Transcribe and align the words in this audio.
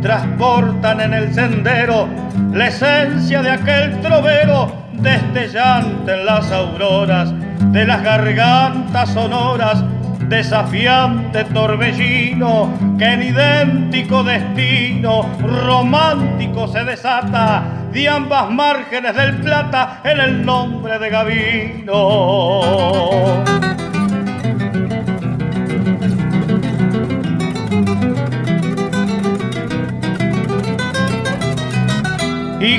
transportan 0.00 1.00
en 1.00 1.14
el 1.14 1.34
sendero 1.34 2.08
la 2.52 2.68
esencia 2.68 3.42
de 3.42 3.50
aquel 3.50 4.00
trovero 4.00 4.72
destellante 4.92 6.12
en 6.12 6.26
las 6.26 6.50
auroras 6.50 7.32
de 7.72 7.86
las 7.86 8.02
gargantas 8.02 9.10
sonoras, 9.10 9.84
desafiante 10.28 11.44
torbellino 11.44 12.72
que 12.98 13.04
en 13.04 13.22
idéntico 13.22 14.22
destino 14.24 15.26
romántico 15.40 16.68
se 16.68 16.84
desata 16.84 17.64
de 17.92 18.08
ambas 18.08 18.50
márgenes 18.50 19.14
del 19.16 19.36
plata 19.36 20.00
en 20.04 20.20
el 20.20 20.44
nombre 20.44 20.98
de 20.98 21.10
Gavino. 21.10 22.60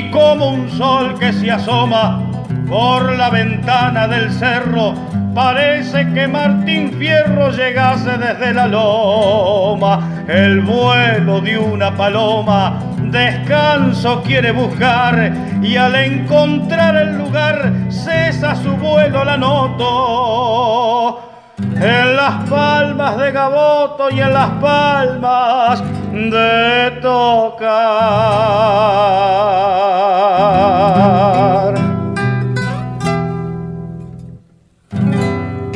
Y 0.02 0.10
como 0.10 0.48
un 0.48 0.70
sol 0.70 1.18
que 1.18 1.32
se 1.32 1.50
asoma 1.50 2.20
por 2.68 3.16
la 3.16 3.30
ventana 3.30 4.06
del 4.08 4.30
cerro, 4.32 4.94
parece 5.34 6.08
que 6.12 6.28
Martín 6.28 6.92
Fierro 6.98 7.50
llegase 7.50 8.16
desde 8.18 8.54
la 8.54 8.66
loma, 8.66 10.24
el 10.28 10.60
vuelo 10.62 11.40
de 11.40 11.58
una 11.58 11.96
paloma. 11.96 12.80
Descanso 12.98 14.22
quiere 14.22 14.52
buscar 14.52 15.32
y 15.62 15.76
al 15.76 15.94
encontrar 15.94 16.96
el 16.96 17.18
lugar 17.18 17.72
cesa 17.90 18.54
su 18.54 18.70
vuelo 18.76 19.24
la 19.24 19.36
noto 19.36 21.22
en 21.58 22.16
las 22.16 22.48
palmas 22.48 23.18
de 23.18 23.32
Gaboto 23.32 24.08
y 24.10 24.20
en 24.20 24.32
las 24.32 24.50
palmas 24.50 25.82
de 26.12 26.98
tocar. 27.02 27.72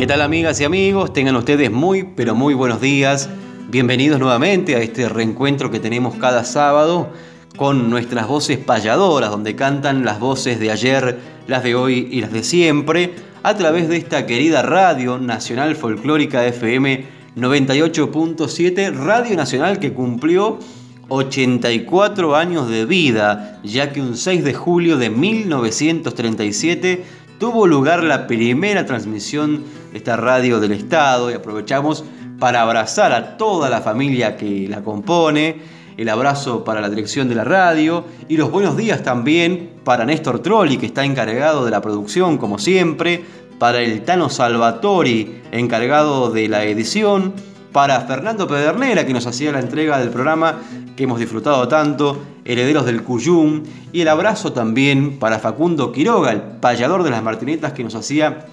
¿Qué 0.07 0.13
tal 0.13 0.23
amigas 0.23 0.61
y 0.61 0.65
amigos? 0.65 1.13
Tengan 1.13 1.35
ustedes 1.35 1.69
muy, 1.69 2.05
pero 2.05 2.37
muy 2.37 2.55
buenos 2.55 2.81
días. 2.81 3.29
Bienvenidos 3.71 4.21
nuevamente 4.21 4.77
a 4.77 4.79
este 4.79 5.09
reencuentro 5.09 5.73
que 5.73 5.81
tenemos 5.81 6.15
cada 6.15 6.45
sábado 6.45 7.11
con 7.57 7.91
nuestras 7.91 8.29
voces 8.29 8.57
payadoras, 8.57 9.31
donde 9.31 9.57
cantan 9.57 10.05
las 10.05 10.21
voces 10.21 10.61
de 10.61 10.71
ayer, 10.71 11.19
las 11.49 11.65
de 11.65 11.75
hoy 11.75 12.07
y 12.09 12.21
las 12.21 12.31
de 12.31 12.45
siempre 12.45 13.15
a 13.43 13.57
través 13.57 13.89
de 13.89 13.97
esta 13.97 14.27
querida 14.27 14.63
radio 14.63 15.19
nacional 15.19 15.75
folclórica 15.75 16.47
FM 16.47 17.05
98.7, 17.35 18.95
Radio 18.95 19.35
Nacional 19.35 19.81
que 19.81 19.93
cumplió 19.93 20.61
84 21.09 22.37
años 22.37 22.69
de 22.69 22.87
vida, 22.87 23.59
ya 23.65 23.93
que 23.93 24.01
un 24.01 24.17
6 24.17 24.45
de 24.45 24.55
julio 24.55 24.99
de 24.99 25.11
1937 25.11 27.05
tuvo 27.39 27.67
lugar 27.67 28.03
la 28.03 28.27
primera 28.27 28.87
transmisión 28.87 29.65
de 29.93 29.99
esta 29.99 30.17
radio 30.17 30.61
del 30.61 30.73
Estado 30.73 31.31
y 31.31 31.35
aprovechamos 31.35 32.05
para 32.39 32.63
abrazar 32.63 33.13
a 33.13 33.37
toda 33.37 33.71
la 33.71 33.81
familia 33.81 34.37
que 34.37 34.67
la 34.69 34.83
compone, 34.83 35.57
el 35.97 36.09
abrazo 36.09 36.65
para 36.65 36.81
la 36.81 36.91
dirección 36.91 37.29
de 37.29 37.35
la 37.35 37.45
radio 37.45 38.05
y 38.29 38.37
los 38.37 38.51
buenos 38.51 38.77
días 38.77 39.03
también 39.03 39.71
para 39.85 40.05
Néstor 40.05 40.41
Trolli, 40.41 40.77
que 40.77 40.87
está 40.87 41.05
encargado 41.05 41.65
de 41.65 41.71
la 41.71 41.81
producción 41.81 42.37
como 42.39 42.59
siempre, 42.59 43.25
para 43.59 43.81
el 43.81 44.03
Tano 44.03 44.29
Salvatori, 44.29 45.41
encargado 45.51 46.31
de 46.31 46.49
la 46.49 46.65
edición, 46.65 47.33
para 47.73 48.01
Fernando 48.03 48.47
Pedernera, 48.47 49.07
que 49.07 49.13
nos 49.13 49.27
hacía 49.27 49.53
la 49.53 49.61
entrega 49.61 49.99
del 49.99 50.11
programa 50.11 50.61
que 50.95 51.05
hemos 51.05 51.19
disfrutado 51.19 51.67
tanto, 51.69 52.19
Herederos 52.47 52.87
del 52.87 53.03
Cuyum, 53.03 53.63
y 53.93 54.01
el 54.01 54.09
abrazo 54.09 54.53
también 54.53 55.19
para 55.19 55.39
Facundo 55.39 55.93
Quiroga, 55.93 56.33
el 56.33 56.41
payador 56.41 57.03
de 57.03 57.11
las 57.11 57.23
martinetas, 57.23 57.73
que 57.73 57.85
nos 57.85 57.95
hacía 57.95 58.47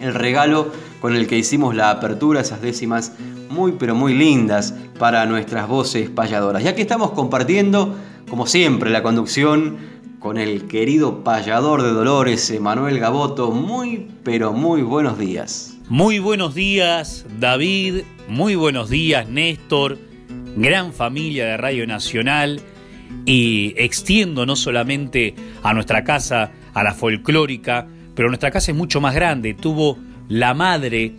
el 0.00 0.14
regalo 0.14 0.70
con 1.00 1.14
el 1.14 1.26
que 1.26 1.38
hicimos 1.38 1.74
la 1.74 1.90
apertura, 1.90 2.40
esas 2.40 2.60
décimas 2.60 3.12
muy 3.48 3.72
pero 3.72 3.94
muy 3.94 4.14
lindas 4.14 4.74
para 4.98 5.24
nuestras 5.26 5.68
voces 5.68 6.10
payadoras. 6.10 6.62
Ya 6.62 6.74
que 6.74 6.82
estamos 6.82 7.12
compartiendo, 7.12 7.94
como 8.28 8.46
siempre, 8.46 8.90
la 8.90 9.02
conducción 9.02 9.76
con 10.18 10.38
el 10.38 10.66
querido 10.66 11.22
payador 11.22 11.82
de 11.82 11.90
Dolores, 11.90 12.50
Emanuel 12.50 12.98
Gaboto. 12.98 13.52
Muy, 13.52 14.08
pero 14.24 14.52
muy 14.52 14.82
buenos 14.82 15.18
días. 15.18 15.76
Muy 15.88 16.18
buenos 16.18 16.54
días, 16.54 17.24
David. 17.38 18.02
Muy 18.28 18.56
buenos 18.56 18.90
días, 18.90 19.28
Néstor. 19.28 19.98
Gran 20.56 20.92
familia 20.92 21.44
de 21.44 21.56
Radio 21.56 21.86
Nacional. 21.86 22.60
Y 23.24 23.74
extiendo 23.76 24.46
no 24.46 24.56
solamente 24.56 25.34
a 25.62 25.74
nuestra 25.74 26.04
casa, 26.04 26.52
a 26.74 26.82
la 26.82 26.94
folclórica, 26.94 27.86
pero 28.14 28.28
nuestra 28.28 28.50
casa 28.50 28.70
es 28.70 28.76
mucho 28.76 29.00
más 29.00 29.14
grande. 29.14 29.54
Tuvo 29.54 29.98
la 30.28 30.54
madre 30.54 31.12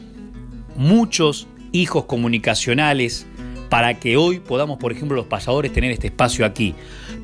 muchos 0.75 1.47
hijos 1.71 2.05
comunicacionales 2.05 3.27
para 3.69 3.99
que 3.99 4.17
hoy 4.17 4.39
podamos, 4.39 4.77
por 4.77 4.91
ejemplo, 4.91 5.17
los 5.17 5.25
payadores 5.25 5.73
tener 5.73 5.91
este 5.91 6.07
espacio 6.07 6.45
aquí. 6.45 6.73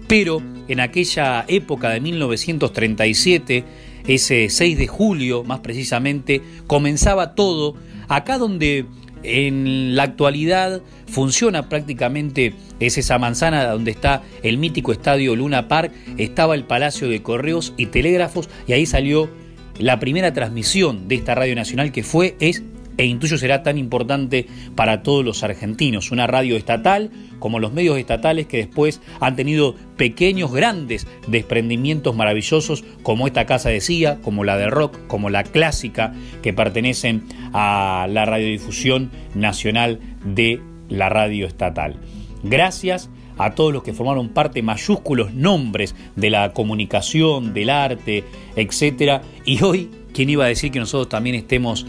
Pero 0.08 0.42
en 0.68 0.80
aquella 0.80 1.46
época 1.48 1.90
de 1.90 2.02
1937, 2.02 3.64
ese 4.08 4.50
6 4.50 4.78
de 4.78 4.88
julio 4.88 5.44
más 5.44 5.62
precisamente, 5.62 6.42
comenzaba 6.68 7.36
todo 7.36 7.76
acá 8.10 8.38
donde 8.38 8.86
en 9.24 9.96
la 9.96 10.04
actualidad 10.04 10.82
funciona 11.08 11.70
prácticamente 11.70 12.54
es 12.80 12.98
esa 12.98 13.18
manzana 13.18 13.66
donde 13.66 13.92
está 13.92 14.24
el 14.42 14.58
mítico 14.58 14.92
estadio 14.92 15.36
Luna 15.36 15.68
Park, 15.68 15.92
estaba 16.18 16.56
el 16.56 16.64
Palacio 16.64 17.08
de 17.08 17.22
Correos 17.22 17.74
y 17.78 17.88
Telégrafos 17.88 18.50
y 18.68 18.74
ahí 18.74 18.86
salió 18.86 19.30
la 19.80 20.00
primera 20.00 20.34
transmisión 20.34 21.08
de 21.08 21.16
esta 21.16 21.36
radio 21.36 21.56
nacional 21.56 21.92
que 21.92 22.04
fue, 22.04 22.36
es 22.40 22.64
e 22.98 23.06
intuyo 23.06 23.38
será 23.38 23.64
tan 23.64 23.78
importante 23.78 24.48
para 24.76 25.04
todos 25.04 25.24
los 25.24 25.44
argentinos. 25.44 26.12
Una 26.12 26.28
radio 26.28 26.56
estatal 26.56 27.12
como 27.40 27.60
los 27.60 27.74
medios 27.74 27.98
estatales 27.98 28.48
que 28.48 28.58
después 28.58 29.02
han 29.20 29.36
tenido 29.36 29.76
pequeños, 29.98 30.52
grandes 30.52 31.08
desprendimientos 31.28 32.16
maravillosos 32.16 32.84
como 33.04 33.28
esta 33.28 33.46
casa 33.46 33.70
decía, 33.70 34.20
como 34.22 34.44
la 34.44 34.58
de 34.58 34.70
rock, 34.70 34.98
como 35.08 35.30
la 35.30 35.44
clásica 35.44 36.14
que 36.42 36.54
pertenecen 36.54 37.24
a 37.54 38.08
la 38.10 38.26
radiodifusión 38.26 39.12
nacional 39.36 40.00
de 40.24 40.62
la 40.90 41.10
radio 41.10 41.48
estatal. 41.48 41.98
Gracias 42.44 43.10
a 43.38 43.56
todos 43.56 43.74
los 43.74 43.84
que 43.84 43.94
formaron 43.94 44.30
parte 44.30 44.62
mayúsculos 44.62 45.34
nombres 45.34 45.96
de 46.16 46.30
la 46.30 46.54
comunicación, 46.54 47.54
del 47.54 47.70
arte, 47.70 48.24
etc. 48.56 49.22
Y 49.46 49.64
hoy, 49.64 49.90
¿quién 50.14 50.30
iba 50.30 50.46
a 50.46 50.48
decir 50.48 50.72
que 50.72 50.80
nosotros 50.80 51.10
también 51.10 51.36
estemos 51.36 51.86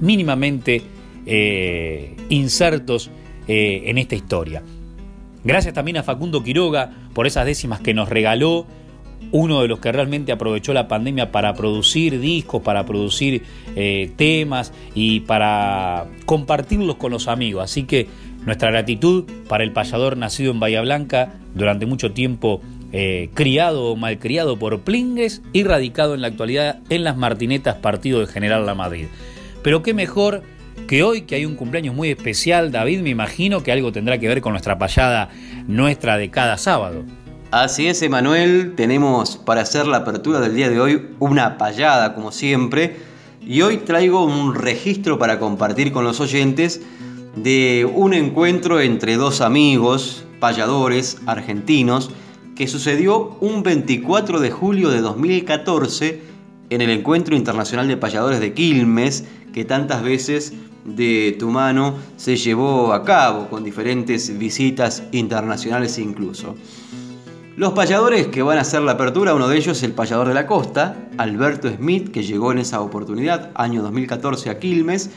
mínimamente 0.00 0.82
eh, 1.28 2.14
insertos 2.28 3.10
eh, 3.48 3.82
en 3.86 3.98
esta 3.98 4.14
historia. 4.14 4.62
Gracias 5.42 5.74
también 5.74 5.96
a 5.96 6.04
Facundo 6.04 6.44
Quiroga 6.44 6.92
por 7.14 7.26
esas 7.26 7.44
décimas 7.44 7.80
que 7.80 7.94
nos 7.94 8.08
regaló, 8.08 8.64
uno 9.32 9.60
de 9.60 9.66
los 9.66 9.80
que 9.80 9.90
realmente 9.90 10.30
aprovechó 10.30 10.72
la 10.72 10.86
pandemia 10.86 11.32
para 11.32 11.54
producir 11.54 12.20
discos, 12.20 12.62
para 12.62 12.86
producir 12.86 13.42
eh, 13.74 14.12
temas 14.14 14.72
y 14.94 15.20
para 15.20 16.06
compartirlos 16.26 16.94
con 16.94 17.10
los 17.10 17.26
amigos. 17.26 17.64
Así 17.64 17.84
que 17.84 18.06
nuestra 18.44 18.70
gratitud 18.70 19.24
para 19.48 19.64
el 19.64 19.72
payador 19.72 20.16
nacido 20.16 20.52
en 20.52 20.60
Bahía 20.60 20.80
Blanca, 20.82 21.34
durante 21.54 21.86
mucho 21.86 22.12
tiempo 22.12 22.60
criado 23.34 23.90
o 23.90 23.96
malcriado 23.96 24.58
por 24.58 24.80
Plingues 24.80 25.42
y 25.52 25.64
radicado 25.64 26.14
en 26.14 26.22
la 26.22 26.28
actualidad 26.28 26.78
en 26.88 27.04
las 27.04 27.18
Martinetas, 27.18 27.74
partido 27.74 28.20
de 28.20 28.26
General 28.26 28.64
La 28.64 28.74
Madrid. 28.74 29.08
Pero 29.66 29.82
qué 29.82 29.94
mejor 29.94 30.42
que 30.86 31.02
hoy, 31.02 31.22
que 31.22 31.34
hay 31.34 31.44
un 31.44 31.56
cumpleaños 31.56 31.92
muy 31.92 32.08
especial, 32.08 32.70
David, 32.70 33.00
me 33.00 33.10
imagino 33.10 33.64
que 33.64 33.72
algo 33.72 33.90
tendrá 33.90 34.16
que 34.16 34.28
ver 34.28 34.40
con 34.40 34.52
nuestra 34.52 34.78
payada 34.78 35.28
nuestra 35.66 36.16
de 36.16 36.30
cada 36.30 36.56
sábado. 36.56 37.02
Así 37.50 37.88
es, 37.88 38.00
Emanuel, 38.02 38.74
tenemos 38.76 39.36
para 39.36 39.62
hacer 39.62 39.88
la 39.88 39.96
apertura 39.96 40.38
del 40.38 40.54
día 40.54 40.70
de 40.70 40.78
hoy 40.78 41.08
una 41.18 41.58
payada, 41.58 42.14
como 42.14 42.30
siempre, 42.30 42.94
y 43.44 43.62
hoy 43.62 43.78
traigo 43.78 44.24
un 44.24 44.54
registro 44.54 45.18
para 45.18 45.40
compartir 45.40 45.90
con 45.90 46.04
los 46.04 46.20
oyentes 46.20 46.80
de 47.34 47.90
un 47.92 48.14
encuentro 48.14 48.80
entre 48.80 49.16
dos 49.16 49.40
amigos, 49.40 50.24
payadores 50.38 51.18
argentinos, 51.26 52.12
que 52.54 52.68
sucedió 52.68 53.36
un 53.40 53.64
24 53.64 54.38
de 54.38 54.50
julio 54.52 54.90
de 54.90 55.00
2014 55.00 56.35
en 56.70 56.80
el 56.80 56.90
Encuentro 56.90 57.36
Internacional 57.36 57.88
de 57.88 57.96
Payadores 57.96 58.40
de 58.40 58.52
Quilmes, 58.52 59.24
que 59.52 59.64
tantas 59.64 60.02
veces 60.02 60.52
de 60.84 61.36
tu 61.38 61.50
mano 61.50 61.94
se 62.16 62.36
llevó 62.36 62.92
a 62.92 63.04
cabo 63.04 63.48
con 63.48 63.64
diferentes 63.64 64.36
visitas 64.38 65.02
internacionales 65.12 65.98
incluso. 65.98 66.54
Los 67.56 67.72
payadores 67.72 68.26
que 68.26 68.42
van 68.42 68.58
a 68.58 68.60
hacer 68.60 68.82
la 68.82 68.92
apertura, 68.92 69.34
uno 69.34 69.48
de 69.48 69.56
ellos 69.56 69.78
es 69.78 69.82
el 69.82 69.92
payador 69.92 70.28
de 70.28 70.34
la 70.34 70.46
costa, 70.46 71.08
Alberto 71.16 71.70
Smith, 71.74 72.10
que 72.10 72.22
llegó 72.22 72.52
en 72.52 72.58
esa 72.58 72.82
oportunidad, 72.82 73.50
año 73.54 73.82
2014 73.82 74.50
a 74.50 74.58
Quilmes, 74.58 75.10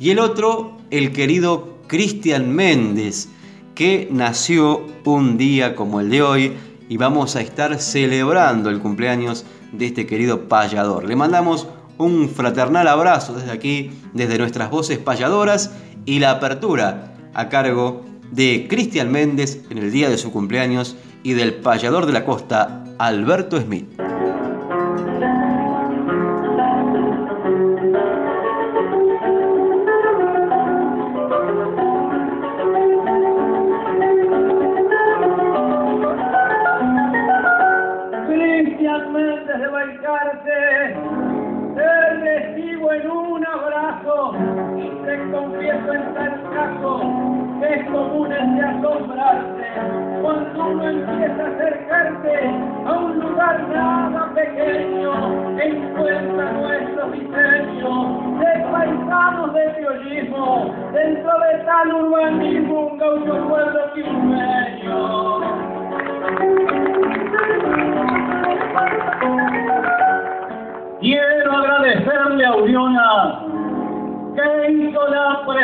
y 0.00 0.10
el 0.10 0.18
otro, 0.18 0.76
el 0.90 1.12
querido 1.12 1.78
Cristian 1.86 2.52
Méndez, 2.52 3.28
que 3.76 4.08
nació 4.10 4.84
un 5.04 5.36
día 5.36 5.76
como 5.76 6.00
el 6.00 6.10
de 6.10 6.22
hoy 6.22 6.52
y 6.88 6.96
vamos 6.96 7.36
a 7.36 7.40
estar 7.40 7.80
celebrando 7.80 8.70
el 8.70 8.80
cumpleaños 8.80 9.44
de 9.78 9.86
este 9.86 10.06
querido 10.06 10.48
payador. 10.48 11.04
Le 11.04 11.16
mandamos 11.16 11.68
un 11.98 12.28
fraternal 12.28 12.88
abrazo 12.88 13.34
desde 13.34 13.52
aquí, 13.52 13.90
desde 14.12 14.38
nuestras 14.38 14.70
voces 14.70 14.98
payadoras 14.98 15.72
y 16.04 16.18
la 16.18 16.32
apertura 16.32 17.14
a 17.34 17.48
cargo 17.48 18.04
de 18.30 18.66
Cristian 18.68 19.12
Méndez 19.12 19.62
en 19.70 19.78
el 19.78 19.92
día 19.92 20.08
de 20.08 20.18
su 20.18 20.32
cumpleaños 20.32 20.96
y 21.22 21.34
del 21.34 21.54
payador 21.54 22.06
de 22.06 22.12
la 22.12 22.24
costa, 22.24 22.84
Alberto 22.98 23.60
Smith. 23.60 24.03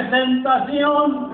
Presentación, 0.08 1.30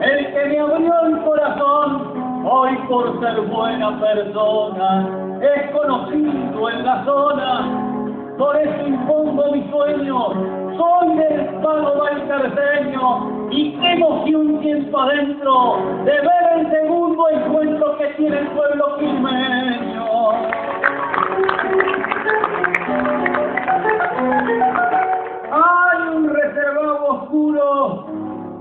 el 0.00 0.32
que 0.32 0.46
me 0.46 0.58
abrió 0.58 0.92
el 1.06 1.18
corazón, 1.22 2.44
hoy 2.44 2.76
por 2.88 3.20
ser 3.20 3.40
buena 3.42 4.00
persona, 4.00 5.08
es 5.40 5.70
conocido 5.70 6.70
en 6.70 6.84
la 6.84 7.04
zona, 7.04 8.34
por 8.36 8.56
eso 8.56 8.86
impongo 8.86 9.52
mi 9.52 9.70
sueño, 9.70 10.28
soy 10.76 11.16
del 11.18 11.46
palo 11.62 11.98
valcarceño, 11.98 13.48
y 13.50 13.72
qué 13.74 13.92
emoción 13.92 14.58
siento 14.60 14.98
adentro 14.98 15.76
de 16.04 16.12
ver 16.12 16.58
el 16.58 16.70
segundo 16.70 17.28
encuentro 17.30 17.96
que 17.98 18.06
tiene 18.16 18.38
el 18.38 18.46
pueblo 18.48 18.96
quilmeño. 18.98 20.00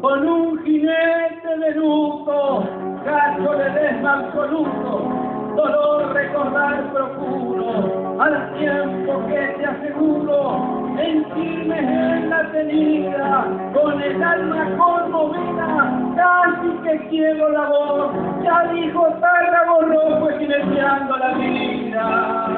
Con 0.10 0.28
un 0.28 0.64
jinete 0.64 1.58
de 1.60 1.72
luto, 1.76 2.68
cacho 3.06 3.52
de 3.52 3.70
desma 3.70 4.14
absoluto, 4.22 4.92
dolor 5.56 6.14
recordar 6.14 6.92
procuro, 6.92 8.20
al 8.20 8.58
tiempo 8.58 9.28
que 9.28 9.40
te 9.60 9.66
aseguro, 9.68 10.96
sentirme 10.98 11.78
en 11.78 12.28
la 12.28 12.52
tenida, 12.52 13.46
con 13.72 14.02
el 14.02 14.24
alma 14.24 14.76
conmovida, 14.78 15.70
casi 16.16 16.70
que 16.84 17.08
quiero 17.10 17.50
la 17.52 17.70
voz, 17.70 18.12
ya 18.44 18.64
dijo 18.74 19.06
Tárrago 19.22 19.82
Rojo 19.82 20.30
silenciando 20.40 21.18
la 21.18 21.34
vida. 21.36 22.50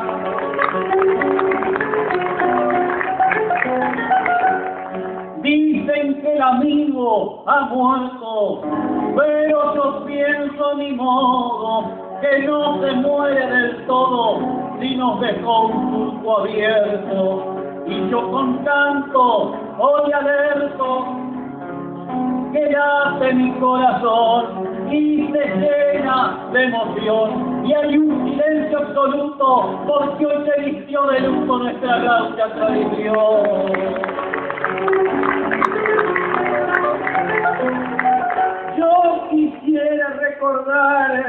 Amigo 6.41 7.43
ha 7.47 7.61
muerto, 7.61 8.61
pero 9.15 9.75
yo 9.75 10.05
pienso 10.05 10.75
ni 10.75 10.93
modo 10.93 11.91
que 12.21 12.39
no 12.39 12.81
se 12.81 12.91
muere 12.93 13.47
del 13.47 13.85
todo 13.85 14.39
si 14.79 14.95
nos 14.95 15.19
dejó 15.21 15.67
un 15.67 15.91
surco 15.91 16.39
abierto. 16.39 17.55
Y 17.88 18.09
yo 18.09 18.31
con 18.31 18.57
canto 18.63 19.55
hoy 19.79 20.11
alerto 20.11 21.05
que 22.51 22.75
hace 22.75 23.33
mi 23.33 23.51
corazón 23.59 24.67
y 24.91 25.27
se 25.31 25.45
llena 25.55 26.49
de 26.51 26.63
emoción 26.63 27.65
y 27.65 27.73
hay 27.73 27.97
un 27.97 28.25
silencio 28.25 28.77
absoluto 28.79 29.79
porque 29.88 30.25
hoy 30.25 30.45
se 30.45 30.61
vistió 30.61 31.05
de 31.07 31.19
luto 31.21 31.57
nuestra 31.59 31.97
gaucha 31.99 32.53
tradición. 32.53 34.01
Recordar, 40.41 41.23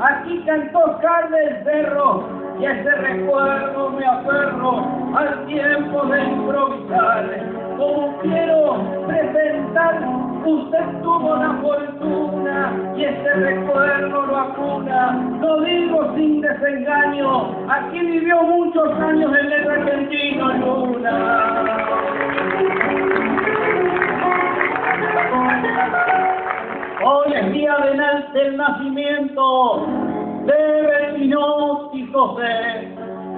aquí 0.00 0.42
cantó 0.46 0.78
Oscar 0.78 1.28
del 1.28 1.64
Cerro, 1.64 2.24
y 2.58 2.64
ese 2.64 2.90
recuerdo 2.90 3.90
me 3.90 4.06
aferro 4.06 4.86
al 5.14 5.46
tiempo 5.46 6.06
de 6.06 6.24
improvisar. 6.24 7.24
Como 7.76 8.18
quiero 8.22 8.80
presentar, 9.06 10.00
usted 10.46 11.02
tuvo 11.02 11.36
la 11.36 11.52
fortuna 11.60 12.72
y 12.96 13.04
ese 13.04 13.34
recuerdo 13.34 14.26
lo 14.26 14.38
acuna. 14.38 15.38
Lo 15.42 15.60
digo 15.60 16.14
sin 16.16 16.40
desengaño, 16.40 17.68
aquí 17.68 18.00
vivió 18.00 18.42
muchos 18.44 18.90
años 18.98 19.30
el 19.36 19.70
argentino 19.70 20.48
Luna. 20.54 21.56
Hoy 27.08 27.32
es 27.34 27.52
día 27.52 27.72
de 27.76 28.36
del 28.36 28.56
nacimiento 28.56 29.86
de 30.44 30.82
Bertinotti 30.82 32.04
José, 32.12 32.88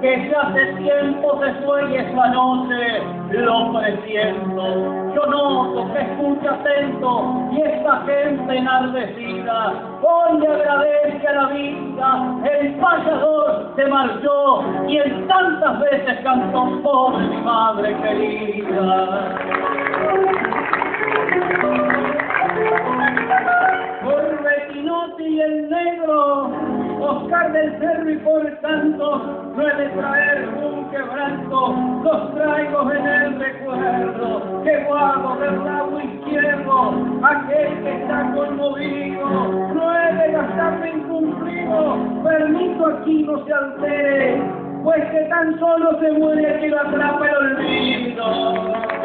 que 0.01 0.27
ya 0.27 0.41
hace 0.41 0.73
tiempo 0.77 1.39
se 1.39 1.53
fue 1.63 1.91
y 1.91 1.97
esa 1.97 2.27
noche 2.29 3.03
lo 3.29 3.71
presiento. 3.71 5.13
Yo 5.13 5.23
noto 5.27 5.93
que 5.93 6.01
escucha 6.01 6.51
atento 6.51 7.47
y 7.51 7.61
esta 7.61 8.01
gente 8.07 8.57
enardecida 8.57 9.73
hoy 10.01 10.39
le 10.39 10.47
agradece 10.47 11.31
la 11.31 11.45
vida. 11.49 12.41
El 12.51 12.73
payador 12.73 13.73
se 13.75 13.85
marchó 13.85 14.63
y 14.87 14.97
él 14.97 15.27
tantas 15.27 15.79
veces 15.79 16.19
cantó 16.23 16.81
pobre 16.81 17.23
mi 17.27 17.37
madre 17.43 17.95
querida. 18.01 19.37
Y 25.29 25.41
el 25.41 25.69
negro, 25.69 26.51
Oscar 26.99 27.51
del 27.53 27.77
Cerro 27.79 28.09
y 28.09 28.17
por 28.17 28.45
tanto, 28.61 29.51
no 29.55 29.61
he 29.61 29.75
de 29.75 29.89
traer 29.89 30.49
un 30.49 30.89
quebranto, 30.89 31.75
los 32.03 32.35
traigo 32.35 32.91
en 32.91 33.05
el 33.07 33.39
recuerdo, 33.39 34.63
que 34.63 34.83
guardo 34.85 35.35
del 35.35 35.63
lado 35.63 36.01
izquierdo, 36.01 36.93
aquel 37.23 37.83
que 37.83 38.01
está 38.01 38.31
conmovido, 38.33 39.29
no 39.73 39.95
he 39.95 40.13
de 40.13 40.31
gastarme 40.31 40.89
incumplido, 40.89 41.97
permiso 42.23 42.87
aquí 42.87 43.23
no 43.23 43.45
se 43.45 43.53
altere, 43.53 44.41
pues 44.83 45.05
que 45.11 45.21
tan 45.29 45.59
solo 45.59 45.99
se 45.99 46.11
muere 46.13 46.59
que 46.59 46.69
lo 46.69 46.79
atrapa 46.79 47.27
el 47.27 47.35
olvido. 47.35 48.98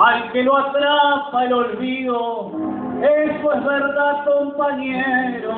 Al 0.00 0.32
que 0.32 0.42
lo 0.42 0.56
atrapa 0.56 1.44
el 1.44 1.52
olvido. 1.52 2.52
Eso 3.02 3.52
es 3.52 3.64
verdad, 3.64 4.24
compañero, 4.24 5.52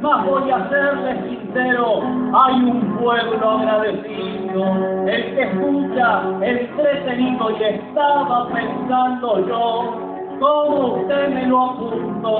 mas 0.00 0.24
voy 0.24 0.50
a 0.50 0.68
serle 0.68 1.22
sincero, 1.28 2.02
hay 2.32 2.54
un 2.54 2.96
pueblo 2.98 3.50
agradecido, 3.50 4.64
el 5.06 5.34
que 5.34 5.42
escucha 5.42 6.22
entretenido 6.42 7.50
y 7.50 7.64
estaba 7.64 8.48
pensando 8.48 9.46
yo, 9.48 9.94
como 10.38 10.94
usted 10.94 11.28
me 11.30 11.46
lo 11.46 11.64
apuntó. 11.70 12.38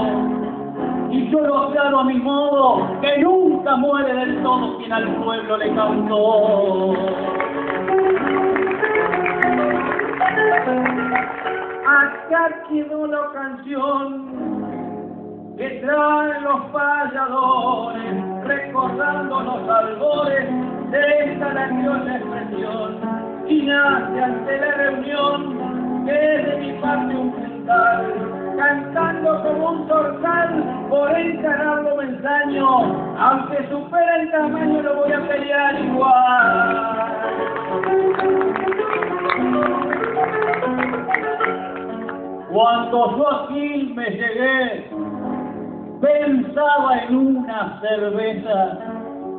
Y 1.11 1.31
yo 1.31 1.41
lo 1.41 1.59
aclaro 1.59 2.01
a 2.01 2.05
mi 2.05 2.19
modo, 2.19 2.87
que 3.01 3.19
nunca 3.19 3.77
muere 3.77 4.13
del 4.13 4.43
todo 4.43 4.77
quien 4.79 4.93
al 4.93 5.09
pueblo 5.17 5.57
le 5.57 5.75
cantó. 5.75 6.95
Acá 11.87 12.51
quedó 12.69 13.07
la 13.07 13.31
canción 13.33 14.27
que 15.57 15.69
traen 15.85 16.43
los 16.43 16.61
payadores, 16.73 18.45
recordando 18.45 19.41
los 19.41 19.69
albores 19.69 20.49
de 20.91 21.33
esta 21.33 21.49
grandiosa 21.51 22.17
expresión. 22.17 22.99
Y 23.47 23.63
nace 23.67 24.25
ante 24.25 24.59
la 24.59 24.73
reunión 24.73 26.05
que 26.07 26.35
es 26.35 26.47
de 26.47 26.57
mi 26.57 26.73
parte 26.81 27.15
un 27.15 27.41
mental, 27.41 28.55
cantando 28.59 29.43
como 29.45 29.71
un 29.71 29.87
torzal 29.89 30.89
por 30.91 31.17
encararlo 31.17 31.97
me 31.97 32.05
ensaño, 32.05 33.17
aunque 33.19 33.69
supera 33.69 34.17
el 34.23 34.31
tamaño 34.33 34.83
lo 34.83 34.97
voy 34.97 35.13
a 35.13 35.29
pelear 35.29 35.81
igual. 35.81 37.17
Cuando 42.57 43.19
yo 43.19 43.31
aquí 43.35 43.93
me 43.95 44.09
llegué, 44.13 44.89
pensaba 46.01 47.01
en 47.03 47.15
una 47.15 47.79
cerveza 47.83 48.79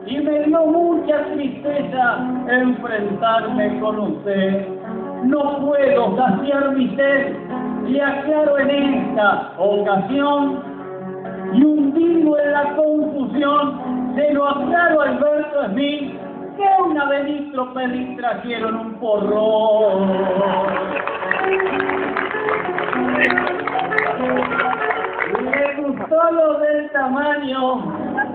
y 0.05 0.17
me 0.19 0.43
dio 0.43 0.59
mucha 0.67 1.23
tristeza 1.33 2.19
enfrentarme 2.47 3.79
con 3.79 3.99
usted. 3.99 4.67
No 5.23 5.65
puedo 5.65 6.15
saciar 6.15 6.75
mi 6.75 6.95
sed 6.95 7.35
y 7.87 7.99
aclaro 7.99 8.59
en 8.59 8.69
esta 8.69 9.51
ocasión 9.57 10.61
y 11.53 11.63
hundido 11.63 12.37
en 12.37 12.51
la 12.51 12.75
confusión 12.75 14.13
se 14.13 14.31
lo 14.31 14.47
aclaro 14.47 15.01
a 15.01 15.05
Alberto 15.05 15.65
Smith 15.71 16.19
que 16.55 16.83
una 16.87 17.05
Benito 17.05 17.73
Pedín 17.73 18.15
trajeron 18.15 18.75
un 18.75 18.93
porrón. 18.99 20.07
Le 25.51 25.75
gustó 25.75 26.31
lo 26.31 26.59
del 26.59 26.89
tamaño, 26.91 27.75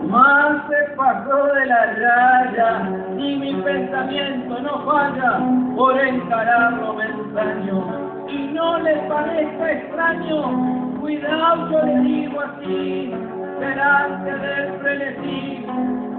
más 0.09 0.69
se 0.69 0.95
pasó 0.97 1.47
de 1.54 1.66
la 1.66 1.87
raya, 1.95 2.90
y 3.16 3.37
mi 3.37 3.54
pensamiento 3.62 4.61
no 4.61 4.85
falla 4.85 5.40
por 5.76 5.99
encararlo 5.99 6.95
me 6.95 7.04
ensaño. 7.04 8.26
Y 8.28 8.38
no 8.52 8.78
le 8.81 8.95
parezca 9.09 9.73
extraño, 9.73 10.99
cuidado 11.00 11.71
yo 11.71 11.83
le 11.87 12.00
digo 12.00 12.40
así, 12.40 13.14
delante 13.61 14.31
del 14.38 14.73
frenesí, 14.81 15.66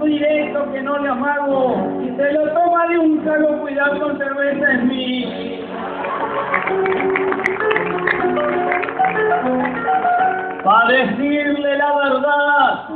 directo 0.02 0.72
que 0.72 0.82
no 0.82 0.98
le 0.98 1.08
amago, 1.08 2.02
y 2.02 2.16
se 2.16 2.32
lo 2.32 2.48
toma 2.52 2.86
de 2.88 2.98
un 2.98 3.24
trago, 3.24 3.60
cuidado 3.60 4.00
con 4.00 4.18
cerveza 4.18 4.72
en 4.72 4.88
mí. 4.88 5.63
Para 10.64 10.88
decirle 10.88 11.76
la 11.76 11.96
verdad 11.96 12.88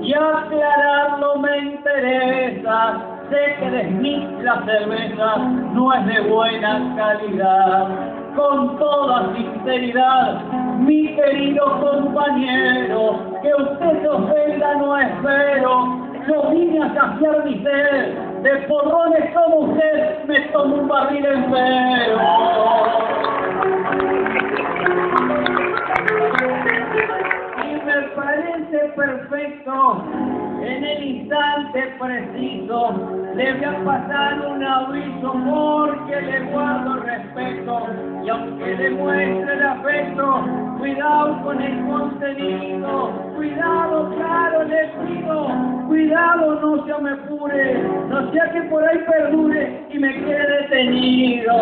y 0.00 0.14
aclararlo 0.14 1.36
me 1.36 1.58
interesa. 1.58 3.00
Sé 3.28 3.56
que 3.60 3.70
de 3.70 4.40
la 4.42 4.64
cerveza 4.64 5.36
no 5.36 5.92
es 5.92 6.06
de 6.06 6.20
buena 6.22 6.94
calidad. 6.96 7.88
Con 8.34 8.78
toda 8.78 9.34
sinceridad, 9.34 10.42
mi 10.78 11.14
querido 11.14 11.80
compañero, 11.80 13.38
que 13.42 13.54
usted 13.54 14.02
se 14.02 14.08
ofenda 14.08 14.74
no 14.76 14.98
espero. 14.98 16.10
Yo 16.26 16.50
vine 16.50 16.82
a 16.82 16.94
saciar 16.94 17.44
mi 17.44 17.62
sed, 17.62 18.29
de 18.42 18.56
porrones 18.68 19.34
como 19.34 19.56
usted 19.72 20.24
me 20.24 20.40
tomo 20.52 20.76
un 20.76 20.88
barril 20.88 21.26
entero. 21.26 22.18
Y 27.62 27.74
me 27.84 28.02
parece 28.14 28.78
perfecto, 28.96 30.04
en 30.62 30.84
el 30.84 31.02
instante 31.02 31.94
preciso, 31.98 33.20
le 33.34 33.54
voy 33.54 33.64
a 33.64 33.84
pasar 33.84 34.46
un 34.46 34.62
aviso 34.62 35.32
porque 35.32 36.20
le 36.20 36.40
guardo 36.50 36.96
respeto. 36.96 37.86
Y 38.24 38.28
aunque 38.28 38.76
le 38.76 38.90
muestre 38.90 39.54
el 39.54 39.62
afecto, 39.62 40.44
cuidado 40.78 41.42
con 41.42 41.60
el 41.62 41.86
contenido, 41.86 43.12
cuidado, 43.36 44.14
claro, 44.16 44.64
le 44.64 44.88
pido, 45.06 45.46
cuidado, 45.88 46.60
no 46.60 46.84
se 46.84 47.02
me 47.02 47.10
apure, 47.10 47.82
no 48.08 48.32
sea 48.32 48.50
que 48.52 48.62
por 48.62 48.86
ahí 48.86 48.98
perdure 49.10 49.86
y 49.90 49.98
me 49.98 50.14
quede 50.14 50.62
detenido. 50.62 51.52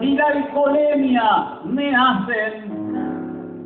Si 0.00 0.14
la 0.14 0.26
alcoholemia 0.26 1.58
me 1.64 1.94
hacen, 1.94 2.75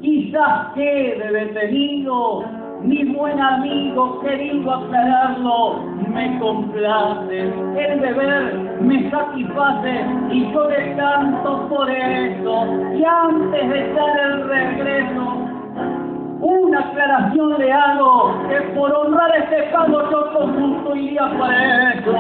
quizás 0.01 0.73
quede 0.75 1.33
detenido, 1.33 2.45
mi 2.83 3.05
buen 3.13 3.39
amigo, 3.41 4.21
querido 4.21 4.73
aclararlo, 4.73 5.81
me 6.09 6.39
complace, 6.39 7.41
el 7.41 8.01
deber 8.01 8.55
me 8.81 9.11
satisface 9.11 10.07
y 10.31 10.53
yo 10.53 10.69
le 10.69 10.97
canto 10.97 11.69
por 11.69 11.91
eso, 11.91 12.67
y 12.95 13.05
antes 13.05 13.69
de 13.69 13.93
dar 13.93 14.21
el 14.21 14.49
regreso, 14.49 15.51
una 16.41 16.81
aclaración 16.81 17.59
le 17.59 17.71
hago, 17.71 18.35
que 18.49 18.61
por 18.75 18.93
honrar 18.95 19.37
este 19.37 19.63
pago 19.65 20.11
yo 20.11 20.33
con 20.33 20.59
gusto 20.59 20.97
iría 20.97 21.31
preso. 21.39 22.15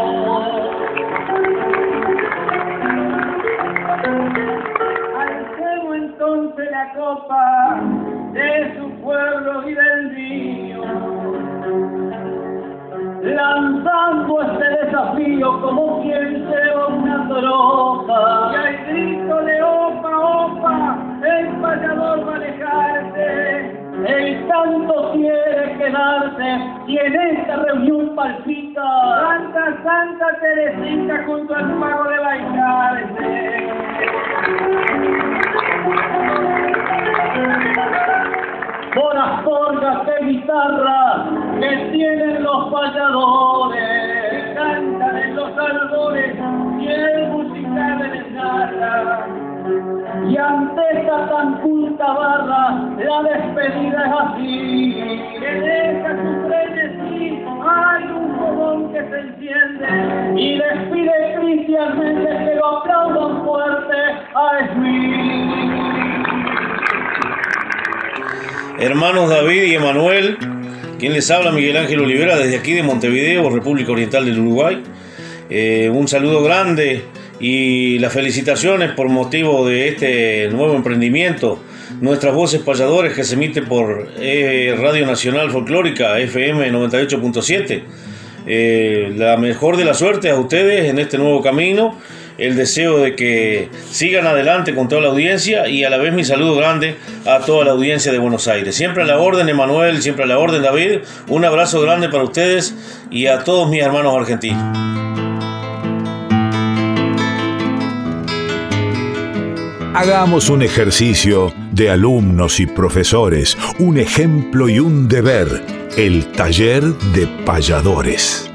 Entonces 6.50 6.71
la 6.71 6.92
copa 6.95 7.80
de 8.33 8.76
su 8.78 8.90
pueblo 9.02 9.69
y 9.69 9.75
del 9.75 10.11
mío, 10.12 10.83
lanzando 13.23 14.42
este 14.42 14.64
desafío 14.85 15.61
como 15.61 16.02
quien 16.02 16.49
lleva 16.49 16.87
una 16.88 17.28
tropa. 17.28 18.50
Y 18.52 18.57
al 18.57 18.87
grito 18.87 19.37
de 19.42 19.62
opa, 19.62 20.19
opa, 20.19 20.99
el 21.23 21.49
payador 21.61 22.28
va 22.28 22.33
a 22.33 22.37
alejarse. 22.37 23.80
El 24.07 24.49
santo 24.49 25.12
quiere 25.12 25.76
quedarse 25.76 26.59
y 26.87 26.97
en 26.97 27.14
esta 27.14 27.57
reunión 27.57 28.16
palpita 28.16 28.83
Santa 28.83 29.83
Santa 29.85 30.26
Teresita 30.40 31.23
junto 31.26 31.54
al 31.54 31.78
pago 31.78 32.04
de 32.04 32.19
bailarse. 32.19 33.50
Las 38.97 39.42
cordas 39.42 40.06
de 40.06 40.26
guitarra 40.26 41.26
que 41.61 41.90
tienen 41.92 42.42
los 42.42 42.73
payadores, 42.73 44.54
cantan 44.54 45.16
en 45.16 45.37
los 45.37 45.59
albores 45.59 46.37
y 46.80 46.88
el 46.88 47.28
musical 47.28 48.11
les 48.12 48.32
narra. 48.32 49.26
Y 50.28 50.37
ante 50.37 50.82
esta 50.92 51.28
tan 51.28 51.61
culta 51.61 52.12
barra, 52.12 52.70
la 52.99 53.23
despedida 53.23 54.06
es 54.06 54.12
así. 54.20 55.23
Que 55.38 55.52
deja 55.52 56.16
su 56.16 56.49
frenesí, 56.49 57.44
hay 57.62 58.04
un 58.04 58.37
fogón 58.38 58.92
que 58.92 59.09
se 59.09 59.20
enciende. 59.20 60.40
Y 60.40 60.56
les 60.56 60.78
pide 60.90 61.35
Cristian 61.38 61.99
Méndez 61.99 62.38
que 62.38 62.54
lo 62.56 62.78
aplaudan 62.78 63.44
fuerte 63.44 63.97
a 64.35 64.73
Smith. 64.73 65.89
Hermanos 68.81 69.29
David 69.29 69.65
y 69.65 69.75
Emanuel, 69.75 70.39
quien 70.99 71.13
les 71.13 71.31
habla 71.31 71.53
Miguel 71.53 71.77
Ángel 71.77 72.01
Olivera 72.01 72.39
desde 72.39 72.57
aquí 72.57 72.73
de 72.73 72.83
Montevideo, 72.83 73.51
República 73.51 73.93
Oriental 73.93 74.25
del 74.25 74.39
Uruguay. 74.39 74.83
Eh, 75.51 75.91
un 75.93 76.09
saludo 76.09 76.43
grande 76.43 77.05
y 77.39 77.99
las 77.99 78.11
felicitaciones 78.11 78.93
por 78.93 79.11
motivo 79.11 79.69
de 79.69 79.89
este 79.89 80.49
nuevo 80.49 80.75
emprendimiento. 80.77 81.63
Nuestras 82.01 82.33
voces 82.33 82.63
payadores 82.63 83.13
que 83.13 83.23
se 83.23 83.35
emite 83.35 83.61
por 83.61 84.09
eh, 84.19 84.75
Radio 84.81 85.05
Nacional 85.05 85.51
Folclórica 85.51 86.19
FM 86.19 86.73
98.7. 86.73 87.83
Eh, 88.47 89.12
la 89.16 89.37
mejor 89.37 89.76
de 89.76 89.85
la 89.85 89.94
suerte 89.94 90.30
a 90.30 90.38
ustedes 90.38 90.88
en 90.88 90.99
este 90.99 91.18
nuevo 91.18 91.42
camino. 91.42 91.99
El 92.38 92.56
deseo 92.56 92.99
de 92.99 93.14
que 93.14 93.68
sigan 93.90 94.26
adelante 94.26 94.75
con 94.75 94.88
toda 94.88 95.02
la 95.02 95.09
audiencia 95.09 95.68
y 95.68 95.85
a 95.85 95.90
la 95.90 95.99
vez 95.99 96.14
mi 96.14 96.25
saludo 96.25 96.56
grande 96.56 96.97
a 97.26 97.40
toda 97.40 97.66
la 97.66 97.73
audiencia 97.73 98.12
de 98.12 98.18
Buenos 98.18 98.49
Aires. 98.49 98.75
Siempre 98.75 99.02
a 99.02 99.06
la 99.06 99.18
orden, 99.18 99.49
Emanuel, 99.50 100.00
siempre 100.00 100.25
a 100.25 100.26
la 100.26 100.38
orden, 100.38 100.62
David. 100.62 101.00
Un 101.28 101.44
abrazo 101.44 101.82
grande 101.82 102.09
para 102.09 102.25
ustedes 102.25 102.75
y 103.11 103.26
a 103.26 103.44
todos 103.44 103.68
mis 103.68 103.82
hermanos 103.82 104.16
argentinos. 104.16 104.90
Hagamos 109.92 110.49
un 110.49 110.62
ejercicio 110.62 111.52
de 111.73 111.90
alumnos 111.90 112.59
y 112.59 112.66
profesores, 112.66 113.59
un 113.78 113.99
ejemplo 113.99 114.68
y 114.68 114.78
un 114.78 115.09
deber, 115.09 115.62
el 115.97 116.30
taller 116.32 116.97
de 117.12 117.26
payadores. 117.44 118.49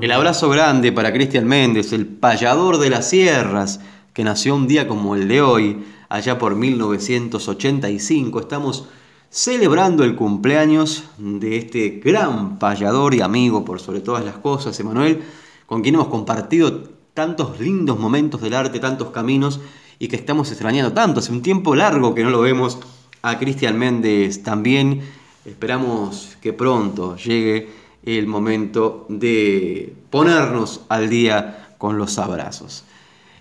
El 0.00 0.10
abrazo 0.10 0.48
grande 0.48 0.90
para 0.90 1.12
Cristian 1.12 1.46
Méndez, 1.46 1.92
el 1.92 2.06
payador 2.06 2.78
de 2.78 2.88
las 2.88 3.10
sierras, 3.10 3.80
que 4.14 4.24
nació 4.24 4.56
un 4.56 4.66
día 4.66 4.88
como 4.88 5.14
el 5.14 5.28
de 5.28 5.42
hoy, 5.42 5.84
allá 6.08 6.38
por 6.38 6.56
1985. 6.56 8.40
Estamos 8.40 8.88
celebrando 9.28 10.04
el 10.04 10.16
cumpleaños 10.16 11.04
de 11.18 11.58
este 11.58 12.00
gran 12.02 12.58
payador 12.58 13.14
y 13.14 13.20
amigo 13.20 13.66
por 13.66 13.80
sobre 13.80 14.00
todas 14.00 14.24
las 14.24 14.38
cosas, 14.38 14.80
Emanuel, 14.80 15.22
con 15.66 15.82
quien 15.82 15.96
hemos 15.96 16.08
compartido 16.08 16.97
tantos 17.18 17.58
lindos 17.58 17.98
momentos 17.98 18.40
del 18.40 18.54
arte, 18.54 18.78
tantos 18.78 19.10
caminos 19.10 19.58
y 19.98 20.06
que 20.06 20.14
estamos 20.14 20.52
extrañando 20.52 20.92
tanto. 20.92 21.18
Hace 21.18 21.32
un 21.32 21.42
tiempo 21.42 21.74
largo 21.74 22.14
que 22.14 22.22
no 22.22 22.30
lo 22.30 22.40
vemos 22.40 22.78
a 23.22 23.40
Cristian 23.40 23.76
Méndez 23.76 24.44
también. 24.44 25.00
Esperamos 25.44 26.36
que 26.40 26.52
pronto 26.52 27.16
llegue 27.16 27.70
el 28.04 28.28
momento 28.28 29.04
de 29.08 29.96
ponernos 30.10 30.82
al 30.88 31.10
día 31.10 31.74
con 31.76 31.98
los 31.98 32.18
abrazos. 32.18 32.84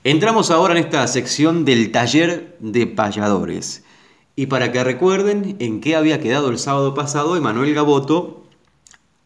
Entramos 0.03 0.49
ahora 0.49 0.73
en 0.73 0.83
esta 0.83 1.05
sección 1.05 1.63
del 1.63 1.91
taller 1.91 2.57
de 2.59 2.87
payadores. 2.87 3.83
Y 4.35 4.47
para 4.47 4.71
que 4.71 4.83
recuerden 4.83 5.55
en 5.59 5.81
qué 5.81 5.95
había 5.95 6.19
quedado 6.19 6.49
el 6.49 6.57
sábado 6.57 6.95
pasado, 6.95 7.37
Emanuel 7.37 7.75
Gaboto 7.75 8.43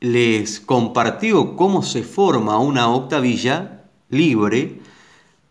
les 0.02 0.60
compartió 0.60 1.56
cómo 1.56 1.84
se 1.84 2.04
forma 2.04 2.60
una 2.60 2.90
octavilla 2.90 3.78
libre, 4.12 4.80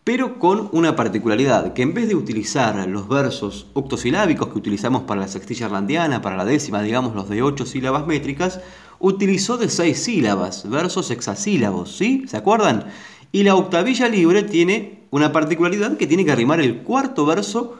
pero 0.03 0.39
con 0.39 0.69
una 0.71 0.95
particularidad, 0.95 1.73
que 1.73 1.83
en 1.83 1.93
vez 1.93 2.07
de 2.07 2.15
utilizar 2.15 2.87
los 2.87 3.07
versos 3.07 3.67
octosilábicos 3.73 4.47
que 4.47 4.57
utilizamos 4.57 5.03
para 5.03 5.21
la 5.21 5.27
sextilla 5.27 5.67
irlandiana, 5.67 6.21
para 6.21 6.37
la 6.37 6.45
décima, 6.45 6.81
digamos 6.81 7.13
los 7.13 7.29
de 7.29 7.43
ocho 7.43 7.65
sílabas 7.65 8.07
métricas, 8.07 8.61
utilizó 8.99 9.57
de 9.57 9.69
seis 9.69 10.03
sílabas, 10.03 10.69
versos 10.69 11.11
hexasílabos, 11.11 11.95
¿sí? 11.95 12.25
¿Se 12.27 12.37
acuerdan? 12.37 12.85
Y 13.31 13.43
la 13.43 13.55
octavilla 13.55 14.07
libre 14.07 14.43
tiene 14.43 15.01
una 15.11 15.31
particularidad 15.31 15.97
que 15.97 16.07
tiene 16.07 16.25
que 16.25 16.31
arrimar 16.31 16.61
el 16.61 16.79
cuarto 16.83 17.25
verso 17.25 17.77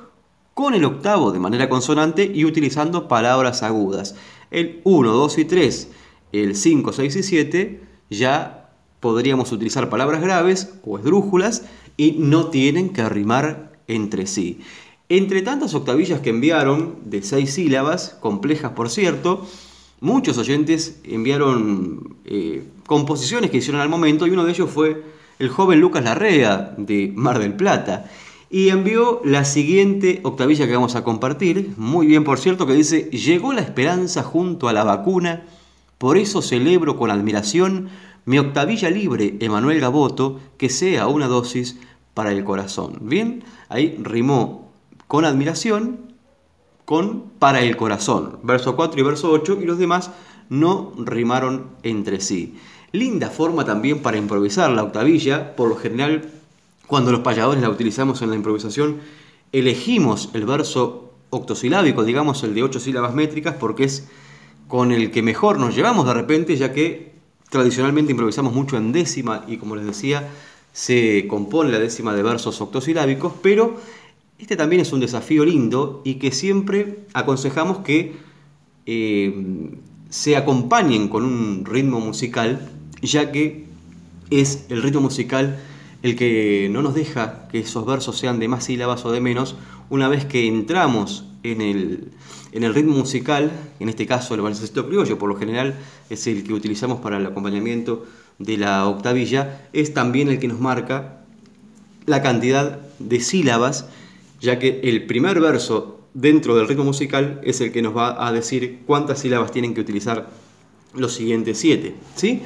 con 0.53 0.73
el 0.75 0.85
octavo 0.85 1.31
de 1.31 1.39
manera 1.39 1.69
consonante 1.69 2.29
y 2.31 2.45
utilizando 2.45 3.07
palabras 3.07 3.63
agudas. 3.63 4.15
El 4.51 4.81
1, 4.83 5.11
2 5.11 5.38
y 5.39 5.45
3, 5.45 5.89
el 6.33 6.55
5, 6.55 6.93
6 6.93 7.15
y 7.15 7.23
7 7.23 7.83
ya 8.09 8.60
podríamos 9.01 9.51
utilizar 9.51 9.89
palabras 9.89 10.22
graves 10.22 10.75
o 10.86 10.98
esdrújulas 10.98 11.63
y 11.98 12.13
no 12.13 12.48
tienen 12.48 12.91
que 12.91 13.01
arrimar 13.01 13.74
entre 13.88 14.27
sí. 14.27 14.62
Entre 15.10 15.41
tantas 15.41 15.74
octavillas 15.74 16.22
que 16.22 16.29
enviaron, 16.29 16.96
de 17.03 17.22
seis 17.22 17.55
sílabas, 17.55 18.15
complejas 18.22 18.72
por 18.72 18.89
cierto, 18.89 19.46
muchos 20.00 20.38
oyentes 20.38 21.01
enviaron 21.03 22.15
eh, 22.24 22.63
composiciones 22.86 23.51
que 23.51 23.58
hicieron 23.58 23.81
al 23.81 23.89
momento 23.89 24.25
y 24.25 24.29
uno 24.29 24.46
de 24.46 24.51
ellos 24.51 24.70
fue 24.70 25.03
el 25.39 25.50
joven 25.50 25.81
Lucas 25.81 26.05
Larrea 26.05 26.74
de 26.77 27.12
Mar 27.13 27.39
del 27.39 27.55
Plata 27.55 28.10
y 28.50 28.70
envió 28.70 29.22
la 29.24 29.46
siguiente 29.46 30.20
octavilla 30.24 30.67
que 30.67 30.75
vamos 30.75 30.96
a 30.96 31.03
compartir, 31.03 31.74
muy 31.77 32.05
bien 32.05 32.24
por 32.24 32.38
cierto, 32.38 32.67
que 32.67 32.74
dice, 32.74 33.10
llegó 33.12 33.53
la 33.53 33.62
esperanza 33.62 34.24
junto 34.24 34.67
a 34.67 34.74
la 34.74 34.83
vacuna, 34.83 35.44
por 35.98 36.18
eso 36.18 36.42
celebro 36.42 36.98
con 36.98 37.11
admiración 37.11 37.90
mi 38.25 38.38
octavilla 38.38 38.90
libre, 38.90 39.38
Emanuel 39.40 39.79
Gaboto, 39.79 40.40
que 40.57 40.70
sea 40.70 41.07
una 41.07 41.27
dosis 41.27 41.79
para 42.14 42.31
el 42.31 42.44
corazón. 42.44 43.00
Bien, 43.01 43.44
ahí 43.70 43.98
rimó 44.01 44.72
con 45.07 45.25
admiración 45.25 46.12
con 46.86 47.31
para 47.40 47.62
el 47.62 47.77
corazón, 47.77 48.40
verso 48.44 48.75
4 48.75 49.00
y 49.00 49.03
verso 49.03 49.31
8, 49.31 49.60
y 49.62 49.66
los 49.66 49.77
demás 49.77 50.12
no 50.50 50.94
rimaron 50.98 51.68
entre 51.84 52.20
sí. 52.20 52.55
Linda 52.92 53.29
forma 53.29 53.64
también 53.64 54.01
para 54.01 54.18
improvisar 54.18 54.70
la 54.72 54.84
octavilla, 54.84 55.55
por 55.55 55.70
lo 55.70 55.75
general 55.77 56.29
cuando 56.88 57.14
los 57.14 57.22
payadores 57.22 57.62
la 57.62 57.70
utilizamos 57.70 58.22
en 58.22 58.29
la 58.29 58.36
improvisación, 58.36 58.98
elegimos 59.53 60.29
el 60.34 60.46
verso 60.46 61.14
octosilábico, 61.29 62.03
digamos 62.03 62.44
el 62.44 62.53
de 62.53 62.64
ocho 62.64 62.81
sílabas 62.81 63.14
métricas, 63.14 63.55
porque 63.57 63.86
es 63.86 64.10
con 64.68 64.92
el 64.92 65.12
que 65.12 65.22
mejor 65.22 65.57
nos 65.57 65.74
llevamos 65.74 66.05
de 66.05 66.14
repente, 66.14 66.57
ya 66.57 66.74
que 66.74 67.10
tradicionalmente 67.51 68.14
improvisamos 68.14 68.53
mucho 68.53 68.77
en 68.77 68.94
décima 68.94 69.44
y 69.46 69.57
como 69.57 69.75
les 69.75 69.85
decía, 69.85 70.29
se 70.72 71.27
compone 71.27 71.70
la 71.70 71.79
décima 71.79 72.16
de 72.16 72.24
versos 72.24 72.61
octosilábicos, 72.61 73.33
pero 73.44 73.75
este 74.40 74.55
también 74.55 74.81
es 74.81 74.94
un 74.94 75.01
desafío 75.01 75.44
lindo 75.44 76.01
y 76.05 76.16
que 76.16 76.31
siempre 76.31 77.00
aconsejamos 77.14 77.79
que 77.79 78.16
eh, 78.85 79.70
se 80.09 80.37
acompañen 80.37 81.09
con 81.09 81.25
un 81.25 81.66
ritmo 81.66 82.00
musical, 82.00 82.72
ya 83.01 83.33
que 83.33 83.66
es 84.29 84.66
el 84.70 84.81
ritmo 84.81 85.01
musical 85.01 85.59
el 86.03 86.16
que 86.16 86.70
no 86.72 86.81
nos 86.81 86.96
deja 86.96 87.50
que 87.50 87.59
esos 87.59 87.85
versos 87.85 88.18
sean 88.18 88.40
de 88.40 88.48
más 88.48 88.64
sílabas 88.64 89.03
o 89.03 89.11
de 89.11 89.20
menos, 89.20 89.57
una 89.90 90.07
vez 90.07 90.24
que 90.24 90.48
entramos 90.48 91.25
en 91.44 91.59
el, 91.59 92.11
en 92.51 92.64
el 92.64 92.74
ritmo 92.74 92.96
musical, 92.96 93.51
en 93.79 93.90
este 93.90 94.05
caso 94.05 94.33
el 94.35 94.42
balsecito 94.42 94.87
criollo, 94.87 95.18
por 95.18 95.29
lo 95.29 95.37
general 95.37 95.75
es 96.09 96.27
el 96.27 96.44
que 96.44 96.53
utilizamos 96.53 97.00
para 97.00 97.18
el 97.18 97.25
acompañamiento 97.25 98.05
de 98.40 98.57
la 98.57 98.87
octavilla, 98.87 99.70
es 99.74 99.94
también 99.94 100.27
el 100.27 100.40
que 100.40 100.48
nos 100.48 100.59
marca 100.59 101.24
la 102.05 102.22
cantidad 102.22 102.79
de 103.00 103.20
sílabas, 103.20 103.87
ya 104.40 104.59
que 104.59 104.81
el 104.83 105.05
primer 105.05 105.40
verso 105.40 106.01
dentro 106.14 106.55
del 106.55 106.68
ritmo 106.68 106.83
musical 106.83 107.40
es 107.44 107.61
el 107.61 107.72
que 107.72 107.81
nos 107.81 107.96
va 107.96 108.27
a 108.27 108.31
decir 108.31 108.81
cuántas 108.85 109.20
sílabas 109.20 109.51
tienen 109.51 109.74
que 109.74 109.81
utilizar 109.81 110.29
los 110.94 111.14
siguientes 111.14 111.57
siete. 111.59 111.96
¿sí? 112.16 112.42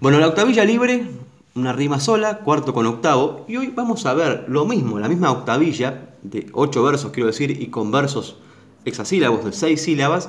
Bueno, 0.00 0.18
la 0.18 0.28
octavilla 0.28 0.64
libre 0.64 1.06
una 1.54 1.72
rima 1.72 2.00
sola, 2.00 2.38
cuarto 2.38 2.74
con 2.74 2.86
octavo, 2.86 3.44
y 3.48 3.56
hoy 3.56 3.68
vamos 3.68 4.06
a 4.06 4.14
ver 4.14 4.46
lo 4.48 4.64
mismo, 4.64 4.98
la 4.98 5.08
misma 5.08 5.30
octavilla, 5.30 6.16
de 6.22 6.48
ocho 6.52 6.82
versos 6.82 7.12
quiero 7.12 7.28
decir, 7.28 7.50
y 7.62 7.68
con 7.68 7.92
versos 7.92 8.38
hexasílabos 8.84 9.44
de 9.44 9.52
seis 9.52 9.82
sílabas, 9.82 10.28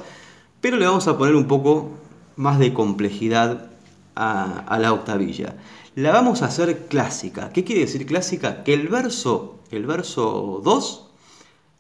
pero 0.62 0.78
le 0.78 0.86
vamos 0.86 1.08
a 1.08 1.18
poner 1.18 1.36
un 1.36 1.48
poco 1.48 1.92
más 2.36 2.60
de 2.60 2.74
complejidad 2.74 3.72
a, 4.16 4.78
la 4.80 4.94
octavilla. 4.94 5.56
La 5.96 6.12
vamos 6.12 6.42
a 6.42 6.46
hacer 6.46 6.88
clásica. 6.88 7.52
¿Qué 7.52 7.64
quiere 7.64 7.82
decir 7.82 8.06
clásica? 8.06 8.64
Que 8.64 8.74
el 8.74 8.88
verso, 8.88 9.60
el 9.72 9.86
verso 9.86 10.62
2 10.64 11.10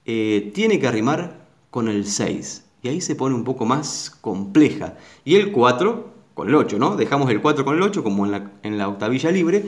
eh, 0.05 0.51
tiene 0.53 0.79
que 0.79 0.91
rimar 0.91 1.45
con 1.71 1.87
el 1.87 2.05
6. 2.05 2.63
Y 2.83 2.87
ahí 2.89 3.01
se 3.01 3.15
pone 3.15 3.35
un 3.35 3.43
poco 3.43 3.65
más 3.65 4.15
compleja. 4.21 4.95
Y 5.23 5.35
el 5.35 5.51
4 5.51 6.13
con 6.35 6.49
el 6.49 6.55
8, 6.55 6.77
¿no? 6.77 6.95
Dejamos 6.95 7.31
el 7.31 7.41
4 7.41 7.65
con 7.65 7.75
el 7.75 7.81
8 7.81 8.03
como 8.03 8.25
en 8.25 8.31
la, 8.31 8.51
en 8.63 8.77
la 8.77 8.87
octavilla 8.89 9.31
libre, 9.31 9.65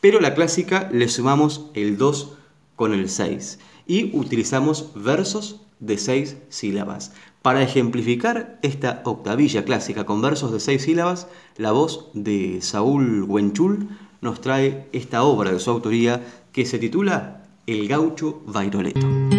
pero 0.00 0.20
la 0.20 0.34
clásica 0.34 0.88
le 0.92 1.08
sumamos 1.08 1.70
el 1.74 1.96
2 1.96 2.34
con 2.76 2.92
el 2.92 3.08
6 3.08 3.58
y 3.86 4.16
utilizamos 4.16 4.90
versos 4.94 5.60
de 5.80 5.98
6 5.98 6.36
sílabas. 6.48 7.12
Para 7.42 7.62
ejemplificar 7.62 8.58
esta 8.62 9.02
octavilla 9.04 9.64
clásica 9.64 10.04
con 10.04 10.20
versos 10.20 10.52
de 10.52 10.60
6 10.60 10.82
sílabas, 10.82 11.28
la 11.56 11.72
voz 11.72 12.10
de 12.14 12.60
Saúl 12.60 13.22
Huenchul 13.22 13.88
nos 14.20 14.40
trae 14.40 14.88
esta 14.92 15.22
obra 15.22 15.52
de 15.52 15.60
su 15.60 15.70
autoría 15.70 16.24
que 16.52 16.66
se 16.66 16.78
titula 16.78 17.44
El 17.66 17.86
gaucho 17.88 18.42
vairoleto. 18.46 19.37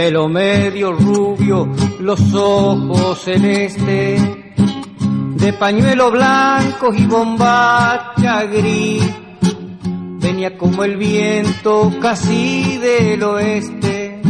Pelo 0.00 0.30
medio 0.30 0.92
rubio, 0.92 1.68
los 2.00 2.32
ojos 2.32 3.20
celestes, 3.20 4.22
de 5.36 5.52
pañuelo 5.52 6.10
blanco 6.10 6.90
y 6.94 7.04
bombacha 7.04 8.44
gris. 8.46 9.04
Venía 10.18 10.56
como 10.56 10.84
el 10.84 10.96
viento 10.96 11.92
casi 12.00 12.78
del 12.78 13.22
oeste, 13.24 14.22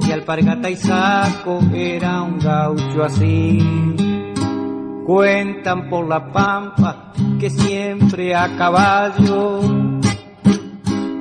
y 0.00 0.12
alpargata 0.12 0.70
y 0.70 0.76
saco 0.76 1.60
era 1.74 2.22
un 2.22 2.38
gaucho 2.38 3.04
así. 3.04 3.58
Cuentan 5.04 5.90
por 5.90 6.08
la 6.08 6.32
pampa 6.32 7.12
que 7.38 7.50
siempre 7.50 8.34
a 8.34 8.56
caballo 8.56 9.60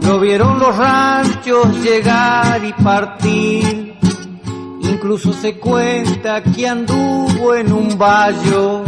lo 0.05 0.19
vieron 0.19 0.59
los 0.59 0.75
ranchos 0.75 1.83
llegar 1.83 2.63
y 2.63 2.73
partir. 2.73 3.97
Incluso 4.81 5.33
se 5.33 5.57
cuenta 5.57 6.43
que 6.43 6.67
anduvo 6.67 7.55
en 7.55 7.71
un 7.71 7.97
vallo 7.97 8.83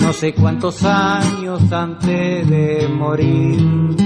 no 0.00 0.12
sé 0.12 0.34
cuántos 0.34 0.84
años 0.84 1.72
antes 1.72 2.48
de 2.48 2.88
morir. 2.88 3.96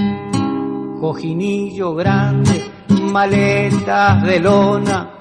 Cojinillo 0.99 1.95
grande, 1.95 2.71
maletas 3.03 4.23
de 4.23 4.39
lona, 4.39 5.11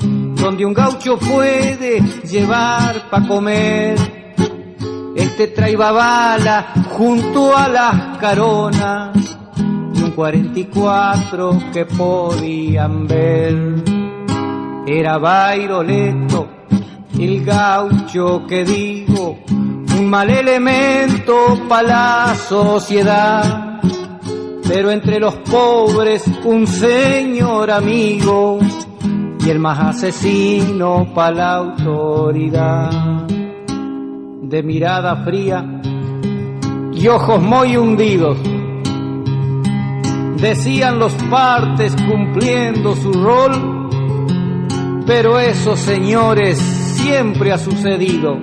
donde 0.00 0.64
un 0.64 0.72
gaucho 0.72 1.18
puede 1.18 2.00
llevar 2.24 3.10
pa' 3.10 3.26
comer. 3.26 3.96
Este 5.16 5.48
traía 5.48 5.90
bala 5.90 6.74
junto 6.90 7.56
a 7.56 7.68
las 7.68 8.18
caronas 8.18 9.10
y 9.94 10.02
un 10.02 10.10
44 10.12 11.58
que 11.72 11.86
podían 11.86 13.06
ver. 13.06 13.82
Era 14.86 15.18
Bairoleto, 15.18 16.48
el 17.18 17.44
gaucho 17.44 18.46
que 18.46 18.64
digo, 18.64 19.38
un 19.98 20.08
mal 20.08 20.30
elemento 20.30 21.34
para 21.68 22.26
la 22.26 22.34
sociedad, 22.34 23.80
pero 24.66 24.90
entre 24.90 25.20
los 25.20 25.34
pobres 25.36 26.24
un 26.44 26.66
señor 26.66 27.70
amigo 27.70 28.58
y 29.44 29.50
el 29.50 29.58
más 29.58 29.78
asesino 29.78 31.12
para 31.14 31.36
la 31.36 31.54
autoridad. 31.56 33.26
De 34.42 34.62
mirada 34.62 35.16
fría 35.24 35.80
y 36.92 37.08
ojos 37.08 37.40
muy 37.40 37.76
hundidos, 37.76 38.38
decían 40.40 40.98
los 40.98 41.12
partes 41.30 41.94
cumpliendo 42.08 42.96
su 42.96 43.12
rol, 43.12 43.90
pero 45.06 45.38
eso 45.38 45.76
señores 45.76 46.58
siempre 46.58 47.52
ha 47.52 47.58
sucedido 47.58 48.38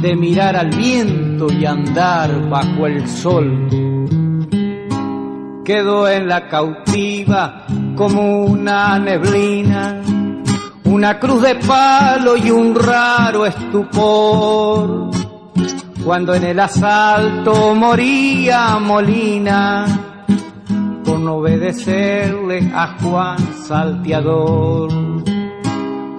de 0.00 0.16
mirar 0.16 0.56
al 0.56 0.70
viento 0.70 1.52
y 1.52 1.64
andar 1.64 2.48
bajo 2.48 2.86
el 2.86 3.06
sol. 3.06 3.68
Quedó 5.64 6.08
en 6.08 6.26
la 6.26 6.48
cautiva 6.48 7.66
como 7.96 8.44
una 8.44 8.98
neblina, 8.98 10.00
una 10.84 11.18
cruz 11.20 11.42
de 11.42 11.54
palo 11.54 12.36
y 12.36 12.50
un 12.50 12.74
raro 12.74 13.46
estupor. 13.46 15.10
Cuando 16.04 16.34
en 16.34 16.44
el 16.44 16.58
asalto 16.58 17.74
moría 17.76 18.78
Molina, 18.80 20.11
no 21.22 21.36
obedecerle 21.36 22.70
a 22.74 22.98
Juan 23.00 23.38
Salteador. 23.54 24.90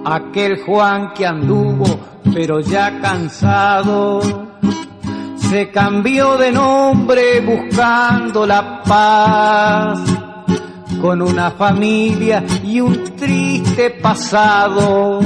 Aquel 0.04 0.60
Juan 0.64 1.12
que 1.14 1.26
anduvo 1.26 2.14
pero 2.34 2.60
ya 2.60 3.00
cansado, 3.00 4.20
se 5.36 5.70
cambió 5.70 6.36
de 6.36 6.50
nombre 6.50 7.40
buscando 7.40 8.44
la 8.44 8.82
paz, 8.82 10.00
con 11.00 11.22
una 11.22 11.52
familia 11.52 12.44
y 12.64 12.80
un 12.80 13.14
triste 13.16 13.90
pasado, 14.02 15.20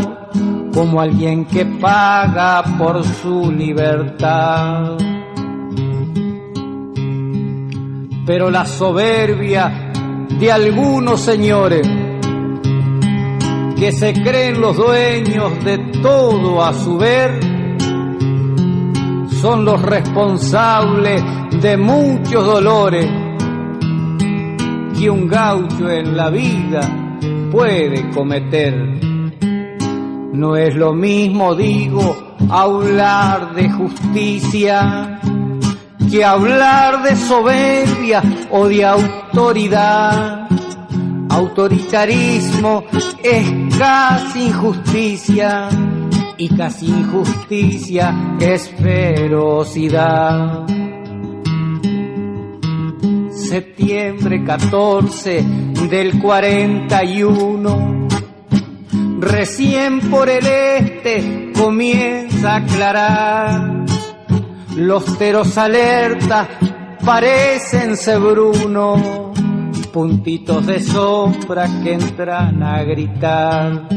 como 0.74 1.00
alguien 1.00 1.46
que 1.46 1.64
paga 1.64 2.62
por 2.76 3.02
su 3.04 3.50
libertad. 3.50 4.98
Pero 8.28 8.50
la 8.50 8.66
soberbia 8.66 9.90
de 10.38 10.52
algunos 10.52 11.18
señores 11.18 11.80
que 13.74 13.90
se 13.90 14.12
creen 14.12 14.60
los 14.60 14.76
dueños 14.76 15.64
de 15.64 15.78
todo 16.02 16.62
a 16.62 16.74
su 16.74 16.98
ver, 16.98 17.40
son 19.40 19.64
los 19.64 19.80
responsables 19.80 21.22
de 21.62 21.78
muchos 21.78 22.44
dolores 22.44 23.06
que 24.98 25.08
un 25.08 25.26
gaucho 25.26 25.90
en 25.90 26.14
la 26.14 26.28
vida 26.28 26.80
puede 27.50 28.10
cometer. 28.10 28.74
No 30.34 30.54
es 30.54 30.76
lo 30.76 30.92
mismo, 30.92 31.54
digo, 31.54 32.36
hablar 32.50 33.54
de 33.54 33.70
justicia 33.70 35.18
que 36.10 36.24
hablar 36.24 37.02
de 37.02 37.16
soberbia 37.16 38.22
o 38.50 38.66
de 38.66 38.84
autoridad 38.84 40.48
Autoritarismo 41.38 42.84
es 43.22 43.78
casi 43.78 44.46
injusticia 44.46 45.68
y 46.36 46.48
casi 46.56 46.86
injusticia 46.86 48.36
es 48.40 48.68
ferocidad. 48.70 50.66
Septiembre 53.30 54.42
14 54.44 55.44
del 55.88 56.18
41, 56.20 58.08
recién 59.20 60.00
por 60.10 60.28
el 60.28 60.44
este 60.44 61.52
comienza 61.54 62.54
a 62.54 62.56
aclarar. 62.56 63.77
Los 64.78 65.18
teros 65.18 65.58
alerta 65.58 66.48
parecen 67.04 67.96
ser 67.96 68.20
brunos 68.20 69.02
puntitos 69.92 70.64
de 70.66 70.78
sombra 70.78 71.66
que 71.82 71.94
entran 71.94 72.62
a 72.62 72.84
gritar. 72.84 73.88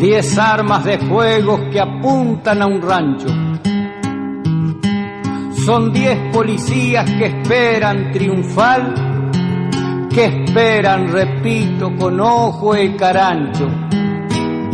Diez 0.00 0.38
armas 0.38 0.84
de 0.84 0.98
fuego 1.00 1.68
que 1.70 1.80
apuntan 1.80 2.62
a 2.62 2.66
un 2.66 2.80
rancho. 2.80 3.28
Son 5.66 5.92
diez 5.92 6.18
policías 6.32 7.04
que 7.10 7.26
esperan 7.26 8.10
triunfar, 8.10 8.94
que 10.08 10.24
esperan, 10.24 11.08
repito, 11.08 11.94
con 11.94 12.18
ojo 12.22 12.74
y 12.74 12.96
carancho, 12.96 13.68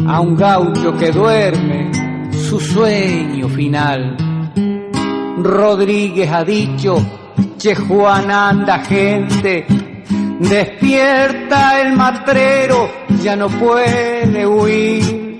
a 0.06 0.20
un 0.20 0.36
gaucho 0.36 0.96
que 0.96 1.10
duerme 1.10 2.03
su 2.44 2.60
sueño 2.60 3.48
final. 3.48 4.16
Rodríguez 5.38 6.30
ha 6.30 6.44
dicho 6.44 6.96
Che 7.58 7.74
Juan 7.74 8.30
anda 8.30 8.80
gente, 8.80 9.66
despierta 10.38 11.80
el 11.80 11.96
matrero, 11.96 12.90
ya 13.22 13.34
no 13.34 13.48
puede 13.48 14.46
huir, 14.46 15.38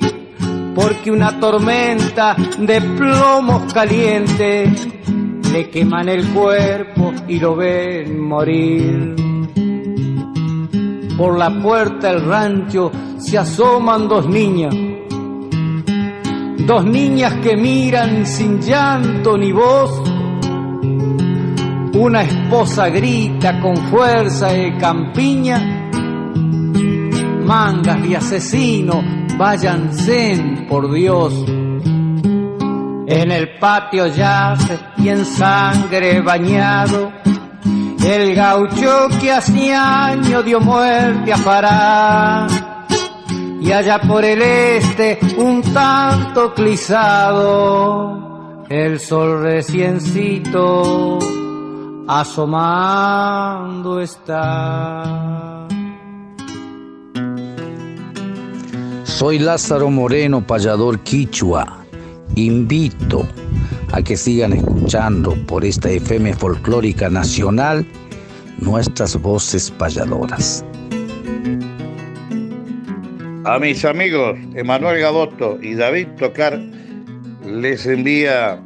porque 0.75 1.11
una 1.11 1.39
tormenta 1.39 2.35
de 2.59 2.81
plomos 2.81 3.71
calientes 3.73 4.89
le 5.53 5.69
queman 5.69 6.09
el 6.09 6.27
cuerpo 6.31 7.13
y 7.29 7.39
lo 7.39 7.55
ven 7.55 8.19
morir. 8.19 9.15
Por 11.19 11.39
la 11.39 11.51
puerta 11.63 12.09
del 12.09 12.25
rancho 12.25 12.91
se 13.19 13.39
asoman 13.39 14.09
dos 14.09 14.27
niñas, 14.27 14.75
dos 16.67 16.85
niñas 16.85 17.35
que 17.43 17.57
miran 17.57 18.27
sin 18.27 18.61
llanto 18.61 19.37
ni 19.37 19.53
voz 19.53 20.15
una 21.97 22.23
esposa 22.23 22.89
grita 22.89 23.61
con 23.61 23.77
fuerza 23.89 24.49
de 24.49 24.77
campiña, 24.77 25.59
mangas 27.45 28.05
y 28.05 28.15
asesino, 28.15 29.03
váyanse 29.39 30.67
por 30.69 30.93
Dios. 30.93 31.33
En 33.07 33.31
el 33.31 33.59
patio 33.59 34.09
yace 34.09 34.79
y 34.99 35.09
en 35.09 35.25
sangre 35.25 36.21
bañado, 36.21 37.13
el 38.05 38.35
gaucho 38.35 39.09
que 39.21 39.31
hace 39.31 39.73
año 39.73 40.43
dio 40.43 40.61
muerte 40.61 41.33
a 41.33 41.37
Fará. 41.39 42.74
Y 43.65 43.73
allá 43.73 43.99
por 43.99 44.23
el 44.27 44.43
este, 44.43 45.19
un 45.39 45.63
tanto 45.63 46.53
clisado, 46.53 48.21
el 48.69 49.01
sol 49.01 49.43
reciencito 49.43 51.19
asomando 52.07 54.01
está. 54.01 55.67
Soy 59.05 59.39
Lázaro 59.39 59.89
Moreno, 59.89 60.47
payador 60.47 61.01
quichua. 61.01 61.87
Invito 62.35 63.27
a 63.93 64.03
que 64.03 64.19
sigan 64.19 64.53
escuchando 64.53 65.35
por 65.47 65.65
esta 65.65 65.89
FM 65.89 66.35
folclórica 66.35 67.09
nacional 67.09 67.87
nuestras 68.59 69.17
voces 69.23 69.71
payadoras. 69.71 70.63
A 73.47 73.59
mis 73.59 73.85
amigos 73.85 74.39
Emanuel 74.55 75.01
Gaboto 75.01 75.59
y 75.61 75.75
David 75.75 76.09
Tocar 76.19 76.59
les 77.47 77.85
envía 77.85 78.59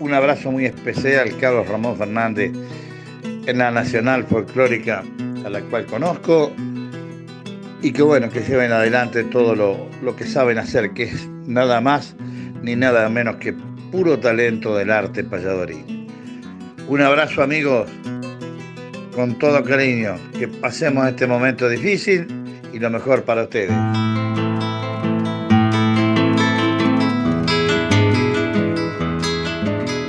un 0.00 0.12
abrazo 0.12 0.52
muy 0.52 0.66
especial 0.66 1.34
Carlos 1.40 1.66
Ramón 1.66 1.96
Fernández 1.96 2.52
en 3.46 3.56
la 3.56 3.70
Nacional 3.70 4.24
Folclórica 4.24 5.02
a 5.46 5.48
la 5.48 5.62
cual 5.62 5.86
conozco 5.86 6.52
y 7.80 7.90
que 7.90 8.02
bueno, 8.02 8.28
que 8.28 8.40
lleven 8.40 8.70
adelante 8.70 9.24
todo 9.24 9.54
lo, 9.54 9.88
lo 10.02 10.14
que 10.14 10.26
saben 10.26 10.58
hacer, 10.58 10.92
que 10.92 11.04
es 11.04 11.26
nada 11.46 11.80
más 11.80 12.14
ni 12.60 12.76
nada 12.76 13.08
menos 13.08 13.36
que 13.36 13.54
puro 13.90 14.18
talento 14.18 14.76
del 14.76 14.90
arte 14.90 15.24
payadorín. 15.24 16.06
Un 16.86 17.00
abrazo 17.00 17.42
amigos, 17.42 17.88
con 19.14 19.38
todo 19.38 19.64
cariño, 19.64 20.16
que 20.38 20.48
pasemos 20.48 21.08
este 21.08 21.26
momento 21.26 21.66
difícil 21.66 22.26
y 22.74 22.78
lo 22.78 22.90
mejor 22.90 23.22
para 23.22 23.44
ustedes. 23.44 23.72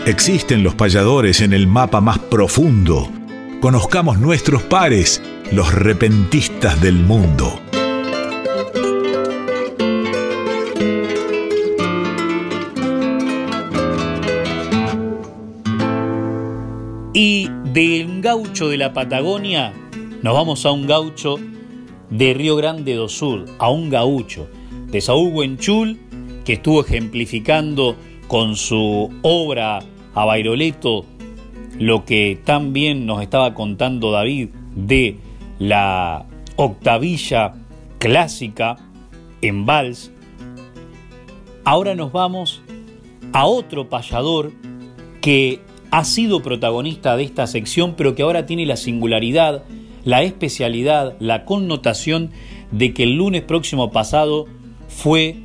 Existen 0.09 0.63
los 0.63 0.73
payadores 0.73 1.39
en 1.39 1.53
el 1.53 1.67
mapa 1.67 2.01
más 2.01 2.17
profundo. 2.17 3.07
Conozcamos 3.61 4.17
nuestros 4.17 4.63
pares, 4.63 5.21
los 5.51 5.71
repentistas 5.71 6.81
del 6.81 6.95
mundo. 6.95 7.59
Y 17.13 17.47
del 17.65 18.19
gaucho 18.23 18.67
de 18.67 18.77
la 18.77 18.93
Patagonia 18.93 19.73
nos 20.23 20.33
vamos 20.33 20.65
a 20.65 20.71
un 20.71 20.87
gaucho 20.87 21.35
de 22.09 22.33
Río 22.33 22.55
Grande 22.55 22.95
do 22.95 23.07
Sur, 23.09 23.45
a 23.59 23.69
un 23.69 23.91
gaucho 23.91 24.49
de 24.87 25.01
Saúl 25.01 25.31
Huenchul, 25.35 25.99
que 26.45 26.53
estuvo 26.53 26.81
ejemplificando 26.81 27.95
con 28.27 28.55
su 28.55 29.13
obra 29.21 29.79
a 30.19 30.25
Bairoleto 30.25 31.05
lo 31.77 32.03
que 32.03 32.37
tan 32.43 32.73
bien 32.73 33.05
nos 33.05 33.21
estaba 33.21 33.53
contando 33.53 34.11
David 34.11 34.49
de 34.75 35.17
la 35.59 36.25
octavilla 36.57 37.53
clásica 37.99 38.75
en 39.41 39.65
vals. 39.65 40.11
Ahora 41.63 41.95
nos 41.95 42.11
vamos 42.11 42.61
a 43.31 43.45
otro 43.45 43.87
payador 43.87 44.51
que 45.21 45.61
ha 45.89 46.03
sido 46.03 46.41
protagonista 46.41 47.15
de 47.15 47.23
esta 47.23 47.47
sección, 47.47 47.93
pero 47.95 48.13
que 48.13 48.23
ahora 48.23 48.45
tiene 48.45 48.65
la 48.65 48.75
singularidad, 48.75 49.63
la 50.03 50.21
especialidad, 50.23 51.15
la 51.19 51.45
connotación 51.45 52.31
de 52.71 52.93
que 52.93 53.03
el 53.03 53.15
lunes 53.15 53.43
próximo 53.43 53.91
pasado 53.93 54.47
fue 54.89 55.37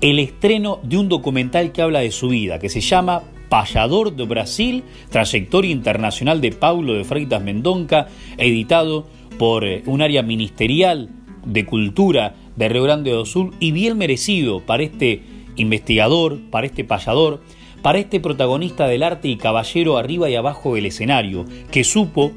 el 0.00 0.18
estreno 0.18 0.80
de 0.82 0.98
un 0.98 1.08
documental 1.08 1.70
que 1.70 1.82
habla 1.82 2.00
de 2.00 2.10
su 2.10 2.28
vida, 2.28 2.58
que 2.58 2.68
se 2.68 2.80
llama 2.80 3.22
Payador 3.50 4.16
de 4.16 4.24
Brasil, 4.24 4.84
trayectoria 5.10 5.70
internacional 5.70 6.40
de 6.40 6.52
Paulo 6.52 6.94
de 6.94 7.04
Freitas 7.04 7.42
Mendonca, 7.42 8.08
editado 8.38 9.06
por 9.38 9.66
eh, 9.66 9.82
un 9.84 10.00
área 10.00 10.22
ministerial 10.22 11.10
de 11.44 11.66
cultura 11.66 12.34
de 12.56 12.68
Río 12.68 12.84
Grande 12.84 13.10
do 13.10 13.26
Sul 13.26 13.54
y 13.60 13.72
bien 13.72 13.98
merecido 13.98 14.60
para 14.60 14.84
este 14.84 15.22
investigador, 15.56 16.38
para 16.50 16.66
este 16.66 16.84
payador, 16.84 17.42
para 17.82 17.98
este 17.98 18.20
protagonista 18.20 18.86
del 18.86 19.02
arte 19.02 19.28
y 19.28 19.36
caballero 19.36 19.98
arriba 19.98 20.30
y 20.30 20.36
abajo 20.36 20.74
del 20.74 20.86
escenario, 20.86 21.44
que 21.70 21.84
supo 21.84 22.32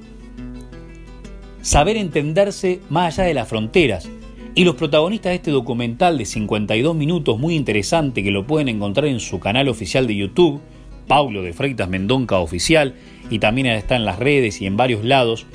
saber 1.61 1.95
entenderse 1.97 2.81
más 2.89 3.19
allá 3.19 3.27
de 3.27 3.33
las 3.35 3.47
fronteras. 3.47 4.09
Y 4.55 4.65
los 4.65 4.75
protagonistas 4.75 5.31
de 5.31 5.35
este 5.35 5.51
documental 5.51 6.17
de 6.17 6.25
52 6.25 6.95
minutos 6.95 7.39
muy 7.39 7.55
interesante 7.55 8.23
que 8.23 8.29
lo 8.29 8.45
pueden 8.45 8.69
encontrar 8.69 9.07
en 9.07 9.19
su 9.19 9.39
canal 9.39 9.67
oficial 9.67 10.05
de 10.05 10.15
YouTube, 10.15 10.61
Paulo 11.07 11.41
de 11.41 11.53
Freitas 11.53 11.89
Mendonca 11.89 12.39
Oficial, 12.39 12.95
y 13.29 13.39
también 13.39 13.67
está 13.67 13.95
en 13.95 14.05
las 14.05 14.19
redes 14.19 14.61
y 14.61 14.65
en 14.65 14.77
varios 14.77 15.03
lados, 15.03 15.45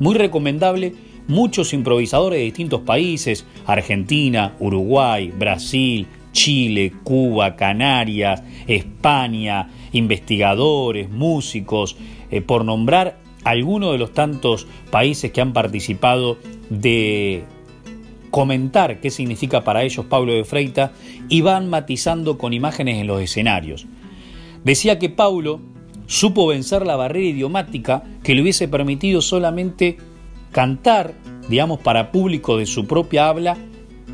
muy 0.00 0.14
recomendable, 0.14 0.94
muchos 1.28 1.72
improvisadores 1.72 2.38
de 2.38 2.44
distintos 2.44 2.80
países, 2.82 3.46
Argentina, 3.66 4.54
Uruguay, 4.58 5.32
Brasil, 5.36 6.06
Chile, 6.32 6.92
Cuba, 7.04 7.56
Canarias, 7.56 8.42
España, 8.66 9.70
investigadores, 9.92 11.08
músicos, 11.08 11.96
eh, 12.30 12.40
por 12.40 12.64
nombrar 12.64 13.18
algunos 13.44 13.92
de 13.92 13.98
los 13.98 14.12
tantos 14.12 14.66
países 14.90 15.30
que 15.30 15.40
han 15.40 15.52
participado 15.52 16.38
de 16.70 17.44
comentar 18.30 19.00
qué 19.00 19.10
significa 19.10 19.62
para 19.62 19.84
ellos 19.84 20.06
Pablo 20.06 20.32
de 20.32 20.44
Freita 20.44 20.92
y 21.28 21.42
van 21.42 21.70
matizando 21.70 22.36
con 22.36 22.52
imágenes 22.52 22.98
en 22.98 23.06
los 23.06 23.22
escenarios. 23.22 23.86
Decía 24.64 24.98
que 24.98 25.10
Paulo 25.10 25.60
supo 26.06 26.46
vencer 26.46 26.86
la 26.86 26.96
barrera 26.96 27.26
idiomática 27.26 28.02
que 28.22 28.34
le 28.34 28.42
hubiese 28.42 28.66
permitido 28.66 29.20
solamente 29.20 29.98
cantar, 30.52 31.14
digamos, 31.48 31.80
para 31.80 32.10
público 32.10 32.56
de 32.56 32.66
su 32.66 32.86
propia 32.86 33.28
habla 33.28 33.58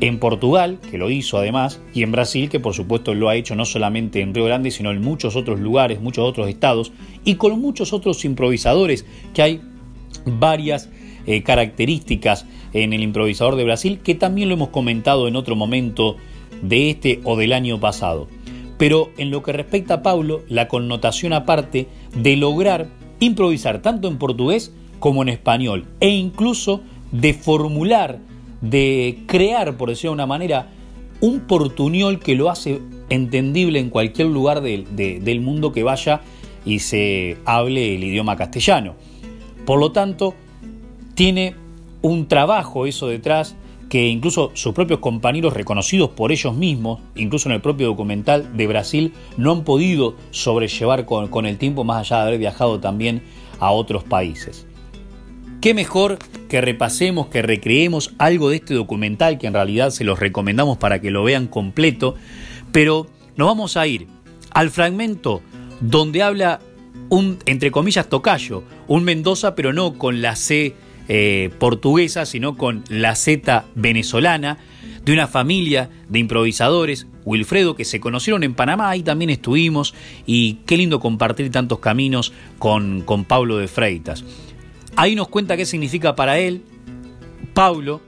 en 0.01 0.19
Portugal, 0.19 0.79
que 0.89 0.97
lo 0.97 1.09
hizo 1.09 1.37
además, 1.37 1.79
y 1.93 2.03
en 2.03 2.11
Brasil, 2.11 2.49
que 2.49 2.59
por 2.59 2.73
supuesto 2.73 3.13
lo 3.13 3.29
ha 3.29 3.35
hecho 3.35 3.55
no 3.55 3.65
solamente 3.65 4.21
en 4.21 4.33
Río 4.33 4.45
Grande, 4.45 4.71
sino 4.71 4.91
en 4.91 5.01
muchos 5.01 5.35
otros 5.35 5.59
lugares, 5.59 6.01
muchos 6.01 6.27
otros 6.27 6.49
estados, 6.49 6.91
y 7.23 7.35
con 7.35 7.59
muchos 7.61 7.93
otros 7.93 8.25
improvisadores, 8.25 9.05
que 9.33 9.41
hay 9.43 9.61
varias 10.25 10.89
eh, 11.27 11.43
características 11.43 12.45
en 12.73 12.93
el 12.93 13.03
improvisador 13.03 13.55
de 13.55 13.63
Brasil, 13.63 13.99
que 14.03 14.15
también 14.15 14.49
lo 14.49 14.55
hemos 14.55 14.69
comentado 14.69 15.27
en 15.27 15.35
otro 15.35 15.55
momento 15.55 16.17
de 16.63 16.89
este 16.89 17.21
o 17.23 17.37
del 17.37 17.53
año 17.53 17.79
pasado. 17.79 18.27
Pero 18.81 19.11
en 19.19 19.29
lo 19.29 19.43
que 19.43 19.51
respecta 19.51 19.93
a 19.93 20.01
Paulo, 20.01 20.41
la 20.49 20.67
connotación 20.67 21.33
aparte 21.33 21.87
de 22.15 22.35
lograr 22.35 22.87
improvisar 23.19 23.83
tanto 23.83 24.07
en 24.07 24.17
portugués 24.17 24.73
como 24.97 25.21
en 25.21 25.29
español, 25.29 25.85
e 25.99 26.09
incluso 26.09 26.81
de 27.11 27.35
formular 27.35 28.17
de 28.61 29.19
crear, 29.27 29.77
por 29.77 29.89
decirlo 29.89 30.13
de 30.13 30.15
una 30.15 30.25
manera, 30.25 30.69
un 31.19 31.41
portuñol 31.41 32.17
que 32.17 32.33
lo 32.33 32.49
hace 32.49 32.81
entendible 33.09 33.77
en 33.77 33.91
cualquier 33.91 34.29
lugar 34.29 34.61
del 34.61 35.41
mundo 35.41 35.71
que 35.71 35.83
vaya 35.83 36.21
y 36.65 36.79
se 36.79 37.37
hable 37.45 37.93
el 37.93 38.03
idioma 38.03 38.35
castellano. 38.35 38.95
Por 39.63 39.79
lo 39.79 39.91
tanto, 39.91 40.33
tiene 41.13 41.53
un 42.01 42.27
trabajo 42.27 42.87
eso 42.87 43.07
detrás 43.09 43.55
que 43.91 44.07
incluso 44.07 44.51
sus 44.53 44.73
propios 44.73 45.01
compañeros 45.01 45.53
reconocidos 45.53 46.11
por 46.11 46.31
ellos 46.31 46.55
mismos, 46.55 47.01
incluso 47.13 47.49
en 47.49 47.55
el 47.55 47.61
propio 47.61 47.87
documental 47.87 48.55
de 48.55 48.65
Brasil, 48.65 49.11
no 49.35 49.51
han 49.51 49.65
podido 49.65 50.15
sobrellevar 50.29 51.05
con, 51.05 51.45
el 51.45 51.57
tiempo 51.57 51.83
más 51.83 52.09
allá 52.09 52.21
de 52.21 52.27
haber 52.29 52.39
viajado 52.39 52.79
también 52.79 53.21
a 53.59 53.71
otros 53.71 54.05
países. 54.05 54.65
¿Qué 55.59 55.73
mejor 55.73 56.19
que 56.47 56.61
repasemos, 56.61 57.27
que 57.27 57.41
recreemos 57.41 58.13
algo 58.17 58.49
de 58.49 58.55
este 58.55 58.75
documental 58.75 59.37
que 59.37 59.47
en 59.47 59.55
realidad 59.55 59.89
se 59.89 60.05
los 60.05 60.19
recomendamos 60.19 60.77
para 60.77 61.01
que 61.01 61.11
lo 61.11 61.25
vean 61.25 61.47
completo? 61.47 62.15
Pero 62.71 63.07
nos 63.35 63.49
vamos 63.49 63.75
a 63.75 63.87
ir 63.87 64.07
al 64.51 64.69
fragmento 64.69 65.41
donde 65.81 66.23
habla 66.23 66.61
un, 67.09 67.39
entre 67.45 67.71
comillas, 67.71 68.07
tocayo, 68.07 68.63
un 68.87 69.03
Mendoza, 69.03 69.53
pero 69.53 69.73
no 69.73 69.97
con 69.97 70.21
la 70.21 70.37
C 70.37 70.75
eh, 71.13 71.49
portuguesa, 71.59 72.25
sino 72.25 72.55
con 72.55 72.85
la 72.87 73.15
Z 73.15 73.65
venezolana, 73.75 74.59
de 75.03 75.11
una 75.11 75.27
familia 75.27 75.89
de 76.07 76.19
improvisadores, 76.19 77.05
Wilfredo, 77.25 77.75
que 77.75 77.83
se 77.83 77.99
conocieron 77.99 78.43
en 78.43 78.53
Panamá, 78.53 78.89
ahí 78.89 79.03
también 79.03 79.29
estuvimos, 79.29 79.93
y 80.25 80.59
qué 80.65 80.77
lindo 80.77 81.01
compartir 81.01 81.51
tantos 81.51 81.79
caminos 81.79 82.31
con, 82.59 83.01
con 83.01 83.25
Pablo 83.25 83.57
de 83.57 83.67
Freitas. 83.67 84.23
Ahí 84.95 85.15
nos 85.15 85.27
cuenta 85.27 85.57
qué 85.57 85.65
significa 85.65 86.15
para 86.15 86.39
él, 86.39 86.63
Pablo, 87.53 87.99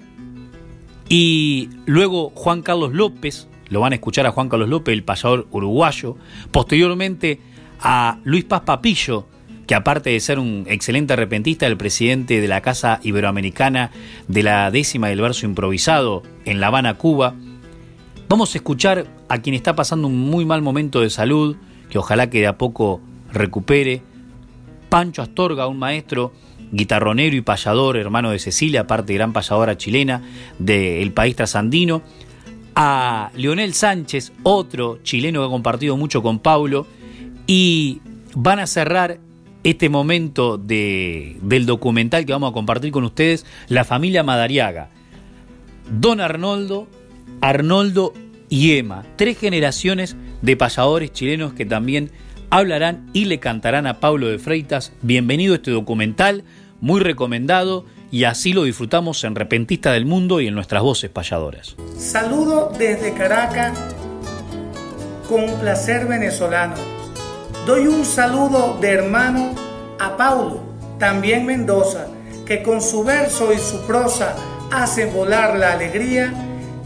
y 1.09 1.67
luego 1.85 2.31
Juan 2.33 2.61
Carlos 2.61 2.93
López, 2.93 3.49
lo 3.67 3.81
van 3.81 3.91
a 3.91 3.95
escuchar 3.95 4.27
a 4.27 4.31
Juan 4.31 4.47
Carlos 4.47 4.69
López, 4.69 4.93
el 4.93 5.03
payador 5.03 5.45
uruguayo, 5.51 6.15
posteriormente 6.51 7.41
a 7.81 8.19
Luis 8.23 8.45
Paz 8.45 8.61
Papillo, 8.61 9.27
que 9.67 9.75
aparte 9.75 10.09
de 10.09 10.19
ser 10.19 10.39
un 10.39 10.65
excelente 10.67 11.15
repentista, 11.15 11.67
el 11.67 11.77
presidente 11.77 12.41
de 12.41 12.47
la 12.47 12.61
Casa 12.61 12.99
Iberoamericana 13.03 13.91
de 14.27 14.43
la 14.43 14.69
décima 14.71 15.07
del 15.07 15.21
verso 15.21 15.45
improvisado 15.45 16.23
en 16.45 16.59
La 16.59 16.67
Habana, 16.67 16.95
Cuba. 16.95 17.35
Vamos 18.27 18.53
a 18.53 18.57
escuchar 18.57 19.07
a 19.29 19.41
quien 19.41 19.55
está 19.55 19.75
pasando 19.75 20.07
un 20.07 20.19
muy 20.19 20.45
mal 20.45 20.61
momento 20.61 21.01
de 21.01 21.09
salud, 21.09 21.55
que 21.89 21.97
ojalá 21.97 22.29
que 22.29 22.39
de 22.39 22.47
a 22.47 22.57
poco 22.57 23.01
recupere. 23.31 24.01
Pancho 24.89 25.21
Astorga, 25.21 25.67
un 25.67 25.79
maestro 25.79 26.33
guitarronero 26.71 27.35
y 27.35 27.41
payador, 27.41 27.97
hermano 27.97 28.31
de 28.31 28.39
Cecilia, 28.39 28.81
aparte 28.81 29.13
gran 29.13 29.31
payadora 29.31 29.77
chilena 29.77 30.23
del 30.59 31.11
país 31.11 31.35
trasandino, 31.35 32.01
a 32.75 33.31
Leonel 33.35 33.73
Sánchez, 33.73 34.33
otro 34.41 34.99
chileno 35.03 35.41
que 35.41 35.45
ha 35.47 35.49
compartido 35.49 35.95
mucho 35.97 36.21
con 36.23 36.39
Paulo, 36.39 36.87
y 37.45 38.01
van 38.35 38.59
a 38.59 38.67
cerrar 38.67 39.19
este 39.63 39.89
momento 39.89 40.57
de, 40.57 41.37
del 41.41 41.65
documental 41.65 42.25
que 42.25 42.33
vamos 42.33 42.51
a 42.51 42.53
compartir 42.53 42.91
con 42.91 43.03
ustedes, 43.03 43.45
la 43.69 43.83
familia 43.83 44.23
Madariaga. 44.23 44.89
Don 45.89 46.21
Arnoldo, 46.21 46.87
Arnoldo 47.41 48.13
y 48.49 48.77
Emma, 48.77 49.03
tres 49.15 49.37
generaciones 49.37 50.15
de 50.41 50.57
payadores 50.57 51.11
chilenos 51.11 51.53
que 51.53 51.65
también 51.65 52.11
hablarán 52.49 53.09
y 53.13 53.25
le 53.25 53.39
cantarán 53.39 53.87
a 53.87 53.99
Pablo 53.99 54.27
de 54.27 54.39
Freitas. 54.39 54.93
Bienvenido 55.01 55.53
a 55.53 55.55
este 55.57 55.71
documental 55.71 56.43
muy 56.81 56.99
recomendado 56.99 57.85
y 58.11 58.25
así 58.25 58.53
lo 58.53 58.63
disfrutamos 58.63 59.23
en 59.23 59.35
Repentista 59.35 59.91
del 59.93 60.05
Mundo 60.05 60.39
y 60.39 60.47
en 60.47 60.53
nuestras 60.53 60.83
voces 60.83 61.09
payadoras. 61.09 61.75
Saludo 61.97 62.71
desde 62.77 63.13
Caracas 63.13 63.77
con 65.27 65.45
placer 65.59 66.05
venezolano. 66.05 66.92
Doy 67.65 67.87
un 67.87 68.03
saludo 68.03 68.77
de 68.81 68.91
hermano 68.91 69.55
a 69.97 70.17
Paulo, 70.17 70.59
también 70.99 71.45
Mendoza, 71.45 72.07
que 72.45 72.61
con 72.61 72.81
su 72.81 73.05
verso 73.05 73.53
y 73.53 73.57
su 73.57 73.87
prosa 73.87 74.35
hace 74.69 75.05
volar 75.05 75.57
la 75.57 75.71
alegría, 75.71 76.33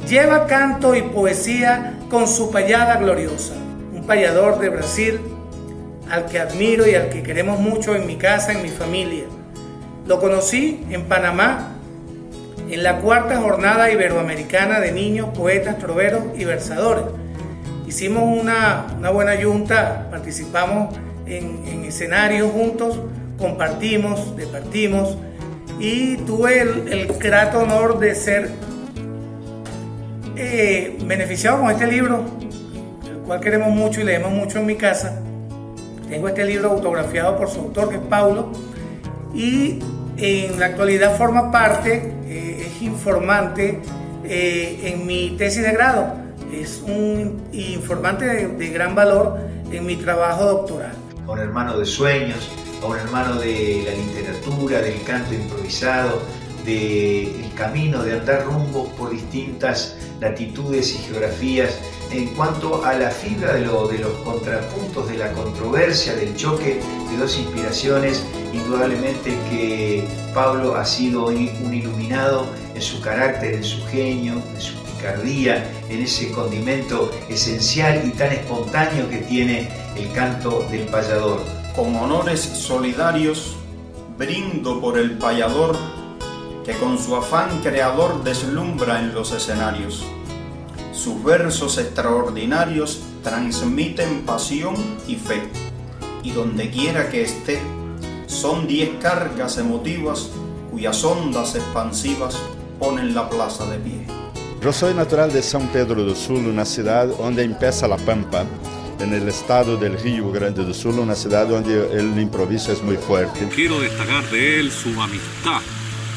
lleva 0.08 0.46
canto 0.46 0.94
y 0.94 1.02
poesía 1.02 1.98
con 2.12 2.28
su 2.28 2.52
payada 2.52 2.98
gloriosa. 2.98 3.56
Un 3.92 4.06
payador 4.06 4.60
de 4.60 4.70
Brasil 4.70 5.20
al 6.12 6.26
que 6.28 6.38
admiro 6.38 6.88
y 6.88 6.94
al 6.94 7.10
que 7.10 7.24
queremos 7.24 7.60
mucho 7.60 7.96
en 7.96 8.06
mi 8.06 8.18
casa, 8.18 8.52
en 8.52 8.62
mi 8.62 8.70
familia. 8.70 9.24
Lo 10.06 10.20
conocí 10.20 10.86
en 10.92 11.06
Panamá 11.06 11.70
en 12.70 12.84
la 12.84 13.00
cuarta 13.00 13.38
jornada 13.38 13.92
iberoamericana 13.92 14.80
de 14.80 14.92
niños, 14.92 15.30
poetas, 15.36 15.80
troveros 15.80 16.24
y 16.38 16.46
versadores. 16.46 17.06
Hicimos 17.88 18.24
una, 18.42 18.86
buena 19.14 19.36
yunta, 19.36 20.10
participamos 20.12 20.94
en, 21.26 21.86
escenarios 21.86 22.52
juntos, 22.52 23.00
compartimos, 23.40 24.36
departimos 24.36 25.18
y 25.80 26.18
tuve 26.18 26.62
el, 26.62 27.08
grato 27.18 27.60
honor 27.60 27.98
de 27.98 28.14
ser 28.14 28.50
eh, 30.36 30.98
beneficiado 31.06 31.62
con 31.62 31.72
este 31.72 31.88
libro, 31.88 32.26
el 33.10 33.20
cual 33.20 33.40
queremos 33.40 33.70
mucho 33.70 34.02
y 34.02 34.04
leemos 34.04 34.34
mucho 34.34 34.60
en 34.60 34.66
mi 34.66 34.76
casa. 34.76 35.22
Tengo 36.10 36.28
este 36.28 36.44
libro 36.44 36.72
autografiado 36.72 37.38
por 37.38 37.50
su 37.50 37.62
autor, 37.62 37.90
que 37.90 37.96
es 37.96 38.02
Paulo, 38.02 38.52
y 39.34 39.80
en 40.18 40.60
la 40.60 40.68
actualidad 40.68 41.16
forma 41.16 41.54
parte, 41.54 42.14
eh, 42.26 42.68
es 42.68 42.82
informante 42.82 43.80
eh, 44.26 44.80
en 44.84 45.06
mi 45.06 45.36
tesis 45.38 45.64
de 45.64 45.72
grado. 45.72 46.27
Es 46.52 46.82
un 46.86 47.42
informante 47.52 48.48
de, 48.48 48.70
gran 48.70 48.96
valor 48.96 49.38
en 49.70 49.86
mi 49.86 49.98
trabajo 49.98 50.46
doctoral. 50.46 50.94
A 51.28 51.32
un 51.32 51.40
hermano 51.40 51.78
de 51.78 51.86
sueños, 51.86 52.50
a 52.82 52.86
un 52.86 52.98
hermano 52.98 53.36
de 53.36 53.84
la 53.86 53.92
literatura, 53.92 54.82
del 54.82 55.02
canto 55.04 55.34
improvisado, 55.34 56.22
del 56.64 57.52
camino 57.56 58.02
de 58.02 58.14
andar 58.14 58.46
rumbo 58.46 58.88
por 58.98 59.10
distintas 59.10 59.98
latitudes 60.22 60.96
y 60.96 60.98
geografías 61.00 61.78
en 62.12 62.28
cuanto 62.36 62.84
a 62.86 62.94
la 62.94 63.10
fibra 63.10 63.54
de, 63.54 63.62
de, 63.62 64.00
los 64.00 64.14
contrapuntos, 64.24 65.10
de 65.10 65.18
la 65.18 65.32
controversia, 65.34 66.16
del 66.16 66.36
choque 66.36 66.80
de 67.12 67.18
dos 67.18 67.38
inspiraciones, 67.38 68.26
indudablemente 68.54 69.32
que 69.50 70.08
Pablo 70.34 70.76
ha 70.76 70.86
sido 70.86 71.28
un 71.28 71.74
iluminado 71.74 72.48
en 72.74 72.82
su 72.82 73.02
carácter, 73.02 73.56
en 73.56 73.64
su 73.64 73.86
genio, 73.88 74.42
en 74.56 74.62
su 74.62 74.87
en 75.02 76.02
ese 76.02 76.32
condimento 76.32 77.12
esencial 77.30 78.02
y 78.06 78.12
tan 78.12 78.32
espontáneo 78.32 79.10
que 79.10 79.18
tiene 79.18 79.70
el 79.96 80.12
canto 80.12 80.66
del 80.70 80.88
payador. 80.88 81.44
Con 81.76 81.96
honores 81.96 82.42
solidarios, 82.42 83.56
brindo 84.18 84.82
por 84.82 84.98
el 84.98 85.18
payador 85.18 85.78
que 86.66 86.74
con 86.74 86.98
su 86.98 87.16
afán 87.16 87.62
creador 87.62 88.24
deslumbra 88.24 89.00
en 89.00 89.14
los 89.14 89.32
escenarios 89.32 90.04
sus 90.98 91.24
versos 91.24 91.78
extraordinarios 91.78 93.02
transmiten 93.24 94.24
pasión 94.26 94.76
y 95.08 95.16
fe, 95.16 95.44
y 96.24 96.32
donde 96.32 96.72
quiera 96.72 97.10
que 97.10 97.22
esté, 97.22 97.62
son 98.26 98.68
diez 98.68 98.90
cargas 99.00 99.58
emotivas 99.58 100.32
cuyas 100.72 101.04
ondas 101.04 101.56
expansivas 101.56 102.38
ponen 102.80 103.14
la 103.14 103.30
plaza 103.30 103.66
de 103.68 103.78
pie. 103.78 104.17
Yo 104.68 104.74
soy 104.74 104.94
natural 104.94 105.32
de 105.32 105.42
San 105.42 105.70
Pedro 105.70 106.04
do 106.04 106.14
Sul, 106.14 106.46
una 106.46 106.66
ciudad 106.66 107.08
donde 107.08 107.42
empieza 107.42 107.88
la 107.88 107.96
Pampa, 107.96 108.46
en 109.00 109.14
el 109.14 109.26
estado 109.30 109.78
del 109.78 109.98
Río 109.98 110.30
Grande 110.30 110.66
do 110.66 110.74
Sul, 110.74 111.00
una 111.00 111.16
ciudad 111.16 111.48
donde 111.48 111.98
el 111.98 112.20
improviso 112.20 112.74
es 112.74 112.84
muy 112.84 112.98
fuerte. 112.98 113.48
Quiero 113.56 113.80
destacar 113.80 114.30
de 114.30 114.60
él 114.60 114.70
su 114.70 114.90
amistad, 115.02 115.62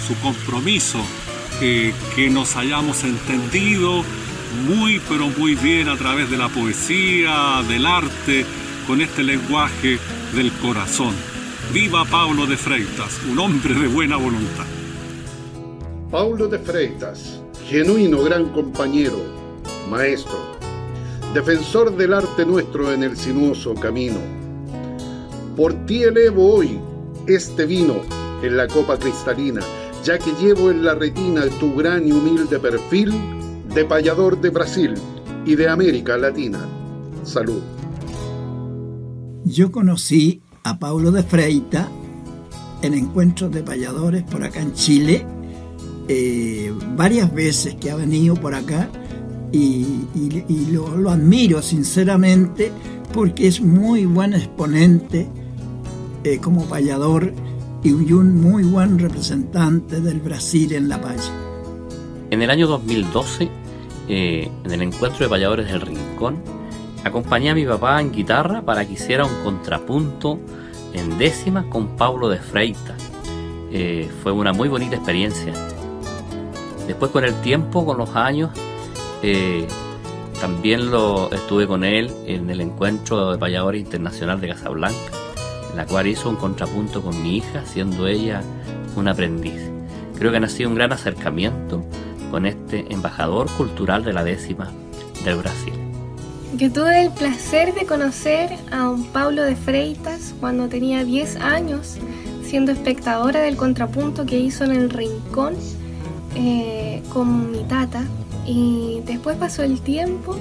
su 0.04 0.18
compromiso, 0.20 0.98
que, 1.60 1.94
que 2.16 2.28
nos 2.28 2.56
hayamos 2.56 3.04
entendido 3.04 4.02
muy 4.66 5.00
pero 5.08 5.28
muy 5.28 5.54
bien 5.54 5.88
a 5.88 5.96
través 5.96 6.28
de 6.28 6.36
la 6.36 6.48
poesía, 6.48 7.62
del 7.68 7.86
arte, 7.86 8.44
con 8.84 9.00
este 9.00 9.22
lenguaje 9.22 10.00
del 10.34 10.50
corazón. 10.54 11.14
Viva 11.72 12.04
Pablo 12.04 12.46
de 12.46 12.56
Freitas, 12.56 13.20
un 13.30 13.38
hombre 13.38 13.74
de 13.74 13.86
buena 13.86 14.16
voluntad. 14.16 14.66
Paulo 16.10 16.48
de 16.48 16.58
Freitas, 16.58 17.39
genuino 17.70 18.24
gran 18.24 18.46
compañero, 18.46 19.16
maestro, 19.88 20.37
defensor 21.33 21.96
del 21.96 22.14
arte 22.14 22.44
nuestro 22.44 22.92
en 22.92 23.04
el 23.04 23.16
sinuoso 23.16 23.74
camino. 23.74 24.18
Por 25.56 25.87
ti 25.87 26.02
elevo 26.02 26.52
hoy 26.52 26.80
este 27.28 27.66
vino 27.66 28.00
en 28.42 28.56
la 28.56 28.66
copa 28.66 28.98
cristalina, 28.98 29.61
ya 30.02 30.18
que 30.18 30.33
llevo 30.42 30.72
en 30.72 30.85
la 30.85 30.96
retina 30.96 31.44
tu 31.61 31.72
gran 31.76 32.09
y 32.09 32.11
humilde 32.11 32.59
perfil 32.59 33.12
de 33.72 33.85
payador 33.85 34.40
de 34.40 34.50
Brasil 34.50 34.94
y 35.46 35.54
de 35.54 35.68
América 35.68 36.18
Latina. 36.18 36.59
Salud. 37.22 37.62
Yo 39.44 39.70
conocí 39.70 40.42
a 40.64 40.80
Paulo 40.80 41.12
de 41.12 41.22
Freita 41.22 41.88
en 42.83 42.94
encuentros 42.94 43.52
de 43.52 43.62
payadores 43.62 44.24
por 44.24 44.42
acá 44.42 44.61
en 44.61 44.72
Chile, 44.72 45.24
eh, 46.12 46.73
varias 46.96 47.33
veces 47.33 47.77
que 47.77 47.88
ha 47.90 47.94
venido 47.94 48.35
por 48.35 48.55
acá 48.55 48.88
y, 49.53 49.85
lo, 50.73 51.11
admiro 51.11 51.62
sinceramente 51.62 52.73
porque 53.12 53.46
es 53.46 53.61
muy 53.61 54.07
buen 54.07 54.35
exponente 54.35 55.29
eh, 56.25 56.38
como 56.38 56.64
payador 56.66 57.33
y 57.85 57.92
un 57.92 58.40
muy 58.40 58.64
buen 58.64 58.99
representante 58.99 60.01
del 60.01 60.18
Brasil 60.20 60.73
en 60.73 60.88
la 60.88 61.01
paya. 61.01 61.33
En 62.31 62.42
el 62.42 62.51
año 62.51 62.66
2012 62.66 63.49
eh, 64.12 64.51
en 64.64 64.73
el 64.73 64.83
encuentro 64.83 65.20
de 65.20 65.29
payadores 65.29 65.70
del 65.70 65.83
Rincón, 65.83 66.42
acompañé 67.05 67.51
a 67.51 67.55
mi 67.55 67.64
papá 67.64 68.01
en 68.01 68.11
guitarra 68.11 68.61
para 68.61 68.85
que 68.85 68.94
hiciera 68.94 69.25
un 69.25 69.44
contrapunto 69.44 70.40
en 70.92 71.16
décimas 71.18 71.66
con 71.66 71.96
Pablo 71.96 72.29
de 72.29 72.38
Freita. 72.38 72.96
Eh, 73.70 74.11
fue 74.25 74.33
una 74.33 74.53
muy 74.53 74.68
bonita 74.68 74.96
experiencia. 74.96 75.53
Después 76.90 77.12
con 77.12 77.24
el 77.24 77.40
tiempo, 77.40 77.87
con 77.87 77.98
los 77.98 78.16
años, 78.16 78.50
eh, 79.22 79.64
también 80.40 80.90
lo 80.90 81.31
estuve 81.31 81.68
con 81.68 81.85
él 81.85 82.11
en 82.26 82.50
el 82.50 82.61
encuentro 82.61 83.31
de 83.31 83.38
payadores 83.38 83.81
internacional 83.81 84.40
de 84.40 84.48
Casablanca, 84.48 85.12
la 85.76 85.87
cual 85.87 86.09
hizo 86.09 86.29
un 86.29 86.35
contrapunto 86.35 87.00
con 87.00 87.22
mi 87.22 87.37
hija, 87.37 87.64
siendo 87.64 88.09
ella 88.09 88.42
un 88.96 89.07
aprendiz. 89.07 89.70
Creo 90.18 90.33
que 90.33 90.38
ha 90.38 90.48
sido 90.48 90.68
un 90.68 90.74
gran 90.74 90.90
acercamiento 90.90 91.85
con 92.29 92.44
este 92.44 92.92
embajador 92.92 93.48
cultural 93.53 94.03
de 94.03 94.12
la 94.12 94.24
décima 94.24 94.72
del 95.24 95.37
Brasil. 95.37 95.74
Yo 96.57 96.72
tuve 96.72 97.03
el 97.03 97.12
placer 97.12 97.72
de 97.72 97.87
conocer 97.87 98.50
a 98.72 98.90
un 98.90 99.05
Pablo 99.12 99.44
de 99.44 99.55
Freitas 99.55 100.35
cuando 100.40 100.68
tenía 100.68 101.05
10 101.05 101.37
años, 101.37 101.98
siendo 102.42 102.72
espectadora 102.72 103.42
del 103.42 103.57
contrapunto 103.57 104.26
que 104.26 104.40
hizo 104.40 104.64
en 104.64 104.72
el 104.72 104.90
Rincón 104.90 105.55
eh, 106.35 107.03
con 107.12 107.51
mi 107.51 107.64
tata. 107.64 108.05
Y 108.47 109.03
después 109.07 109.37
pasó 109.37 109.62
el 109.62 109.81
tiempo 109.81 110.37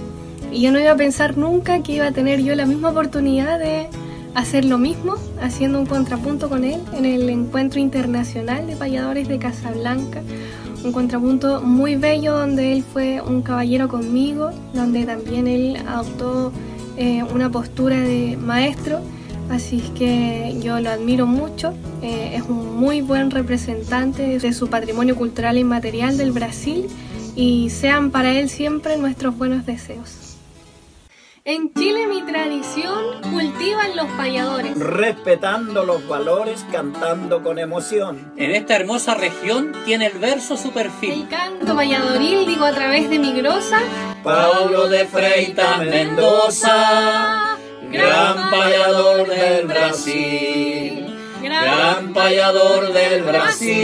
y 0.52 0.62
yo 0.62 0.71
no 0.71 0.80
iba 0.80 0.91
a 0.91 0.95
pensar 0.95 1.38
nunca 1.38 1.84
que 1.84 1.93
iba 1.93 2.08
a 2.08 2.12
tener 2.12 2.41
yo 2.41 2.56
la 2.56 2.65
misma 2.65 2.89
oportunidad 2.89 3.60
de 3.60 3.88
hacer 4.36 4.65
lo 4.65 4.78
mismo, 4.78 5.15
haciendo 5.41 5.80
un 5.80 5.86
contrapunto 5.86 6.50
con 6.50 6.63
él 6.63 6.81
en 6.94 7.06
el 7.06 7.29
Encuentro 7.29 7.79
Internacional 7.79 8.67
de 8.67 8.75
Payadores 8.75 9.27
de 9.27 9.37
Casablanca, 9.37 10.21
un 10.83 10.92
contrapunto 10.92 11.62
muy 11.62 11.96
bello 11.96 12.37
donde 12.37 12.73
él 12.73 12.83
fue 12.83 13.21
un 13.21 13.42
caballero 13.42 13.87
conmigo, 13.90 14.52
donde 14.73 15.06
también 15.06 15.48
él 15.48 15.77
adoptó 15.87 16.52
eh, 16.98 17.23
una 17.23 17.50
postura 17.52 18.00
de 18.00 18.37
maestro, 18.37 19.02
así 19.50 19.81
que 19.97 20.56
yo 20.62 20.79
lo 20.79 20.89
admiro 20.89 21.25
mucho, 21.25 21.73
eh, 22.02 22.33
es 22.35 22.43
un 22.43 22.75
muy 22.77 23.02
buen 23.02 23.31
representante 23.31 24.39
de 24.39 24.54
su 24.54 24.69
patrimonio 24.69 25.15
cultural 25.15 25.58
e 25.58 25.62
inmaterial 25.62 26.17
del 26.17 26.31
Brasil 26.31 26.87
y 27.35 27.69
sean 27.69 28.12
para 28.12 28.31
él 28.31 28.50
siempre 28.50 28.97
nuestros 28.97 29.37
buenos 29.37 29.65
deseos. 29.65 30.29
En 31.45 31.73
Chile 31.73 32.06
mi 32.06 32.21
tradición 32.21 33.21
cultivan 33.31 33.95
los 33.95 34.06
payadores. 34.17 34.77
Respetando 34.77 35.83
los 35.83 36.08
valores, 36.08 36.63
cantando 36.71 37.41
con 37.41 37.58
emoción. 37.58 38.33
En 38.37 38.52
esta 38.52 38.75
hermosa 38.75 39.15
región 39.15 39.71
tiene 39.85 40.08
el 40.08 40.19
verso 40.19 40.58
su 40.58 40.71
perfil. 40.71 41.12
El 41.12 41.27
canto 41.27 41.75
payadoril 41.75 42.45
digo 42.45 42.65
a 42.65 42.71
través 42.71 43.10
de 43.10 43.17
mi 43.17 43.33
grosa. 43.33 43.79
Pablo 44.23 44.89
de 44.89 45.06
Freitas 45.06 45.79
Mendoza, 45.79 47.58
gran 47.92 48.50
payador 48.52 49.27
del 49.27 49.67
Brasil. 49.67 51.06
Gran 51.42 52.13
payador 52.13 52.94
del 52.94 53.23
Brasil. 53.23 53.79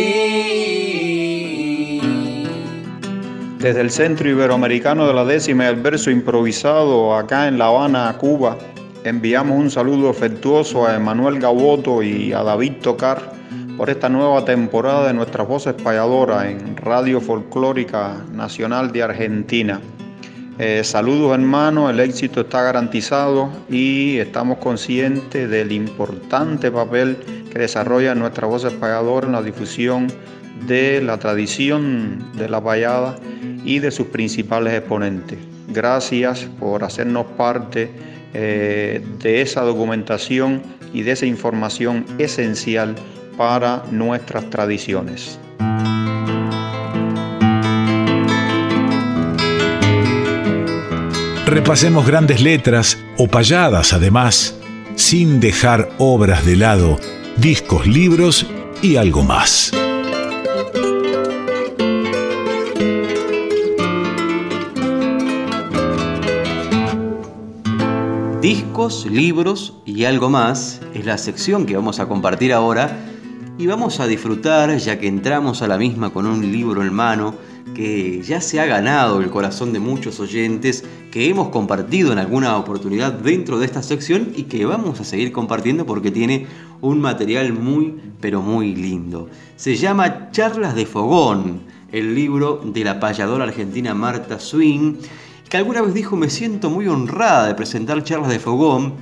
Desde 3.59 3.81
el 3.81 3.89
Centro 3.89 4.29
Iberoamericano 4.29 5.07
de 5.07 5.13
la 5.13 5.25
Décima, 5.25 5.67
el 5.67 5.77
verso 5.77 6.11
improvisado 6.11 7.15
acá 7.15 7.47
en 7.47 7.57
La 7.57 7.65
Habana, 7.67 8.15
Cuba, 8.19 8.57
enviamos 9.03 9.57
un 9.57 9.71
saludo 9.71 10.09
afectuoso 10.09 10.85
a 10.85 10.95
Emanuel 10.95 11.39
Gaboto 11.39 12.03
y 12.03 12.31
a 12.33 12.43
David 12.43 12.73
Tocar 12.81 13.33
por 13.77 13.89
esta 13.89 14.07
nueva 14.07 14.45
temporada 14.45 15.07
de 15.07 15.13
nuestras 15.13 15.47
voces 15.47 15.73
payadoras 15.73 16.45
en 16.45 16.77
Radio 16.77 17.19
Folclórica 17.19 18.23
Nacional 18.31 18.91
de 18.91 19.03
Argentina. 19.03 19.81
Eh, 20.57 20.85
saludos 20.85 21.33
hermanos, 21.33 21.91
el 21.91 21.99
éxito 21.99 22.41
está 22.41 22.61
garantizado 22.61 23.49
y 23.69 24.19
estamos 24.19 24.59
conscientes 24.59 25.49
del 25.49 25.73
importante 25.73 26.71
papel 26.71 27.17
que 27.51 27.59
desarrolla 27.59 28.15
nuestra 28.15 28.47
voz 28.47 28.63
payadora 28.75 29.27
en 29.27 29.33
la 29.33 29.41
difusión 29.41 30.07
de 30.65 31.01
la 31.01 31.17
tradición 31.19 32.31
de 32.37 32.47
la 32.47 32.63
payada 32.63 33.17
y 33.65 33.79
de 33.79 33.91
sus 33.91 34.07
principales 34.07 34.73
exponentes. 34.73 35.39
Gracias 35.67 36.47
por 36.57 36.85
hacernos 36.85 37.25
parte 37.37 37.91
eh, 38.33 39.03
de 39.21 39.41
esa 39.41 39.61
documentación 39.61 40.61
y 40.93 41.01
de 41.01 41.11
esa 41.11 41.25
información 41.25 42.05
esencial 42.17 42.95
para 43.35 43.83
nuestras 43.91 44.49
tradiciones. 44.49 45.37
Repasemos 51.45 52.07
grandes 52.07 52.41
letras 52.41 52.97
o 53.19 53.27
payadas 53.27 53.93
además, 53.93 54.57
sin 54.95 55.39
dejar 55.39 55.91
obras 55.99 56.43
de 56.43 56.55
lado, 56.55 56.97
discos, 57.37 57.85
libros 57.85 58.47
y 58.81 58.95
algo 58.95 59.21
más. 59.21 59.71
Discos, 68.41 69.05
libros 69.05 69.75
y 69.85 70.05
algo 70.05 70.31
más 70.31 70.81
es 70.95 71.05
la 71.05 71.19
sección 71.19 71.67
que 71.67 71.75
vamos 71.75 71.99
a 71.99 72.07
compartir 72.07 72.53
ahora 72.53 72.97
y 73.59 73.67
vamos 73.67 73.99
a 73.99 74.07
disfrutar 74.07 74.75
ya 74.77 74.97
que 74.97 75.07
entramos 75.07 75.61
a 75.61 75.67
la 75.67 75.77
misma 75.77 76.09
con 76.09 76.25
un 76.25 76.51
libro 76.51 76.81
en 76.81 76.91
mano 76.91 77.35
que 77.73 78.21
ya 78.21 78.41
se 78.41 78.59
ha 78.59 78.65
ganado 78.65 79.21
el 79.21 79.29
corazón 79.29 79.73
de 79.73 79.79
muchos 79.79 80.19
oyentes, 80.19 80.83
que 81.11 81.29
hemos 81.29 81.49
compartido 81.49 82.11
en 82.11 82.19
alguna 82.19 82.57
oportunidad 82.57 83.13
dentro 83.13 83.57
de 83.57 83.65
esta 83.65 83.81
sección 83.81 84.33
y 84.35 84.43
que 84.43 84.65
vamos 84.65 84.99
a 84.99 85.03
seguir 85.03 85.31
compartiendo 85.31 85.85
porque 85.85 86.11
tiene 86.11 86.47
un 86.81 87.01
material 87.01 87.53
muy, 87.53 87.95
pero 88.21 88.41
muy 88.41 88.75
lindo. 88.75 89.29
Se 89.55 89.75
llama 89.75 90.31
Charlas 90.31 90.75
de 90.75 90.85
Fogón, 90.85 91.61
el 91.91 92.13
libro 92.13 92.61
de 92.63 92.83
la 92.83 92.99
payadora 92.99 93.45
argentina 93.45 93.93
Marta 93.93 94.39
Swing, 94.39 94.95
que 95.49 95.57
alguna 95.57 95.81
vez 95.81 95.93
dijo 95.93 96.15
me 96.15 96.29
siento 96.29 96.69
muy 96.69 96.87
honrada 96.87 97.47
de 97.47 97.55
presentar 97.55 98.03
Charlas 98.03 98.29
de 98.29 98.39
Fogón, 98.39 98.93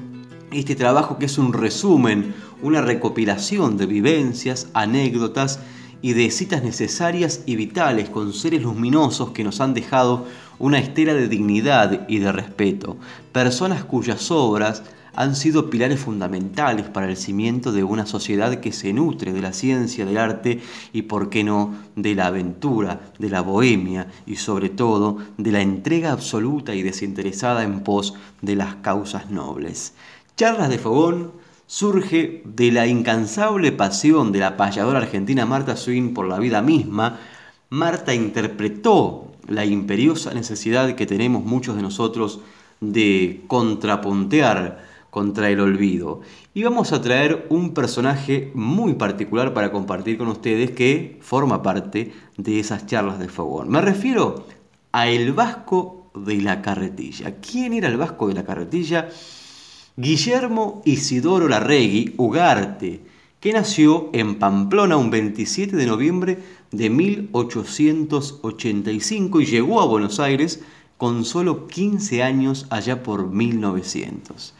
este 0.51 0.76
trabajo 0.76 1.18
que 1.18 1.26
es 1.26 1.38
un 1.38 1.53
resumen, 1.53 2.34
una 2.61 2.82
recopilación 2.82 3.78
de 3.78 3.88
vivencias, 3.88 4.68
anécdotas, 4.74 5.59
y 6.04 6.14
de 6.14 6.30
citas 6.30 6.64
necesarias 6.64 7.41
y 7.45 7.56
vitales 7.56 8.10
con 8.10 8.34
seres 8.34 8.62
luminosos 8.62 9.32
que 9.32 9.45
nos 9.45 9.62
han 9.62 9.74
dejado 9.74 10.28
una 10.60 10.78
estela 10.78 11.14
de 11.14 11.30
dignidad 11.30 12.08
y 12.10 12.20
de 12.20 12.32
respeto, 12.32 12.97
personas 13.32 13.86
cuyas 13.86 14.30
obras 14.30 14.84
han 15.16 15.36
sido 15.36 15.70
pilares 15.70 16.01
fundamentales 16.01 16.88
para 16.88 17.08
el 17.08 17.16
cimiento 17.16 17.72
de 17.72 17.86
una 17.86 18.06
sociedad 18.06 18.60
que 18.60 18.74
se 18.74 18.91
nutre 18.91 19.32
de 19.32 19.41
la 19.41 19.54
ciencia, 19.54 20.06
del 20.06 20.18
arte 20.18 20.60
y, 20.91 21.04
por 21.04 21.30
qué 21.30 21.45
no, 21.45 21.74
de 21.95 22.16
la 22.16 22.28
aventura, 22.28 23.14
de 23.18 23.30
la 23.30 23.39
bohemia 23.39 24.08
y 24.26 24.36
sobre 24.36 24.70
todo 24.70 25.20
de 25.38 25.51
la 25.54 25.62
entrega 25.62 26.12
absoluta 26.12 26.76
y 26.76 26.82
desinteresada 26.82 27.64
en 27.64 27.80
pos 27.80 28.16
de 28.41 28.58
las 28.58 28.76
causas 28.76 29.32
nobles. 29.32 29.93
Charlas 30.36 30.70
de 30.70 30.80
Fogón 30.80 31.43
surge 31.74 32.43
de 32.45 32.71
la 32.71 32.86
incansable 32.86 33.71
pasión 33.71 34.32
de 34.32 34.38
la 34.38 34.57
payadora 34.57 34.99
argentina 34.99 35.47
Marta 35.47 35.76
Swin 35.76 36.13
por 36.13 36.28
la 36.28 36.38
vida 36.38 36.61
misma. 36.61 37.17
Marta 37.71 38.13
interpretó 38.13 39.32
la 39.47 39.65
imperiosa 39.65 40.36
necesidad 40.36 40.93
que 40.93 41.07
tenemos 41.07 41.43
muchos 41.43 41.76
de 41.76 41.82
nosotros 41.82 42.41
de 42.80 43.41
contrapuntear 43.47 44.86
contra 45.09 45.49
el 45.49 45.61
olvido. 45.61 46.21
Y 46.53 46.61
vamos 46.61 46.91
a 46.91 47.01
traer 47.01 47.47
un 47.49 47.74
personaje 47.74 48.51
muy 48.53 48.93
particular 48.93 49.55
para 49.55 49.71
compartir 49.71 50.19
con 50.19 50.28
ustedes 50.28 50.69
que 50.69 51.17
forma 51.21 51.63
parte 51.63 52.13
de 52.38 52.59
esas 52.59 52.86
charlas 52.86 53.17
de 53.17 53.30
fogón. 53.30 53.69
Me 53.69 53.82
refiero 53.82 54.45
a 54.91 55.07
el 55.07 55.34
Vasco 55.34 56.11
de 56.13 56.39
la 56.39 56.61
Carretilla. 56.61 57.38
¿Quién 57.41 57.74
era 57.74 57.88
el 57.88 57.97
Vasco 57.97 58.28
de 58.28 58.36
la 58.36 58.45
Carretilla? 58.45 59.09
Guillermo 59.96 60.82
Isidoro 60.86 61.48
Larregui 61.48 62.16
Ugarte, 62.18 63.02
que 63.39 63.54
nació 63.54 64.10
en 64.12 64.39
Pamplona 64.39 64.98
un 64.98 65.12
27 65.12 65.76
de 65.76 65.86
noviembre 65.86 66.39
de 66.72 66.89
1885 66.89 69.41
y 69.41 69.46
llegó 69.46 69.82
a 69.82 69.86
Buenos 69.86 70.20
Aires 70.20 70.62
con 70.98 71.26
solo 71.26 71.68
15 71.68 72.24
años 72.24 72.66
allá 72.72 73.04
por 73.04 73.30
1900. 73.30 74.56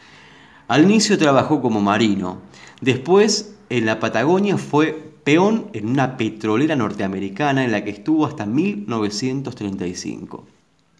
Al 0.68 0.84
inicio 0.84 1.18
trabajó 1.18 1.60
como 1.60 1.80
marino, 1.80 2.38
después 2.80 3.56
en 3.70 3.86
la 3.86 3.98
Patagonia 3.98 4.56
fue 4.56 5.14
peón 5.24 5.66
en 5.72 5.88
una 5.88 6.16
petrolera 6.16 6.76
norteamericana 6.76 7.64
en 7.64 7.72
la 7.72 7.82
que 7.82 7.90
estuvo 7.90 8.24
hasta 8.24 8.46
1935. 8.46 10.46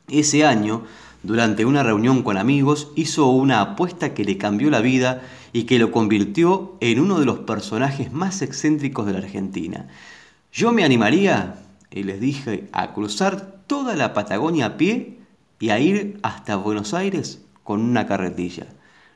Ese 0.08 0.44
año 0.44 0.82
durante 1.24 1.64
una 1.64 1.82
reunión 1.82 2.22
con 2.22 2.36
amigos, 2.36 2.92
hizo 2.96 3.28
una 3.28 3.62
apuesta 3.62 4.12
que 4.12 4.24
le 4.24 4.36
cambió 4.36 4.70
la 4.70 4.80
vida 4.80 5.22
y 5.54 5.64
que 5.64 5.78
lo 5.78 5.90
convirtió 5.90 6.76
en 6.80 7.00
uno 7.00 7.18
de 7.18 7.24
los 7.24 7.40
personajes 7.40 8.12
más 8.12 8.42
excéntricos 8.42 9.06
de 9.06 9.14
la 9.14 9.20
Argentina. 9.20 9.88
Yo 10.52 10.70
me 10.72 10.84
animaría, 10.84 11.56
y 11.90 12.02
les 12.02 12.20
dije, 12.20 12.68
a 12.72 12.92
cruzar 12.92 13.64
toda 13.66 13.96
la 13.96 14.12
Patagonia 14.12 14.66
a 14.66 14.76
pie 14.76 15.18
y 15.58 15.70
a 15.70 15.78
ir 15.78 16.18
hasta 16.22 16.56
Buenos 16.56 16.92
Aires 16.92 17.40
con 17.62 17.80
una 17.80 18.06
carretilla. 18.06 18.66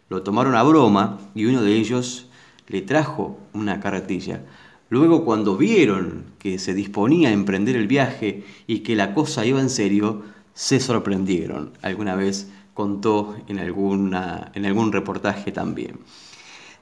Lo 0.08 0.22
tomaron 0.22 0.54
a 0.54 0.62
broma 0.62 1.18
y 1.34 1.44
uno 1.44 1.62
de 1.62 1.74
ellos 1.74 2.30
le 2.68 2.80
trajo 2.80 3.38
una 3.52 3.80
carretilla. 3.80 4.40
Luego 4.88 5.26
cuando 5.26 5.58
vieron 5.58 6.24
que 6.38 6.58
se 6.58 6.72
disponía 6.72 7.28
a 7.28 7.32
emprender 7.32 7.76
el 7.76 7.86
viaje 7.86 8.44
y 8.66 8.78
que 8.78 8.96
la 8.96 9.12
cosa 9.12 9.44
iba 9.44 9.60
en 9.60 9.68
serio, 9.68 10.22
se 10.58 10.80
sorprendieron. 10.80 11.70
Alguna 11.82 12.16
vez 12.16 12.48
contó 12.74 13.36
en, 13.46 13.60
alguna, 13.60 14.50
en 14.54 14.66
algún 14.66 14.90
reportaje 14.90 15.52
también. 15.52 16.00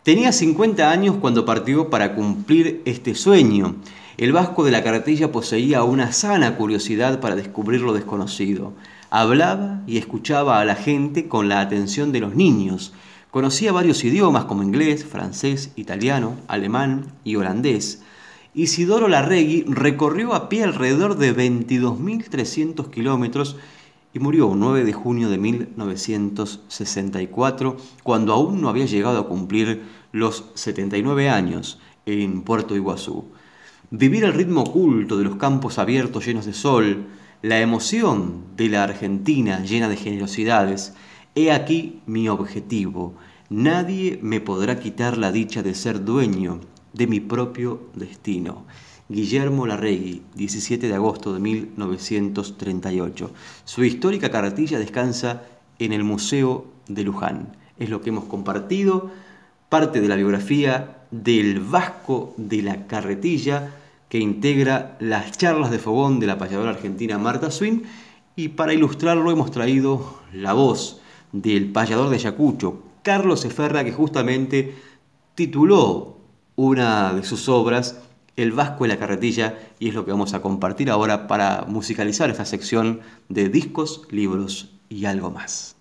Tenía 0.02 0.32
50 0.32 0.90
años 0.90 1.16
cuando 1.20 1.44
partió 1.44 1.90
para 1.90 2.14
cumplir 2.14 2.80
este 2.86 3.14
sueño. 3.14 3.76
El 4.16 4.32
vasco 4.32 4.64
de 4.64 4.70
la 4.70 4.82
carretilla 4.82 5.30
poseía 5.30 5.82
una 5.82 6.12
sana 6.12 6.56
curiosidad 6.56 7.20
para 7.20 7.36
descubrir 7.36 7.82
lo 7.82 7.92
desconocido. 7.92 8.72
Hablaba 9.10 9.82
y 9.86 9.98
escuchaba 9.98 10.58
a 10.58 10.64
la 10.64 10.74
gente 10.74 11.28
con 11.28 11.50
la 11.50 11.60
atención 11.60 12.12
de 12.12 12.20
los 12.20 12.34
niños. 12.34 12.94
Conocía 13.30 13.72
varios 13.72 14.02
idiomas 14.04 14.46
como 14.46 14.62
inglés, 14.62 15.04
francés, 15.04 15.72
italiano, 15.76 16.36
alemán 16.48 17.12
y 17.24 17.36
holandés. 17.36 18.00
Isidoro 18.59 19.07
Larregui 19.07 19.64
recorrió 19.68 20.32
a 20.32 20.48
pie 20.48 20.64
alrededor 20.64 21.18
de 21.18 21.36
22.300 21.36 22.88
kilómetros 22.88 23.59
y 24.14 24.18
murió 24.18 24.46
un 24.46 24.61
9 24.61 24.86
de 24.86 24.94
junio 24.94 25.28
de 25.28 25.36
1964, 25.36 27.76
cuando 28.02 28.32
aún 28.32 28.62
no 28.62 28.70
había 28.70 28.86
llegado 28.86 29.18
a 29.18 29.28
cumplir 29.28 29.82
los 30.11 30.46
79 30.54 31.28
años 31.28 31.78
en 32.07 32.40
Puerto 32.40 32.74
Iguazú. 32.74 33.26
Vivir 33.90 34.24
el 34.24 34.32
ritmo 34.32 34.62
oculto 34.62 35.18
de 35.18 35.24
los 35.24 35.36
campos 35.36 35.78
abiertos 35.78 36.24
llenos 36.24 36.46
de 36.46 36.54
sol, 36.54 37.09
la 37.42 37.61
emoción 37.61 38.57
de 38.57 38.70
la 38.70 38.84
Argentina 38.84 39.61
llena 39.61 39.90
de 39.90 39.98
generosidades, 39.98 40.94
he 41.34 41.52
aquí 41.52 42.00
mi 42.07 42.30
objetivo. 42.30 43.16
Nadie 43.50 44.18
me 44.22 44.40
podrá 44.40 44.80
quitar 44.80 45.18
la 45.18 45.30
dicha 45.30 45.62
de 45.62 45.74
ser 45.74 46.07
dueño 46.07 46.61
de 46.93 47.07
mi 47.07 47.20
propio 47.20 47.89
destino. 47.95 48.64
Guillermo 49.09 49.66
Larregui, 49.66 50.22
17 50.34 50.89
de 50.89 50.95
agosto 50.95 51.32
de 51.32 51.39
1938. 51.39 53.30
Su 53.64 53.84
histórica 53.84 54.30
carretilla 54.30 54.80
descansa 54.80 55.45
en 55.78 55.93
el 55.93 56.03
Museo 56.03 56.66
de 56.89 57.05
Luján. 57.05 57.57
Es 57.78 57.89
lo 57.89 58.01
que 58.01 58.11
hemos 58.11 58.24
compartido, 58.24 59.11
parte 59.68 60.01
de 60.01 60.09
la 60.09 60.16
biografía 60.16 61.05
del 61.11 61.61
Vasco 61.61 62.34
de 62.37 62.62
la 62.62 62.87
Carretilla, 62.87 63.74
que 64.09 64.18
integra 64.18 64.97
las 65.01 65.32
charlas 65.32 65.70
de 65.70 65.78
fogón 65.78 66.18
de 66.18 66.26
la 66.26 66.39
payadora 66.39 66.70
argentina 66.70 67.18
Marta 67.18 67.51
Swin. 67.51 67.84
Y 68.34 68.49
para 68.49 68.74
ilustrarlo 68.74 69.30
hemos 69.30 69.51
traído 69.51 70.18
la 70.32 70.53
voz 70.53 71.01
del 71.32 71.70
payador 71.70 72.09
de 72.09 72.16
Ayacucho, 72.16 72.82
Carlos 73.03 73.45
Eferra, 73.45 73.84
que 73.84 73.93
justamente 73.93 74.74
tituló 75.34 76.15
una 76.57 77.12
de 77.12 77.22
sus 77.22 77.48
obras 77.48 78.00
El 78.34 78.52
Vasco 78.52 78.84
y 78.84 78.88
la 78.88 78.98
Carretilla 78.98 79.59
y 79.78 79.88
es 79.88 79.94
lo 79.94 80.04
que 80.04 80.11
vamos 80.11 80.34
a 80.34 80.40
compartir 80.40 80.90
ahora 80.90 81.26
para 81.28 81.64
musicalizar 81.68 82.30
esta 82.30 82.44
sección 82.44 83.00
de 83.28 83.48
discos, 83.48 84.02
libros 84.11 84.74
y 84.88 85.04
algo 85.04 85.30
más. 85.30 85.76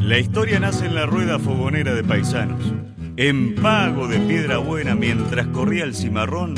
La 0.00 0.20
historia 0.20 0.60
nace 0.60 0.86
en 0.86 0.94
la 0.94 1.04
rueda 1.04 1.40
fogonera 1.40 1.92
de 1.92 2.04
paisanos. 2.04 2.72
En 3.16 3.56
pago 3.56 4.06
de 4.06 4.20
piedra 4.20 4.58
buena 4.58 4.94
mientras 4.94 5.48
corría 5.48 5.82
el 5.82 5.96
cimarrón, 5.96 6.54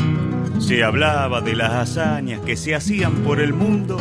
se 0.61 0.85
hablaba 0.85 1.41
de 1.41 1.57
las 1.57 1.73
hazañas 1.73 2.41
que 2.41 2.57
se 2.57 2.75
hacían 2.75 3.15
por 3.23 3.41
el 3.41 3.55
mundo, 3.55 3.97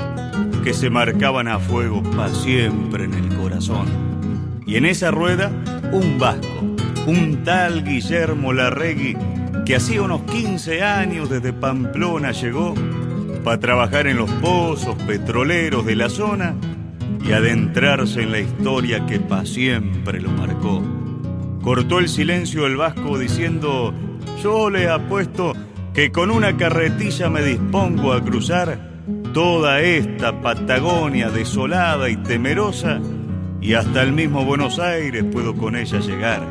que 0.68 0.74
se 0.74 0.89
marcaban 0.89 1.47
a 1.47 1.59
fuego 1.59 2.03
para 2.03 2.28
siempre 2.28 3.05
en 3.05 3.13
el 3.13 3.38
corazón. 3.38 3.88
Y 4.65 4.76
en 4.76 4.86
esa 4.86 5.11
rueda, 5.11 5.49
un 5.93 6.20
vasco, 6.20 6.59
un 7.05 7.41
tal 7.45 7.86
Guillermo 7.86 8.51
Larregui, 8.51 9.15
que 9.65 9.78
hacía 9.78 10.01
unos 10.01 10.24
15 10.24 10.84
años 10.84 11.30
desde 11.30 11.53
Pamplona 11.53 12.34
llegó 12.34 12.76
para 13.45 13.61
trabajar 13.61 14.07
en 14.07 14.18
los 14.18 14.30
pozos 14.30 14.95
petroleros 15.03 15.86
de 15.86 15.95
la 15.95 16.09
zona 16.09 16.53
y 17.26 17.32
adentrarse 17.32 18.24
en 18.24 18.34
la 18.34 18.39
historia 18.39 19.05
que 19.05 19.22
para 19.22 19.45
siempre 19.45 20.20
lo 20.20 20.32
marcó. 20.32 20.84
Cortó 21.61 21.99
el 21.99 22.09
silencio 22.09 22.68
el 22.68 22.76
vasco 22.76 23.18
diciendo, 23.18 23.93
yo 24.43 24.70
le 24.70 24.89
apuesto 24.89 25.53
que 25.93 26.11
con 26.11 26.30
una 26.30 26.57
carretilla 26.57 27.30
me 27.30 27.41
dispongo 27.41 28.11
a 28.11 28.22
cruzar 28.22 28.87
toda 29.38 29.82
esta 29.82 30.42
Patagonia 30.42 31.30
desolada 31.30 32.10
y 32.10 32.18
temerosa 32.18 33.00
y 33.62 33.76
hasta 33.76 34.02
el 34.02 34.12
mismo 34.12 34.44
Buenos 34.44 34.80
Aires 34.80 35.24
puedo 35.32 35.56
con 35.56 35.76
ella 35.76 36.00
llegar. 36.00 36.50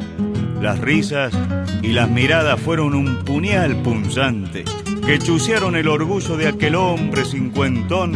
Las 0.63 0.79
risas 0.79 1.37
y 1.83 1.89
las 1.89 2.09
miradas 2.09 2.61
fueron 2.61 2.95
un 2.95 3.25
puñal 3.25 3.75
punzante 3.83 4.65
que 5.05 5.19
chucearon 5.19 5.75
el 5.75 5.89
orgullo 5.89 6.37
de 6.37 6.47
aquel 6.47 6.77
hombre 6.77 7.25
cincuentón. 7.25 8.13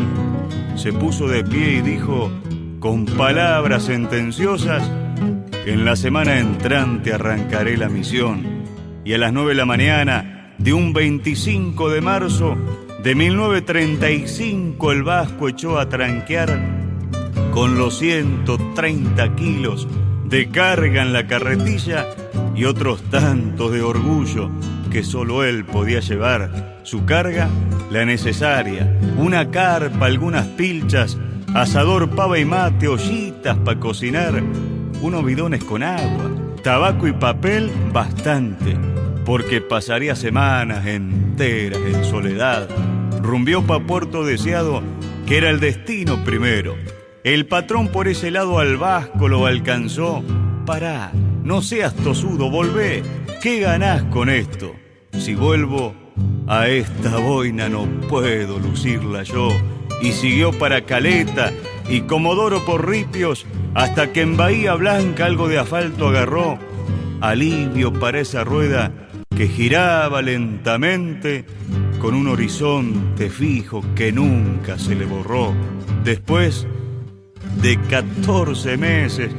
Se 0.77 0.93
puso 0.93 1.27
de 1.27 1.43
pie 1.43 1.79
y 1.79 1.81
dijo, 1.81 2.31
con 2.79 3.07
palabras 3.07 3.83
sentenciosas, 3.83 4.89
en 5.67 5.85
la 5.85 5.97
semana 5.97 6.39
entrante 6.39 7.13
arrancaré 7.13 7.77
la 7.77 7.89
misión. 7.89 8.47
Y 9.05 9.15
a 9.15 9.19
las 9.19 9.33
nueve 9.33 9.49
de 9.49 9.57
la 9.57 9.67
mañana 9.67 10.55
de 10.59 10.73
un 10.73 10.93
25 10.93 11.89
de 11.89 12.01
marzo 12.03 12.57
de 13.03 13.15
1935 13.15 14.93
el 14.93 15.03
Vasco 15.03 15.49
echó 15.49 15.79
a 15.79 15.89
tranquear 15.89 16.61
con 17.51 17.79
los 17.79 17.99
130 17.99 19.35
kilos 19.37 19.89
de 20.27 20.51
carga 20.51 21.03
en 21.03 21.13
la 21.13 21.27
carretilla 21.27 22.07
y 22.55 22.65
otros 22.65 23.03
tantos 23.05 23.73
de 23.73 23.81
orgullo 23.81 24.51
que 24.91 25.03
solo 25.03 25.45
él 25.45 25.65
podía 25.65 26.01
llevar. 26.01 26.81
Su 26.83 27.07
carga, 27.07 27.49
la 27.91 28.05
necesaria, 28.05 28.99
una 29.17 29.51
carpa, 29.51 30.07
algunas 30.07 30.47
pilchas, 30.49 31.17
asador, 31.55 32.11
pava 32.11 32.39
y 32.39 32.45
mate, 32.45 32.87
ollitas 32.87 33.57
para 33.59 33.81
cocinar, 33.81 34.43
unos 35.01 35.25
bidones 35.25 35.65
con 35.65 35.83
agua, 35.83 36.31
tabaco 36.63 37.09
y 37.09 37.13
papel 37.13 37.71
bastante, 37.93 38.77
porque 39.25 39.61
pasaría 39.61 40.17
semanas 40.17 40.87
enteras 40.87 41.81
en 41.81 42.05
soledad. 42.05 42.69
Rumbió 43.23 43.63
pa' 43.67 43.81
Puerto 43.81 44.25
Deseado, 44.25 44.83
que 45.27 45.39
era 45.39 45.51
el 45.51 45.61
destino 45.61 46.25
primero. 46.25 46.77
El 47.23 47.47
patrón 47.47 47.89
por 47.89 48.09
ese 48.09 48.31
lado 48.31 48.59
al 48.59 48.77
vasco 48.77 49.29
lo 49.29 49.47
alcanzó. 49.47 50.25
Pará, 50.65 51.13
no 51.45 51.63
seas 51.63 51.95
tosudo, 51.95 52.51
volvé. 52.51 53.03
¿Qué 53.43 53.61
ganás 53.61 54.05
con 54.05 54.31
esto? 54.31 54.75
Si 55.13 55.35
vuelvo 55.35 55.95
a 56.47 56.69
esta 56.69 57.19
boina 57.19 57.69
no 57.69 57.87
puedo 58.09 58.59
lucirla 58.59 59.23
yo. 59.23 59.51
Y 60.01 60.13
siguió 60.13 60.53
para 60.53 60.83
Caleta 60.87 61.53
y 61.89 62.03
Comodoro 62.03 62.65
por 62.65 62.89
Ripios 62.89 63.47
hasta 63.75 64.13
que 64.13 64.23
en 64.23 64.37
Bahía 64.37 64.75
Blanca 64.75 65.27
algo 65.27 65.49
de 65.49 65.59
asfalto 65.59 66.09
agarró. 66.09 66.59
Alivio 67.21 67.93
para 67.93 68.21
esa 68.21 68.45
rueda 68.45 68.93
que 69.41 69.49
giraba 69.49 70.21
lentamente 70.21 71.47
con 71.99 72.15
un 72.15 72.29
horizonte 72.29 73.31
fijo 73.31 73.83
que 73.95 74.13
nunca 74.13 74.79
se 74.79 74.95
le 74.95 75.07
borró. 75.07 75.55
Después 76.05 76.67
de 77.63 77.81
14 77.89 78.77
meses, 78.77 79.31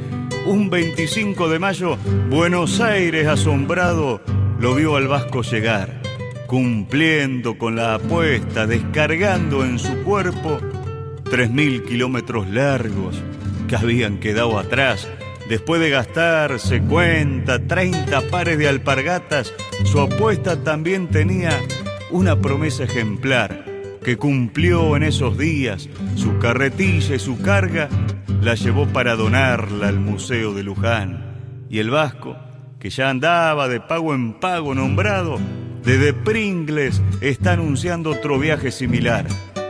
un 0.44 0.70
25 0.70 1.48
de 1.48 1.60
mayo, 1.60 1.98
Buenos 2.28 2.80
Aires 2.80 3.28
asombrado 3.28 4.20
lo 4.58 4.74
vio 4.74 4.96
al 4.96 5.06
Vasco 5.06 5.42
llegar, 5.42 6.02
cumpliendo 6.48 7.56
con 7.56 7.76
la 7.76 7.94
apuesta, 7.94 8.66
descargando 8.66 9.64
en 9.64 9.78
su 9.78 10.02
cuerpo 10.02 10.58
3.000 11.26 11.84
kilómetros 11.84 12.48
largos 12.48 13.22
que 13.68 13.76
habían 13.76 14.18
quedado 14.18 14.58
atrás. 14.58 15.08
Después 15.52 15.82
de 15.82 15.90
gastarse 15.90 16.80
cuenta 16.80 17.58
30 17.58 18.22
pares 18.30 18.56
de 18.56 18.70
alpargatas, 18.70 19.52
su 19.84 20.00
apuesta 20.00 20.64
también 20.64 21.08
tenía 21.08 21.60
una 22.10 22.40
promesa 22.40 22.84
ejemplar 22.84 23.62
que 24.02 24.16
cumplió 24.16 24.96
en 24.96 25.02
esos 25.02 25.36
días. 25.36 25.90
Su 26.16 26.38
carretilla 26.38 27.16
y 27.16 27.18
su 27.18 27.38
carga 27.42 27.90
la 28.40 28.54
llevó 28.54 28.86
para 28.86 29.14
donarla 29.14 29.88
al 29.88 30.00
Museo 30.00 30.54
de 30.54 30.62
Luján. 30.62 31.36
Y 31.68 31.80
el 31.80 31.90
vasco, 31.90 32.34
que 32.80 32.88
ya 32.88 33.10
andaba 33.10 33.68
de 33.68 33.80
pago 33.80 34.14
en 34.14 34.32
pago 34.40 34.74
nombrado, 34.74 35.38
desde 35.84 36.14
Pringles 36.14 37.02
está 37.20 37.52
anunciando 37.52 38.12
otro 38.12 38.38
viaje 38.38 38.70
similar. 38.70 39.26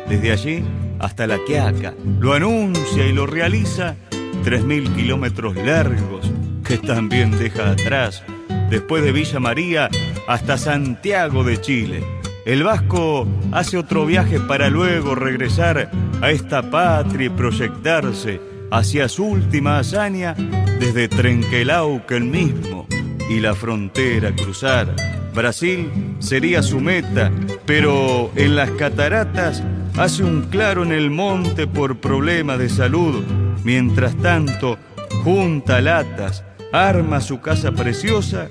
Desde 0.09 0.30
allí 0.30 0.62
hasta 1.01 1.26
La 1.26 1.39
Quiaca. 1.45 1.93
Lo 2.20 2.35
anuncia 2.35 3.05
y 3.05 3.12
lo 3.12 3.26
realiza 3.26 3.97
3.000 4.43 4.95
kilómetros 4.95 5.55
largos 5.57 6.30
que 6.64 6.78
también 6.78 7.30
deja 7.38 7.70
atrás. 7.70 8.22
Después 8.70 9.03
de 9.05 9.12
Villa 9.12 9.40
María 9.40 9.88
hasta 10.26 10.59
Santiago 10.59 11.45
de 11.45 11.61
Chile. 11.61 12.03
El 12.45 12.64
vasco 12.64 13.26
hace 13.53 13.78
otro 13.78 14.05
viaje 14.05 14.40
para 14.40 14.68
luego 14.68 15.14
regresar 15.14 15.90
a 16.20 16.30
esta 16.30 16.70
patria 16.70 17.26
y 17.26 17.30
proyectarse 17.30 18.40
hacia 18.70 19.09
su 19.09 19.24
última 19.24 19.78
hazaña 19.78 20.34
desde 20.80 21.09
Trenquelauquen 21.09 22.30
mismo 22.30 22.86
y 23.28 23.38
la 23.38 23.55
frontera 23.55 24.34
cruzar. 24.34 24.95
Brasil 25.34 25.88
sería 26.18 26.62
su 26.62 26.80
meta, 26.80 27.30
pero 27.64 28.30
en 28.34 28.57
las 28.57 28.70
cataratas 28.72 29.62
hace 29.97 30.24
un 30.24 30.43
claro 30.43 30.82
en 30.82 30.93
el 30.93 31.11
monte 31.11 31.66
por 31.66 31.99
problemas 31.99 32.59
de 32.59 32.68
salud. 32.68 33.24
Mientras 33.65 34.17
tanto, 34.17 34.79
junta 35.23 35.81
latas, 35.81 36.45
arma 36.73 37.21
su 37.21 37.41
casa 37.41 37.73
preciosa 37.73 38.49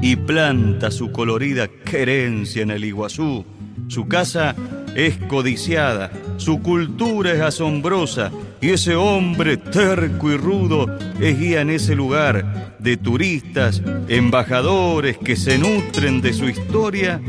y 0.00 0.16
planta 0.16 0.90
su 0.90 1.12
colorida 1.12 1.68
querencia 1.68 2.62
en 2.62 2.70
el 2.70 2.84
Iguazú. 2.84 3.44
Su 3.88 4.08
casa 4.08 4.54
es 4.94 5.18
codiciada, 5.28 6.10
su 6.36 6.62
cultura 6.62 7.32
es 7.32 7.40
asombrosa 7.40 8.30
y 8.60 8.70
ese 8.70 8.96
hombre 8.96 9.56
terco 9.56 10.30
y 10.30 10.36
rudo 10.36 10.86
es 11.20 11.38
guía 11.38 11.60
en 11.60 11.70
ese 11.70 11.94
lugar 11.94 12.76
de 12.78 12.96
turistas, 12.96 13.82
embajadores 14.08 15.18
que 15.18 15.36
se 15.36 15.58
nutren 15.58 16.20
de 16.22 16.32
su 16.32 16.48
historia 16.48 17.20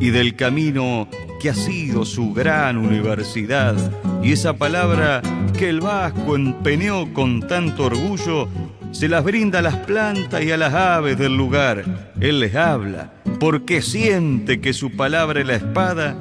y 0.00 0.10
del 0.10 0.34
camino 0.34 1.08
que 1.40 1.50
ha 1.50 1.54
sido 1.54 2.04
su 2.04 2.32
gran 2.32 2.76
universidad. 2.76 3.74
Y 4.22 4.32
esa 4.32 4.52
palabra 4.52 5.22
que 5.58 5.70
el 5.70 5.80
vasco 5.80 6.36
empeñó 6.36 7.12
con 7.14 7.40
tanto 7.40 7.86
orgullo 7.86 8.48
se 8.92 9.08
las 9.08 9.24
brinda 9.24 9.60
a 9.60 9.62
las 9.62 9.76
plantas 9.76 10.42
y 10.42 10.50
a 10.50 10.56
las 10.56 10.74
aves 10.74 11.16
del 11.18 11.36
lugar. 11.36 12.12
Él 12.20 12.40
les 12.40 12.54
habla, 12.54 13.12
porque 13.38 13.82
siente 13.82 14.60
que 14.60 14.72
su 14.72 14.96
palabra 14.96 15.40
es 15.40 15.46
la 15.46 15.54
espada 15.56 16.16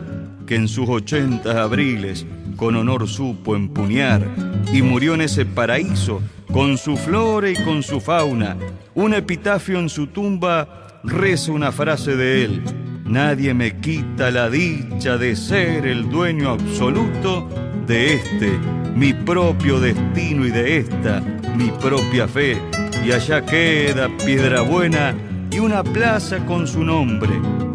que 0.47 0.55
en 0.55 0.67
sus 0.67 0.87
ochenta 0.87 1.61
abriles 1.61 2.25
con 2.55 2.75
honor 2.75 3.07
supo 3.07 3.55
empuñar 3.55 4.25
y 4.71 4.81
murió 4.81 5.13
en 5.15 5.21
ese 5.21 5.45
paraíso 5.45 6.21
con 6.51 6.77
su 6.77 6.97
flora 6.97 7.49
y 7.49 7.55
con 7.55 7.83
su 7.83 7.99
fauna. 7.99 8.57
Un 8.95 9.13
epitafio 9.13 9.79
en 9.79 9.89
su 9.89 10.07
tumba 10.07 11.01
reza 11.03 11.51
una 11.51 11.71
frase 11.71 12.15
de 12.15 12.45
él. 12.45 12.63
Nadie 13.09 13.55
me 13.55 13.75
quita 13.79 14.29
la 14.29 14.51
dicha 14.51 15.17
de 15.17 15.35
ser 15.35 15.87
el 15.87 16.11
dueño 16.11 16.51
absoluto 16.51 17.49
de 17.87 18.13
este, 18.13 18.51
mi 18.95 19.15
propio 19.15 19.79
destino 19.79 20.45
y 20.45 20.51
de 20.51 20.77
esta, 20.77 21.19
mi 21.57 21.71
propia 21.71 22.27
fe. 22.27 22.55
Y 23.03 23.11
allá 23.11 23.43
queda 23.43 24.09
Piedra 24.23 24.61
Buena 24.61 25.15
y 25.49 25.57
una 25.57 25.83
plaza 25.83 26.45
con 26.45 26.67
su 26.67 26.83
nombre, 26.83 27.31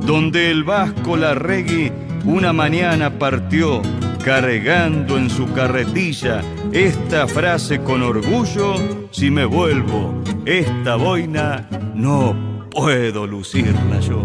donde 0.06 0.52
el 0.52 0.62
vasco 0.62 1.16
Larregui 1.16 1.90
una 2.24 2.52
mañana 2.52 3.18
partió 3.18 3.82
cargando 4.24 5.18
en 5.18 5.28
su 5.28 5.52
carretilla 5.52 6.42
esta 6.70 7.26
frase 7.26 7.80
con 7.82 8.04
orgullo, 8.04 8.76
si 9.10 9.32
me 9.32 9.44
vuelvo 9.44 10.14
esta 10.46 10.94
boina, 10.94 11.68
no 11.92 12.36
puedo 12.70 13.26
lucirla 13.26 13.98
yo. 13.98 14.24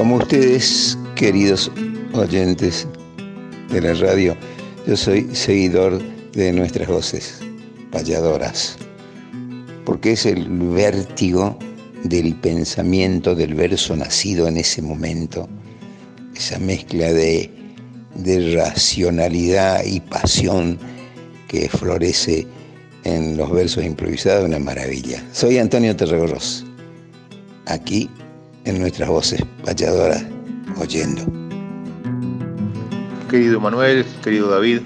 Como 0.00 0.16
ustedes, 0.16 0.96
queridos 1.14 1.70
oyentes 2.14 2.88
de 3.70 3.82
la 3.82 3.92
radio, 3.92 4.34
yo 4.86 4.96
soy 4.96 5.28
seguidor 5.34 6.00
de 6.32 6.52
nuestras 6.54 6.88
voces 6.88 7.38
payadoras, 7.92 8.78
porque 9.84 10.12
es 10.12 10.24
el 10.24 10.48
vértigo 10.48 11.58
del 12.04 12.34
pensamiento 12.36 13.34
del 13.34 13.52
verso 13.52 13.94
nacido 13.94 14.48
en 14.48 14.56
ese 14.56 14.80
momento, 14.80 15.46
esa 16.34 16.58
mezcla 16.58 17.12
de, 17.12 17.50
racionalidad 18.56 19.84
y 19.84 20.00
pasión 20.00 20.78
que 21.46 21.68
florece 21.68 22.46
en 23.04 23.36
los 23.36 23.52
versos 23.52 23.84
improvisados, 23.84 24.46
una 24.46 24.58
maravilla. 24.58 25.22
Soy 25.32 25.58
Antonio 25.58 25.94
Terregorros, 25.94 26.64
aquí 27.66 28.08
en 28.64 28.80
nuestras 28.80 29.08
voces 29.08 29.42
payadoras, 29.64 30.24
oyendo. 30.80 31.22
Querido 33.28 33.60
Manuel, 33.60 34.04
querido 34.22 34.48
David, 34.48 34.80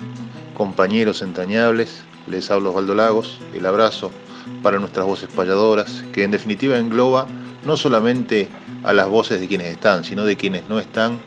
compañeros 0.55 1.23
entrañables, 1.23 2.03
les 2.27 2.51
hablo 2.51 2.71
Osvaldo 2.71 2.95
Lagos, 2.95 3.41
el 3.55 3.67
abrazo 3.67 4.11
para 4.63 4.79
nuestras 4.79 5.07
voces 5.07 5.29
payadoras, 5.35 6.05
que 6.13 6.25
en 6.25 6.31
definitiva 6.31 6.79
engloba 6.79 7.27
no 7.65 7.77
solamente 7.77 8.49
a 8.83 8.93
las 8.93 9.09
voces 9.09 9.41
de 9.41 9.49
quienes 9.49 9.69
están, 9.69 10.05
sino 10.05 10.25
de 10.25 10.37
quienes 10.37 10.69
no 10.69 10.79
están, 10.79 11.19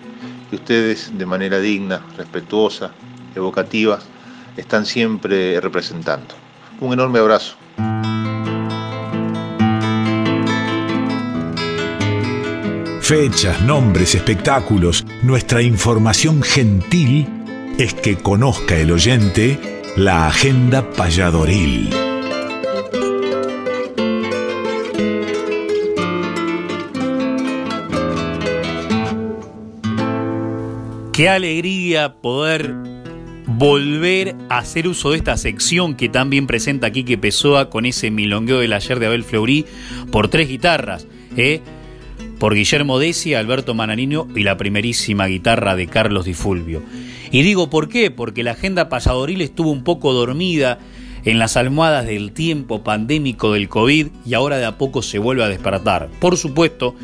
que 0.49 0.55
ustedes 0.55 1.17
de 1.17 1.25
manera 1.25 1.59
digna, 1.59 2.05
respetuosa, 2.15 2.91
evocativa, 3.35 3.99
están 4.55 4.85
siempre 4.85 5.59
representando. 5.59 6.35
Un 6.79 6.93
enorme 6.93 7.19
abrazo. 7.19 7.55
Fechas, 13.07 13.61
nombres, 13.61 14.15
espectáculos, 14.15 15.05
nuestra 15.23 15.61
información 15.61 16.41
gentil 16.43 17.25
es 17.79 17.93
que 17.93 18.17
conozca 18.17 18.75
el 18.75 18.91
oyente 18.91 19.57
la 19.95 20.27
agenda 20.27 20.91
payadoril. 20.91 21.89
Qué 31.13 31.29
alegría 31.29 32.15
poder 32.15 32.73
volver 33.45 34.35
a 34.49 34.57
hacer 34.57 34.85
uso 34.85 35.11
de 35.11 35.17
esta 35.19 35.37
sección 35.37 35.95
que 35.95 36.09
también 36.09 36.45
presenta 36.45 36.91
Quique 36.91 37.17
Pessoa 37.17 37.69
con 37.69 37.85
ese 37.85 38.11
milongueo 38.11 38.59
del 38.59 38.73
ayer 38.73 38.99
de 38.99 39.05
Abel 39.05 39.23
Fleury 39.23 39.65
por 40.11 40.27
tres 40.27 40.49
guitarras, 40.49 41.07
¿eh? 41.37 41.61
Por 42.39 42.55
Guillermo 42.55 42.99
Desi, 42.99 43.33
Alberto 43.33 43.73
Mananino 43.73 44.27
y 44.35 44.43
la 44.43 44.57
primerísima 44.57 45.27
guitarra 45.27 45.75
de 45.75 45.87
Carlos 45.87 46.25
Di 46.25 46.33
Fulvio. 46.33 46.83
Y 47.31 47.41
digo 47.41 47.69
por 47.69 47.89
qué, 47.89 48.11
porque 48.11 48.43
la 48.43 48.51
agenda 48.51 48.89
pasadoril 48.89 49.41
estuvo 49.41 49.71
un 49.71 49.83
poco 49.83 50.13
dormida 50.13 50.79
en 51.25 51.39
las 51.39 51.57
almohadas 51.57 52.05
del 52.05 52.31
tiempo 52.31 52.83
pandémico 52.83 53.51
del 53.51 53.67
COVID 53.67 54.07
y 54.25 54.33
ahora 54.33 54.57
de 54.57 54.65
a 54.65 54.77
poco 54.77 55.01
se 55.01 55.19
vuelve 55.19 55.43
a 55.43 55.49
despertar. 55.49 56.09
Por 56.19 56.37
supuesto, 56.37 56.95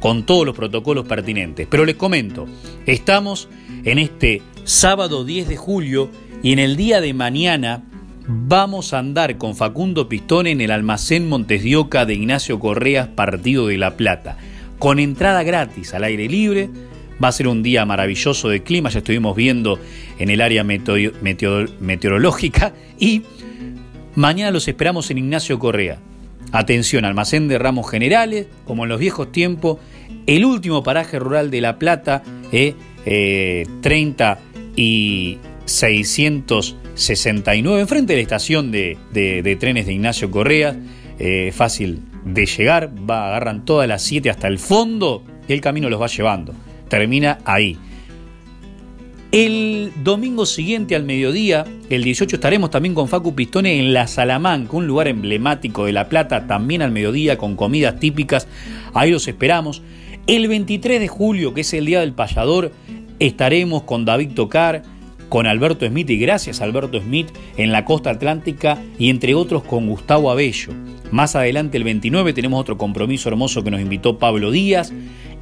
con 0.00 0.26
todos 0.26 0.46
los 0.46 0.54
protocolos 0.54 1.06
pertinentes. 1.06 1.66
Pero 1.68 1.84
les 1.84 1.96
comento, 1.96 2.46
estamos 2.86 3.48
en 3.84 3.98
este 3.98 4.42
sábado 4.64 5.24
10 5.24 5.48
de 5.48 5.56
julio 5.56 6.10
y 6.42 6.52
en 6.52 6.58
el 6.58 6.76
día 6.76 7.00
de 7.00 7.14
mañana 7.14 7.82
vamos 8.26 8.92
a 8.92 8.98
andar 8.98 9.38
con 9.38 9.56
Facundo 9.56 10.08
Pistone 10.08 10.50
en 10.50 10.60
el 10.60 10.70
almacén 10.70 11.28
Montes 11.28 11.62
de 11.62 11.76
Oca 11.76 12.06
de 12.06 12.14
Ignacio 12.14 12.58
Correas, 12.58 13.08
Partido 13.08 13.66
de 13.66 13.78
La 13.78 13.96
Plata, 13.96 14.38
con 14.84 14.98
entrada 14.98 15.42
gratis 15.44 15.94
al 15.94 16.04
aire 16.04 16.28
libre. 16.28 16.68
Va 17.22 17.28
a 17.28 17.32
ser 17.32 17.48
un 17.48 17.62
día 17.62 17.86
maravilloso 17.86 18.50
de 18.50 18.62
clima, 18.62 18.90
ya 18.90 18.98
estuvimos 18.98 19.34
viendo 19.34 19.78
en 20.18 20.28
el 20.28 20.42
área 20.42 20.62
meteorológica 20.62 22.74
y 22.98 23.22
mañana 24.14 24.50
los 24.50 24.68
esperamos 24.68 25.10
en 25.10 25.16
Ignacio 25.16 25.58
Correa. 25.58 26.00
Atención, 26.52 27.06
almacén 27.06 27.48
de 27.48 27.58
ramos 27.58 27.90
generales, 27.90 28.46
como 28.66 28.82
en 28.82 28.90
los 28.90 29.00
viejos 29.00 29.32
tiempos, 29.32 29.78
el 30.26 30.44
último 30.44 30.82
paraje 30.82 31.18
rural 31.18 31.50
de 31.50 31.62
La 31.62 31.78
Plata, 31.78 32.22
eh, 32.52 32.74
30 33.80 34.38
y 34.76 35.38
669, 35.64 37.80
enfrente 37.80 38.12
de 38.12 38.18
la 38.18 38.22
estación 38.22 38.70
de, 38.70 38.98
trenes 39.58 39.86
de 39.86 39.94
Ignacio 39.94 40.30
Correa, 40.30 40.76
eh, 41.18 41.52
fácil 41.54 42.02
de 42.24 42.46
llegar, 42.46 42.90
va, 43.08 43.28
agarran 43.28 43.64
todas 43.64 43.88
las 43.88 44.02
7 44.02 44.30
hasta 44.30 44.48
el 44.48 44.58
fondo 44.58 45.22
y 45.46 45.52
el 45.52 45.60
camino 45.60 45.90
los 45.90 46.00
va 46.00 46.06
llevando, 46.06 46.54
termina 46.88 47.38
ahí. 47.44 47.78
El 49.34 49.90
domingo 50.04 50.46
siguiente 50.46 50.94
al 50.94 51.02
mediodía, 51.02 51.64
el 51.90 52.04
18, 52.04 52.36
estaremos 52.36 52.70
también 52.70 52.94
con 52.94 53.08
Facu 53.08 53.34
Pistone 53.34 53.80
en 53.80 53.92
La 53.92 54.06
Salamanca, 54.06 54.76
un 54.76 54.86
lugar 54.86 55.08
emblemático 55.08 55.86
de 55.86 55.92
La 55.92 56.08
Plata, 56.08 56.46
también 56.46 56.82
al 56.82 56.92
mediodía 56.92 57.36
con 57.36 57.56
comidas 57.56 57.98
típicas. 57.98 58.46
Ahí 58.92 59.10
los 59.10 59.26
esperamos. 59.26 59.82
El 60.28 60.46
23 60.46 61.00
de 61.00 61.08
julio, 61.08 61.52
que 61.52 61.62
es 61.62 61.74
el 61.74 61.84
Día 61.84 61.98
del 61.98 62.12
Payador, 62.12 62.70
estaremos 63.18 63.82
con 63.82 64.04
David 64.04 64.34
Tocar, 64.34 64.82
con 65.28 65.48
Alberto 65.48 65.84
Smith 65.84 66.10
y 66.10 66.18
gracias 66.18 66.60
Alberto 66.60 67.00
Smith 67.00 67.26
en 67.56 67.72
la 67.72 67.84
costa 67.84 68.10
atlántica 68.10 68.80
y 69.00 69.10
entre 69.10 69.34
otros 69.34 69.64
con 69.64 69.88
Gustavo 69.88 70.30
Abello. 70.30 70.72
Más 71.10 71.36
adelante 71.36 71.76
el 71.76 71.84
29 71.84 72.32
tenemos 72.32 72.60
otro 72.60 72.76
compromiso 72.78 73.28
hermoso 73.28 73.62
que 73.62 73.70
nos 73.70 73.80
invitó 73.80 74.18
Pablo 74.18 74.50
Díaz 74.50 74.92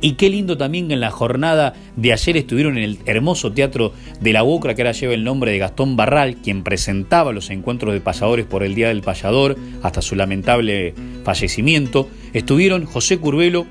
y 0.02 0.14
qué 0.14 0.28
lindo 0.28 0.58
también 0.58 0.88
que 0.88 0.94
en 0.94 1.00
la 1.00 1.12
jornada 1.12 1.74
de 1.96 2.12
ayer 2.12 2.36
estuvieron 2.36 2.76
en 2.76 2.82
el 2.82 2.98
hermoso 3.06 3.52
teatro 3.52 3.92
de 4.20 4.32
la 4.32 4.42
Bocra 4.42 4.74
que 4.74 4.82
ahora 4.82 4.92
lleva 4.92 5.14
el 5.14 5.22
nombre 5.22 5.52
de 5.52 5.58
Gastón 5.58 5.96
Barral, 5.96 6.36
quien 6.42 6.64
presentaba 6.64 7.32
los 7.32 7.50
encuentros 7.50 7.94
de 7.94 8.00
payadores 8.00 8.44
por 8.44 8.64
el 8.64 8.74
Día 8.74 8.88
del 8.88 9.02
Payador 9.02 9.56
hasta 9.80 10.02
su 10.02 10.16
lamentable 10.16 10.92
fallecimiento. 11.22 12.08
Estuvieron 12.32 12.84
José 12.84 13.18
Curvelo, 13.18 13.64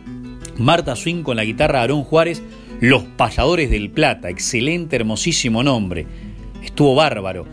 Marta 0.57 0.95
Swing 0.95 1.21
con 1.21 1.35
la 1.35 1.43
guitarra 1.43 1.81
Aarón 1.81 2.03
Juárez, 2.03 2.41
Los 2.79 3.03
Payadores 3.03 3.69
del 3.69 3.89
Plata, 3.89 4.29
excelente, 4.29 4.95
hermosísimo 4.95 5.63
nombre, 5.63 6.07
estuvo 6.63 6.95
bárbaro. 6.95 7.45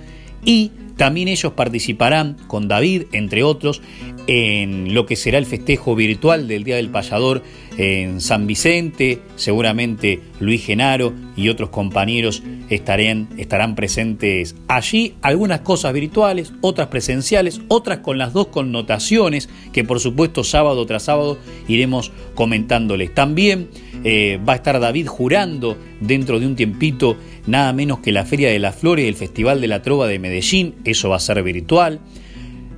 Y 0.45 0.71
también 0.99 1.29
ellos 1.29 1.53
participarán 1.53 2.37
con 2.49 2.67
David, 2.67 3.05
entre 3.13 3.45
otros, 3.45 3.81
en 4.27 4.93
lo 4.95 5.07
que 5.07 5.15
será 5.15 5.39
el 5.39 5.47
festejo 5.47 5.95
virtual 5.95 6.49
del 6.49 6.65
Día 6.65 6.75
del 6.75 6.91
Payador 6.91 7.45
en 7.79 8.21
San 8.21 8.49
Vicente. 8.49 9.21
Seguramente 9.37 10.21
Luis 10.41 10.67
Genaro 10.67 11.15
y 11.37 11.51
otros 11.51 11.71
compañeros 11.71 12.43
estarán, 12.69 13.29
estarán 13.39 13.77
presentes 13.77 14.57
allí. 14.67 15.15
Algunas 15.23 15.61
cosas 15.61 15.93
virtuales, 15.93 16.53
otras 16.63 16.89
presenciales, 16.89 17.61
otras 17.69 18.01
con 18.01 18.19
las 18.19 18.33
dos 18.33 18.49
connotaciones 18.49 19.49
que 19.73 19.85
por 19.85 20.01
supuesto 20.01 20.43
sábado 20.43 20.85
tras 20.85 21.05
sábado 21.05 21.39
iremos 21.69 22.11
comentándoles. 22.35 23.15
También 23.15 23.69
eh, 24.03 24.41
va 24.47 24.55
a 24.55 24.57
estar 24.57 24.79
David 24.81 25.07
jurando 25.07 25.77
dentro 26.01 26.41
de 26.41 26.47
un 26.47 26.57
tiempito 26.57 27.17
nada 27.49 27.73
menos 27.73 28.01
que 28.01 28.13
la 28.13 28.25
Feria 28.25 28.51
de 28.51 28.59
las 28.59 28.77
Flores 28.77 29.05
y 29.05 29.09
el 29.09 29.15
Festival 29.15 29.61
de 29.61 29.69
la 29.69 29.83
Trova 29.83 30.07
de 30.07 30.19
Medellín, 30.19 30.75
eso 30.85 31.09
va 31.09 31.17
a 31.17 31.21
ser 31.21 31.43
virtual. 31.43 32.01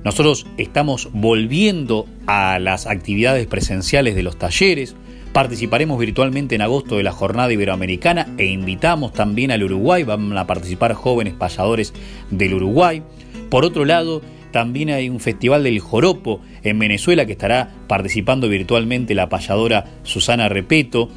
Nosotros 0.03 0.47
estamos 0.57 1.09
volviendo 1.13 2.07
a 2.25 2.57
las 2.57 2.87
actividades 2.87 3.45
presenciales 3.45 4.15
de 4.15 4.23
los 4.23 4.39
talleres, 4.39 4.95
participaremos 5.33 5.99
virtualmente 5.99 6.55
en 6.55 6.61
agosto 6.61 6.97
de 6.97 7.03
la 7.03 7.11
Jornada 7.11 7.53
Iberoamericana 7.53 8.27
e 8.37 8.45
invitamos 8.45 9.13
también 9.13 9.51
al 9.51 9.63
Uruguay, 9.63 10.03
van 10.03 10.35
a 10.37 10.47
participar 10.47 10.93
jóvenes 10.93 11.33
payadores 11.33 11.93
del 12.31 12.55
Uruguay. 12.55 13.03
Por 13.49 13.63
otro 13.63 13.85
lado, 13.85 14.21
también 14.51 14.89
hay 14.89 15.09
un 15.09 15.19
festival 15.19 15.63
del 15.63 15.79
Joropo 15.79 16.41
en 16.63 16.79
Venezuela 16.79 17.25
que 17.25 17.33
estará 17.33 17.73
participando 17.87 18.49
virtualmente 18.49 19.15
la 19.15 19.29
payadora 19.29 19.85
Susana 20.03 20.49
Repeto. 20.49 21.09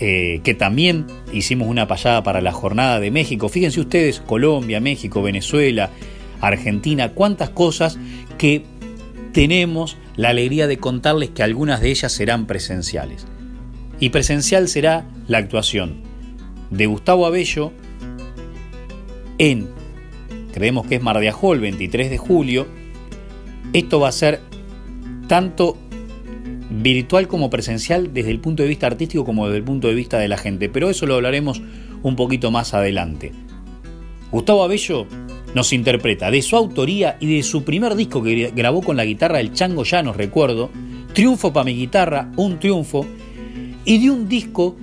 Eh, 0.00 0.40
que 0.44 0.54
también 0.54 1.06
hicimos 1.32 1.66
una 1.66 1.88
payada 1.88 2.22
para 2.22 2.40
la 2.40 2.52
jornada 2.52 3.00
de 3.00 3.10
México. 3.10 3.48
Fíjense 3.48 3.80
ustedes, 3.80 4.20
Colombia, 4.20 4.78
México, 4.78 5.22
Venezuela, 5.22 5.90
Argentina, 6.40 7.14
cuántas 7.14 7.50
cosas 7.50 7.98
que 8.38 8.64
tenemos 9.32 9.96
la 10.14 10.28
alegría 10.28 10.68
de 10.68 10.78
contarles 10.78 11.30
que 11.30 11.42
algunas 11.42 11.80
de 11.80 11.90
ellas 11.90 12.12
serán 12.12 12.46
presenciales. 12.46 13.26
Y 13.98 14.10
presencial 14.10 14.68
será 14.68 15.04
la 15.26 15.38
actuación 15.38 15.96
de 16.70 16.86
Gustavo 16.86 17.26
Abello 17.26 17.72
en, 19.38 19.68
creemos 20.52 20.86
que 20.86 20.96
es 20.96 21.02
Mar 21.02 21.18
de 21.18 21.28
Ajó, 21.28 21.54
el 21.54 21.60
23 21.60 22.10
de 22.10 22.18
julio. 22.18 22.68
Esto 23.72 23.98
va 23.98 24.08
a 24.08 24.12
ser 24.12 24.40
tanto 25.26 25.76
virtual 26.70 27.28
como 27.28 27.50
presencial 27.50 28.12
desde 28.12 28.30
el 28.30 28.40
punto 28.40 28.62
de 28.62 28.68
vista 28.68 28.86
artístico 28.86 29.24
como 29.24 29.46
desde 29.46 29.58
el 29.58 29.64
punto 29.64 29.88
de 29.88 29.94
vista 29.94 30.18
de 30.18 30.28
la 30.28 30.36
gente, 30.36 30.68
pero 30.68 30.90
eso 30.90 31.06
lo 31.06 31.14
hablaremos 31.14 31.62
un 32.02 32.16
poquito 32.16 32.50
más 32.50 32.74
adelante. 32.74 33.32
Gustavo 34.30 34.62
Abello 34.62 35.06
nos 35.54 35.72
interpreta 35.72 36.30
de 36.30 36.42
su 36.42 36.56
autoría 36.56 37.16
y 37.20 37.36
de 37.36 37.42
su 37.42 37.64
primer 37.64 37.94
disco 37.94 38.22
que 38.22 38.52
grabó 38.54 38.82
con 38.82 38.96
la 38.96 39.04
guitarra 39.04 39.38
del 39.38 39.52
Chango 39.52 39.84
Llanos, 39.84 40.16
recuerdo, 40.16 40.70
Triunfo 41.14 41.52
para 41.52 41.64
mi 41.64 41.74
guitarra, 41.74 42.30
un 42.36 42.60
triunfo, 42.60 43.06
y 43.84 43.98
de 43.98 44.10
un 44.10 44.28
disco 44.28 44.76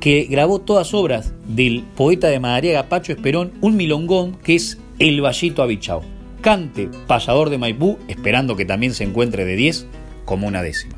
que 0.00 0.24
grabó 0.28 0.58
todas 0.58 0.92
obras 0.94 1.32
del 1.46 1.84
poeta 1.96 2.26
de 2.26 2.40
Madariaga 2.40 2.88
Pacho 2.88 3.12
Esperón, 3.12 3.52
un 3.60 3.76
milongón 3.76 4.36
que 4.42 4.56
es 4.56 4.78
El 4.98 5.20
Vallito 5.20 5.62
Abichao. 5.62 6.02
Cante, 6.40 6.90
payador 7.06 7.50
de 7.50 7.58
Maipú, 7.58 7.98
esperando 8.08 8.56
que 8.56 8.64
también 8.64 8.94
se 8.94 9.04
encuentre 9.04 9.44
de 9.44 9.54
10 9.54 9.86
como 10.24 10.46
una 10.46 10.62
décima. 10.62 10.96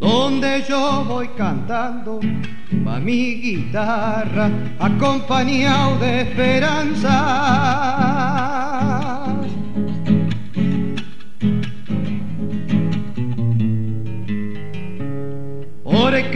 Donde 0.00 0.62
yo 0.68 1.04
voy 1.04 1.28
cantando 1.36 2.20
va 2.86 2.98
mi 2.98 3.34
guitarra 3.40 4.50
acompañado 4.78 5.98
de 5.98 6.22
esperanza 6.22 7.12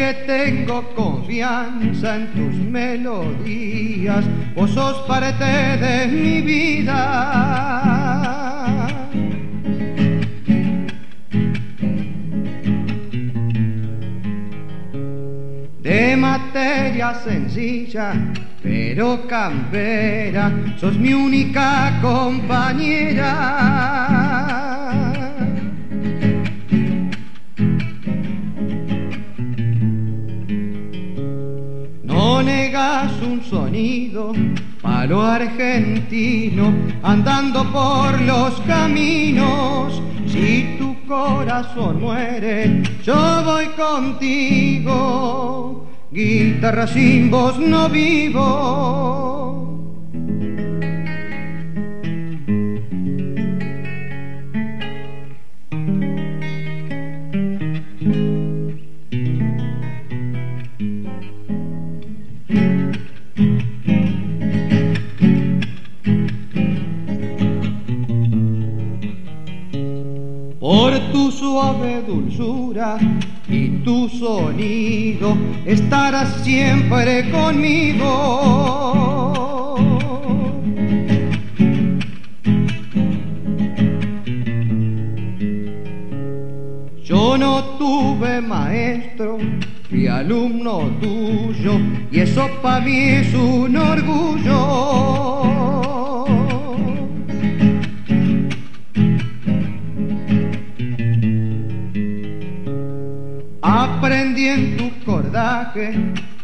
porque 0.06 0.14
tengo 0.26 0.94
confianza 0.94 2.16
en 2.16 2.26
tus 2.28 2.54
melodías, 2.54 4.24
vos 4.54 4.70
sos 4.70 4.98
parte 5.06 5.44
de 5.44 6.06
mi 6.06 6.40
vida. 6.42 7.56
De 15.82 16.16
materia 16.16 17.14
sencilla, 17.14 18.12
pero 18.62 19.26
campera, 19.26 20.52
sos 20.78 20.96
mi 20.96 21.12
única 21.14 21.98
compañera. 22.00 23.75
Un 33.04 33.42
sonido 33.42 34.32
palo 34.80 35.20
argentino 35.20 36.72
andando 37.02 37.62
por 37.70 38.18
los 38.22 38.58
caminos. 38.62 40.00
Si 40.26 40.76
tu 40.78 40.96
corazón 41.06 42.00
muere, 42.00 42.82
yo 43.04 43.42
voy 43.44 43.66
contigo. 43.76 44.96
Guitarra 46.10 46.86
sin 46.86 47.30
voz 47.30 47.58
no 47.58 47.90
vivo. 47.90 49.35
Y 73.48 73.68
tu 73.84 74.06
sonido 74.06 75.34
estarás 75.64 76.44
siempre 76.44 77.30
conmigo. 77.30 78.04
Yo 87.02 87.38
no 87.38 87.64
tuve 87.78 88.42
maestro, 88.42 89.38
fui 89.88 90.06
alumno 90.06 90.90
tuyo 91.00 91.78
y 92.12 92.20
eso 92.20 92.46
para 92.60 92.84
mí 92.84 92.98
es 92.98 93.32
un 93.32 93.74
orgullo. 93.74 95.25
Cordaje 105.72 105.94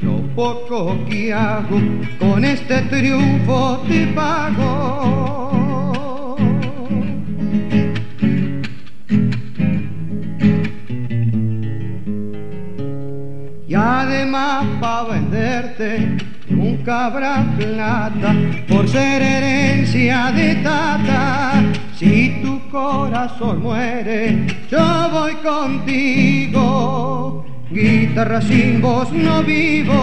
lo 0.00 0.16
poco 0.34 0.96
que 1.08 1.32
hago, 1.32 1.80
con 2.18 2.44
este 2.44 2.82
triunfo 2.82 3.82
te 3.88 4.06
pago. 4.08 5.56
Y 13.68 13.74
además 13.74 14.66
para 14.80 15.08
venderte 15.08 16.16
nunca 16.48 17.06
habrá 17.06 17.44
plata 17.56 18.34
por 18.68 18.88
ser 18.88 19.22
herencia 19.22 20.32
de 20.32 20.56
tata. 20.56 21.62
Si 21.96 22.40
tu 22.42 22.60
corazón 22.70 23.62
muere, 23.62 24.46
yo 24.70 25.08
voy 25.12 25.34
contigo. 25.36 26.71
Guitarra 27.72 28.42
sin 28.42 28.82
voz 28.82 29.10
no 29.12 29.42
vivo. 29.42 29.94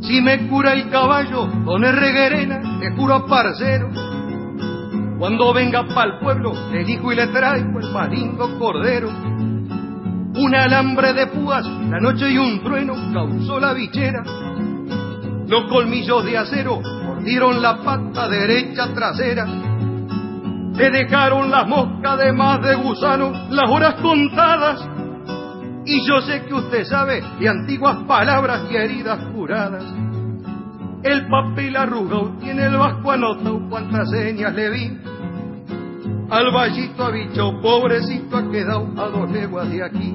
Si 0.00 0.20
me 0.22 0.48
cura 0.48 0.72
el 0.72 0.88
caballo, 0.88 1.46
don 1.66 1.82
Reguerena, 1.82 2.78
te 2.80 2.90
juro 2.92 3.26
parcero. 3.26 3.90
Cuando 5.18 5.52
venga 5.52 5.86
pa'l 5.94 6.20
pueblo, 6.20 6.54
le 6.72 6.80
elijo 6.80 7.12
y 7.12 7.16
le 7.16 7.26
traigo 7.26 7.80
el 7.80 7.92
más 7.92 8.08
lindo 8.10 8.58
cordero. 8.58 9.10
Un 10.36 10.52
alambre 10.52 11.12
de 11.12 11.28
púas, 11.28 11.64
la 11.64 12.00
noche 12.00 12.28
y 12.30 12.38
un 12.38 12.60
trueno 12.62 12.94
causó 13.12 13.60
la 13.60 13.72
bichera. 13.72 14.22
Los 15.46 15.70
colmillos 15.70 16.24
de 16.24 16.36
acero 16.36 16.80
mordieron 16.80 17.62
la 17.62 17.76
pata 17.84 18.28
derecha 18.28 18.92
trasera. 18.92 19.46
Le 19.46 20.90
dejaron 20.90 21.52
las 21.52 21.68
moscas 21.68 22.18
de 22.18 22.32
más 22.32 22.60
de 22.62 22.74
gusano, 22.74 23.30
las 23.50 23.70
horas 23.70 23.94
contadas. 24.02 24.88
Y 25.86 26.04
yo 26.04 26.20
sé 26.22 26.44
que 26.46 26.54
usted 26.54 26.84
sabe 26.84 27.22
de 27.38 27.48
antiguas 27.48 27.98
palabras 28.08 28.62
y 28.72 28.76
heridas 28.76 29.20
curadas. 29.32 29.84
El 31.04 31.28
papel 31.28 31.76
arrugado 31.76 32.36
tiene 32.40 32.64
el 32.64 32.76
vasco 32.76 33.12
anotado 33.12 33.68
cuántas 33.68 34.10
señas 34.10 34.52
le 34.54 34.70
vi. 34.70 34.98
Al 36.30 36.50
vallito 36.52 37.12
bicho 37.12 37.60
pobrecito 37.60 38.36
ha 38.36 38.50
quedado 38.50 38.88
a 38.96 39.08
dos 39.08 39.30
leguas 39.30 39.70
de 39.70 39.84
aquí. 39.84 40.14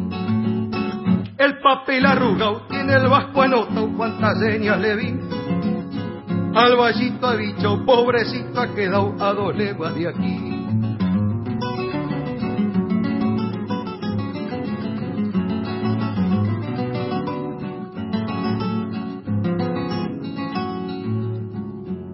El 1.37 1.59
papel 1.59 2.05
arrugado 2.05 2.63
tiene 2.69 2.95
el 2.95 3.07
vasco 3.07 3.41
anotado 3.41 3.89
cuántas 3.95 4.39
señas 4.39 4.79
le 4.79 4.95
vi. 4.95 5.19
Al 6.53 6.75
vallito 6.75 7.37
bicho 7.37 7.85
pobrecito 7.85 8.59
ha 8.59 8.73
quedado 8.73 9.15
a 9.19 9.33
dos 9.33 9.55
leguas 9.55 9.95
de 9.95 10.07
aquí. 10.07 10.59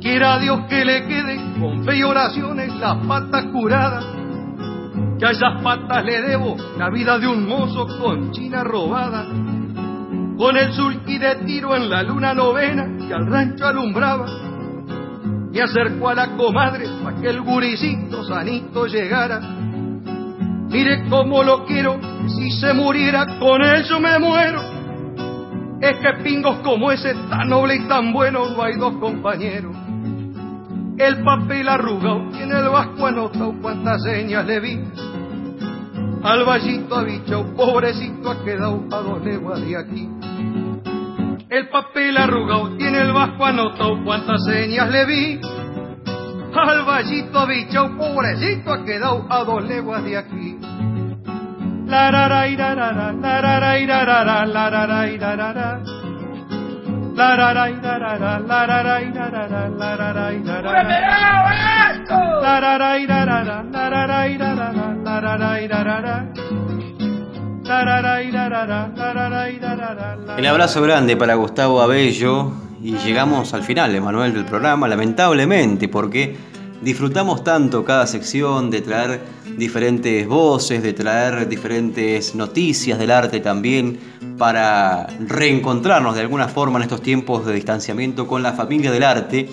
Quiera 0.01 0.37
Dios 0.39 0.59
que 0.69 0.85
le 0.85 1.07
quede 1.07 1.59
con 1.59 1.83
fe 1.83 1.97
y 1.97 2.03
oraciones 2.03 2.64
las 2.79 2.97
patas 3.05 3.45
curadas. 3.51 4.05
Que 5.19 5.25
a 5.25 5.31
esas 5.31 5.61
patas 5.61 6.03
le 6.05 6.21
debo 6.21 6.55
la 6.77 6.89
vida 6.89 7.17
de 7.17 7.27
un 7.27 7.47
mozo 7.47 7.87
con 7.99 8.31
china 8.31 8.63
robada. 8.63 9.25
Con 10.37 10.57
el 10.57 10.73
sulky 10.73 11.17
de 11.17 11.35
tiro 11.45 11.75
en 11.75 11.89
la 11.89 12.03
luna 12.03 12.33
novena 12.33 12.87
que 13.07 13.13
al 13.13 13.27
rancho 13.27 13.65
alumbraba. 13.65 14.27
Me 15.51 15.61
acercó 15.61 16.09
a 16.09 16.15
la 16.15 16.35
comadre 16.35 16.85
para 17.01 17.15
que 17.21 17.29
el 17.29 17.41
guricito 17.41 18.25
sanito 18.25 18.87
llegara. 18.87 19.39
Mire 19.39 21.07
cómo 21.09 21.43
lo 21.43 21.63
quiero, 21.65 21.97
si 22.27 22.51
se 22.51 22.73
muriera 22.73 23.39
con 23.39 23.61
él 23.63 23.85
yo 23.85 24.01
me 24.01 24.19
muero. 24.19 24.61
Es 25.79 25.95
que 25.97 26.23
pingos 26.23 26.57
como 26.57 26.91
ese 26.91 27.13
tan 27.29 27.47
noble 27.47 27.75
y 27.75 27.87
tan 27.87 28.11
bueno 28.11 28.49
no 28.49 28.61
hay 28.61 28.75
dos 28.75 28.97
compañeros. 28.97 29.84
El 30.97 31.23
papel 31.23 31.67
arrugado 31.67 32.29
tiene 32.31 32.57
el 32.57 32.69
vasco 32.69 33.05
anotado 33.05 33.53
cuántas 33.61 34.01
señas 34.03 34.45
le 34.45 34.59
vi. 34.61 34.79
Al 36.23 36.45
vallito 36.45 37.03
bicho, 37.03 37.53
pobrecito 37.53 38.31
ha 38.31 38.43
quedado 38.45 38.81
a 38.89 38.97
dos 39.01 39.21
leguas 39.23 39.59
de 39.59 39.77
aquí. 39.77 40.09
El 41.49 41.67
papel 41.67 42.17
arrugado 42.17 42.77
tiene 42.77 43.01
el 43.01 43.11
vasco 43.11 43.45
anotado 43.45 44.03
cuántas 44.05 44.45
señas 44.45 44.89
le 44.89 45.05
vi. 45.05 45.41
Al 46.55 46.85
vallito 46.85 47.45
bicho, 47.45 47.91
pobrecito 47.97 48.71
ha 48.71 48.85
quedado 48.85 49.25
a 49.29 49.43
dos 49.43 49.65
leguas 49.65 50.01
de 50.03 50.17
aquí. 50.17 50.57
La 51.87 52.09
El 70.37 70.45
abrazo 70.45 70.81
grande 70.81 71.15
para 71.15 71.35
Gustavo 71.35 71.81
Abello 71.81 72.51
y 72.83 72.97
llegamos 72.97 73.53
al 73.53 73.63
final, 73.63 73.95
Emanuel, 73.95 74.33
del 74.33 74.45
programa, 74.45 74.87
lamentablemente, 74.87 75.87
porque 75.87 76.35
disfrutamos 76.85 77.43
tanto 77.43 77.83
cada 77.83 78.05
sección 78.05 78.69
de 78.69 78.81
traer 78.81 79.19
diferentes 79.57 80.27
voces, 80.27 80.83
de 80.83 80.93
traer 80.93 81.49
diferentes 81.49 82.35
noticias 82.35 82.99
del 82.99 83.09
arte 83.09 83.39
también, 83.39 83.97
para 84.37 85.07
reencontrarnos 85.19 86.13
de 86.13 86.21
alguna 86.21 86.47
forma 86.47 86.77
en 86.77 86.83
estos 86.83 87.01
tiempos 87.01 87.43
de 87.43 87.53
distanciamiento 87.53 88.27
con 88.27 88.43
la 88.43 88.53
familia 88.53 88.91
del 88.91 89.01
arte, 89.01 89.49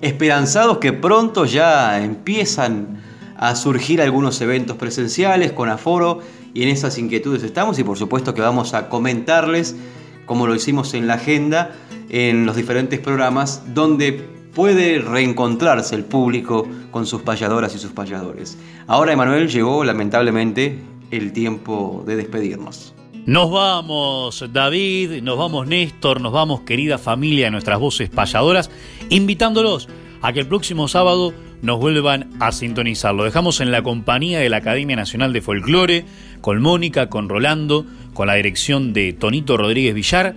esperanzados 0.00 0.78
que 0.78 0.94
pronto 0.94 1.44
ya 1.44 2.02
empiezan 2.02 3.02
a 3.36 3.54
surgir 3.54 4.00
algunos 4.00 4.40
eventos 4.40 4.78
presenciales 4.78 5.52
con 5.52 5.68
aforo 5.68 6.20
y 6.54 6.62
en 6.62 6.70
esas 6.70 6.96
inquietudes 6.96 7.42
estamos 7.42 7.78
y 7.78 7.84
por 7.84 7.98
supuesto 7.98 8.32
que 8.32 8.40
vamos 8.40 8.72
a 8.72 8.88
comentarles, 8.88 9.76
como 10.24 10.46
lo 10.46 10.54
hicimos 10.54 10.94
en 10.94 11.06
la 11.06 11.14
agenda, 11.14 11.72
en 12.08 12.46
los 12.46 12.56
diferentes 12.56 12.98
programas 12.98 13.62
donde 13.74 14.35
puede 14.56 15.00
reencontrarse 15.00 15.94
el 15.94 16.04
público 16.04 16.66
con 16.90 17.04
sus 17.04 17.20
payadoras 17.20 17.74
y 17.74 17.78
sus 17.78 17.92
payadores. 17.92 18.58
Ahora, 18.86 19.12
Emanuel, 19.12 19.50
llegó 19.50 19.84
lamentablemente 19.84 20.78
el 21.10 21.34
tiempo 21.34 22.02
de 22.06 22.16
despedirnos. 22.16 22.94
Nos 23.26 23.50
vamos, 23.50 24.42
David, 24.50 25.22
nos 25.22 25.36
vamos, 25.36 25.66
Néstor, 25.66 26.22
nos 26.22 26.32
vamos, 26.32 26.62
querida 26.62 26.96
familia 26.96 27.44
de 27.44 27.50
nuestras 27.50 27.78
voces 27.78 28.08
payadoras, 28.08 28.70
invitándolos 29.10 29.90
a 30.22 30.32
que 30.32 30.40
el 30.40 30.46
próximo 30.46 30.88
sábado 30.88 31.34
nos 31.60 31.78
vuelvan 31.78 32.30
a 32.40 32.50
sintonizar. 32.50 33.14
Lo 33.14 33.24
dejamos 33.24 33.60
en 33.60 33.70
la 33.70 33.82
compañía 33.82 34.38
de 34.38 34.48
la 34.48 34.56
Academia 34.56 34.96
Nacional 34.96 35.34
de 35.34 35.42
Folclore, 35.42 36.06
con 36.40 36.62
Mónica, 36.62 37.10
con 37.10 37.28
Rolando, 37.28 37.84
con 38.14 38.26
la 38.28 38.34
dirección 38.34 38.94
de 38.94 39.12
Tonito 39.12 39.58
Rodríguez 39.58 39.94
Villar 39.94 40.34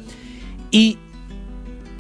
y 0.72 0.98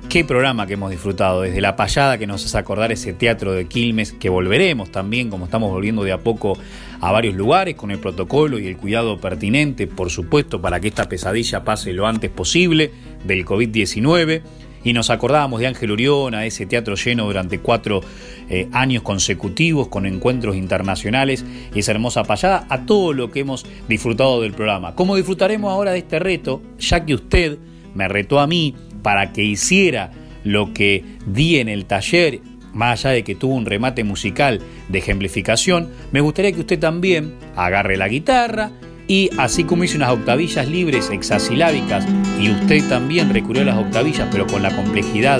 Qué 0.09 0.25
programa 0.25 0.65
que 0.65 0.73
hemos 0.73 0.89
disfrutado, 0.89 1.43
desde 1.43 1.61
la 1.61 1.75
payada 1.75 2.17
que 2.17 2.25
nos 2.25 2.43
hace 2.43 2.57
acordar 2.57 2.91
ese 2.91 3.13
teatro 3.13 3.53
de 3.53 3.67
Quilmes, 3.67 4.11
que 4.11 4.27
volveremos 4.29 4.91
también, 4.91 5.29
como 5.29 5.45
estamos 5.45 5.69
volviendo 5.69 6.03
de 6.03 6.11
a 6.11 6.17
poco 6.17 6.57
a 6.99 7.11
varios 7.11 7.35
lugares, 7.35 7.75
con 7.75 7.91
el 7.91 7.99
protocolo 7.99 8.57
y 8.57 8.65
el 8.65 8.75
cuidado 8.75 9.21
pertinente, 9.21 9.85
por 9.85 10.09
supuesto, 10.09 10.59
para 10.61 10.79
que 10.79 10.87
esta 10.87 11.07
pesadilla 11.07 11.63
pase 11.63 11.93
lo 11.93 12.07
antes 12.07 12.31
posible 12.31 12.89
del 13.23 13.45
COVID-19. 13.45 14.41
Y 14.83 14.93
nos 14.93 15.11
acordábamos 15.11 15.59
de 15.59 15.67
Ángel 15.67 15.91
Uriona, 15.91 16.43
ese 16.47 16.65
teatro 16.65 16.95
lleno 16.95 17.25
durante 17.25 17.59
cuatro 17.59 18.01
eh, 18.49 18.67
años 18.71 19.03
consecutivos, 19.03 19.89
con 19.89 20.07
encuentros 20.07 20.55
internacionales 20.55 21.45
y 21.75 21.81
esa 21.81 21.91
hermosa 21.91 22.23
payada, 22.23 22.65
a 22.69 22.83
todo 22.87 23.13
lo 23.13 23.29
que 23.29 23.41
hemos 23.41 23.63
disfrutado 23.87 24.41
del 24.41 24.53
programa. 24.53 24.95
Como 24.95 25.15
disfrutaremos 25.15 25.71
ahora 25.71 25.91
de 25.91 25.99
este 25.99 26.17
reto, 26.17 26.63
ya 26.79 27.05
que 27.05 27.13
usted 27.13 27.59
me 27.93 28.07
retó 28.07 28.39
a 28.39 28.47
mí 28.47 28.73
para 29.01 29.31
que 29.31 29.43
hiciera 29.43 30.11
lo 30.43 30.73
que 30.73 31.03
di 31.25 31.57
en 31.57 31.69
el 31.69 31.85
taller, 31.85 32.41
más 32.73 33.05
allá 33.05 33.15
de 33.15 33.23
que 33.23 33.35
tuvo 33.35 33.55
un 33.55 33.65
remate 33.65 34.03
musical 34.03 34.61
de 34.87 34.99
ejemplificación, 34.99 35.89
me 36.11 36.21
gustaría 36.21 36.51
que 36.51 36.61
usted 36.61 36.79
también 36.79 37.35
agarre 37.55 37.97
la 37.97 38.07
guitarra 38.07 38.71
y 39.07 39.31
así 39.39 39.63
como 39.63 39.83
hice 39.83 39.97
unas 39.97 40.11
octavillas 40.11 40.69
libres 40.69 41.09
hexasilábicas 41.09 42.05
y 42.39 42.51
usted 42.51 42.87
también 42.87 43.33
recurrió 43.33 43.63
a 43.63 43.65
las 43.65 43.77
octavillas 43.77 44.27
pero 44.31 44.45
con 44.45 44.61
la 44.61 44.75
complejidad 44.75 45.39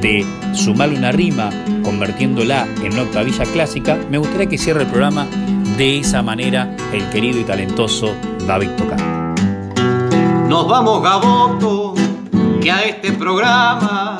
de 0.00 0.24
sumarle 0.54 0.96
una 0.96 1.10
rima 1.10 1.50
convirtiéndola 1.82 2.68
en 2.82 2.92
una 2.92 3.02
octavilla 3.02 3.44
clásica, 3.44 3.98
me 4.08 4.18
gustaría 4.18 4.46
que 4.46 4.56
cierre 4.56 4.82
el 4.82 4.86
programa 4.86 5.26
de 5.76 5.98
esa 5.98 6.22
manera 6.22 6.76
el 6.92 7.08
querido 7.10 7.40
y 7.40 7.44
talentoso 7.44 8.14
David 8.46 8.70
Tocar. 8.70 9.00
Nos 10.48 10.68
vamos 10.68 11.02
Gaboto 11.02 11.97
a 12.70 12.82
este 12.82 13.12
programa 13.12 14.18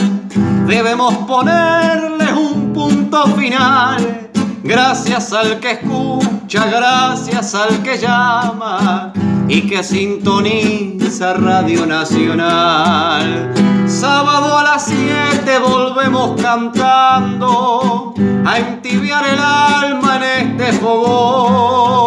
debemos 0.67 1.15
ponerle 1.19 2.33
un 2.33 2.73
punto 2.73 3.27
final. 3.29 4.31
Gracias 4.63 5.33
al 5.33 5.61
que 5.61 5.73
escucha, 5.73 6.67
gracias 6.67 7.55
al 7.55 7.83
que 7.83 7.99
llama 7.99 9.13
y 9.49 9.63
que 9.63 9.83
sintoniza 9.83 11.35
Radio 11.35 11.85
Nacional. 11.87 13.53
Sábado 13.87 14.59
a 14.59 14.63
las 14.63 14.85
7 14.87 15.59
volvemos 15.59 16.41
cantando 16.41 18.15
a 18.47 18.59
entibiar 18.59 19.25
el 19.27 19.39
alma 19.39 20.17
en 20.17 20.61
este 20.61 20.73
fogón 20.75 21.99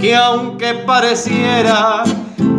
que 0.00 0.16
aunque 0.16 0.74
pareciera 0.74 2.04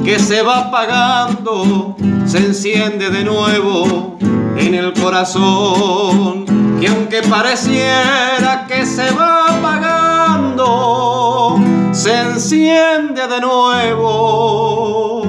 que 0.03 0.19
se 0.19 0.41
va 0.41 0.59
apagando 0.59 1.95
se 2.25 2.38
enciende 2.38 3.09
de 3.09 3.25
nuevo 3.25 4.17
en 4.55 4.73
el 4.73 4.93
corazón. 4.93 6.45
Y 6.82 6.86
aunque 6.86 7.21
pareciera 7.23 8.65
que 8.67 8.86
se 8.86 9.11
va 9.11 9.57
apagando, 9.57 11.59
se 11.91 12.21
enciende 12.21 13.27
de 13.27 13.41
nuevo 13.41 15.23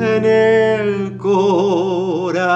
en 0.00 0.24
el 0.24 1.18
corazón. 1.18 2.48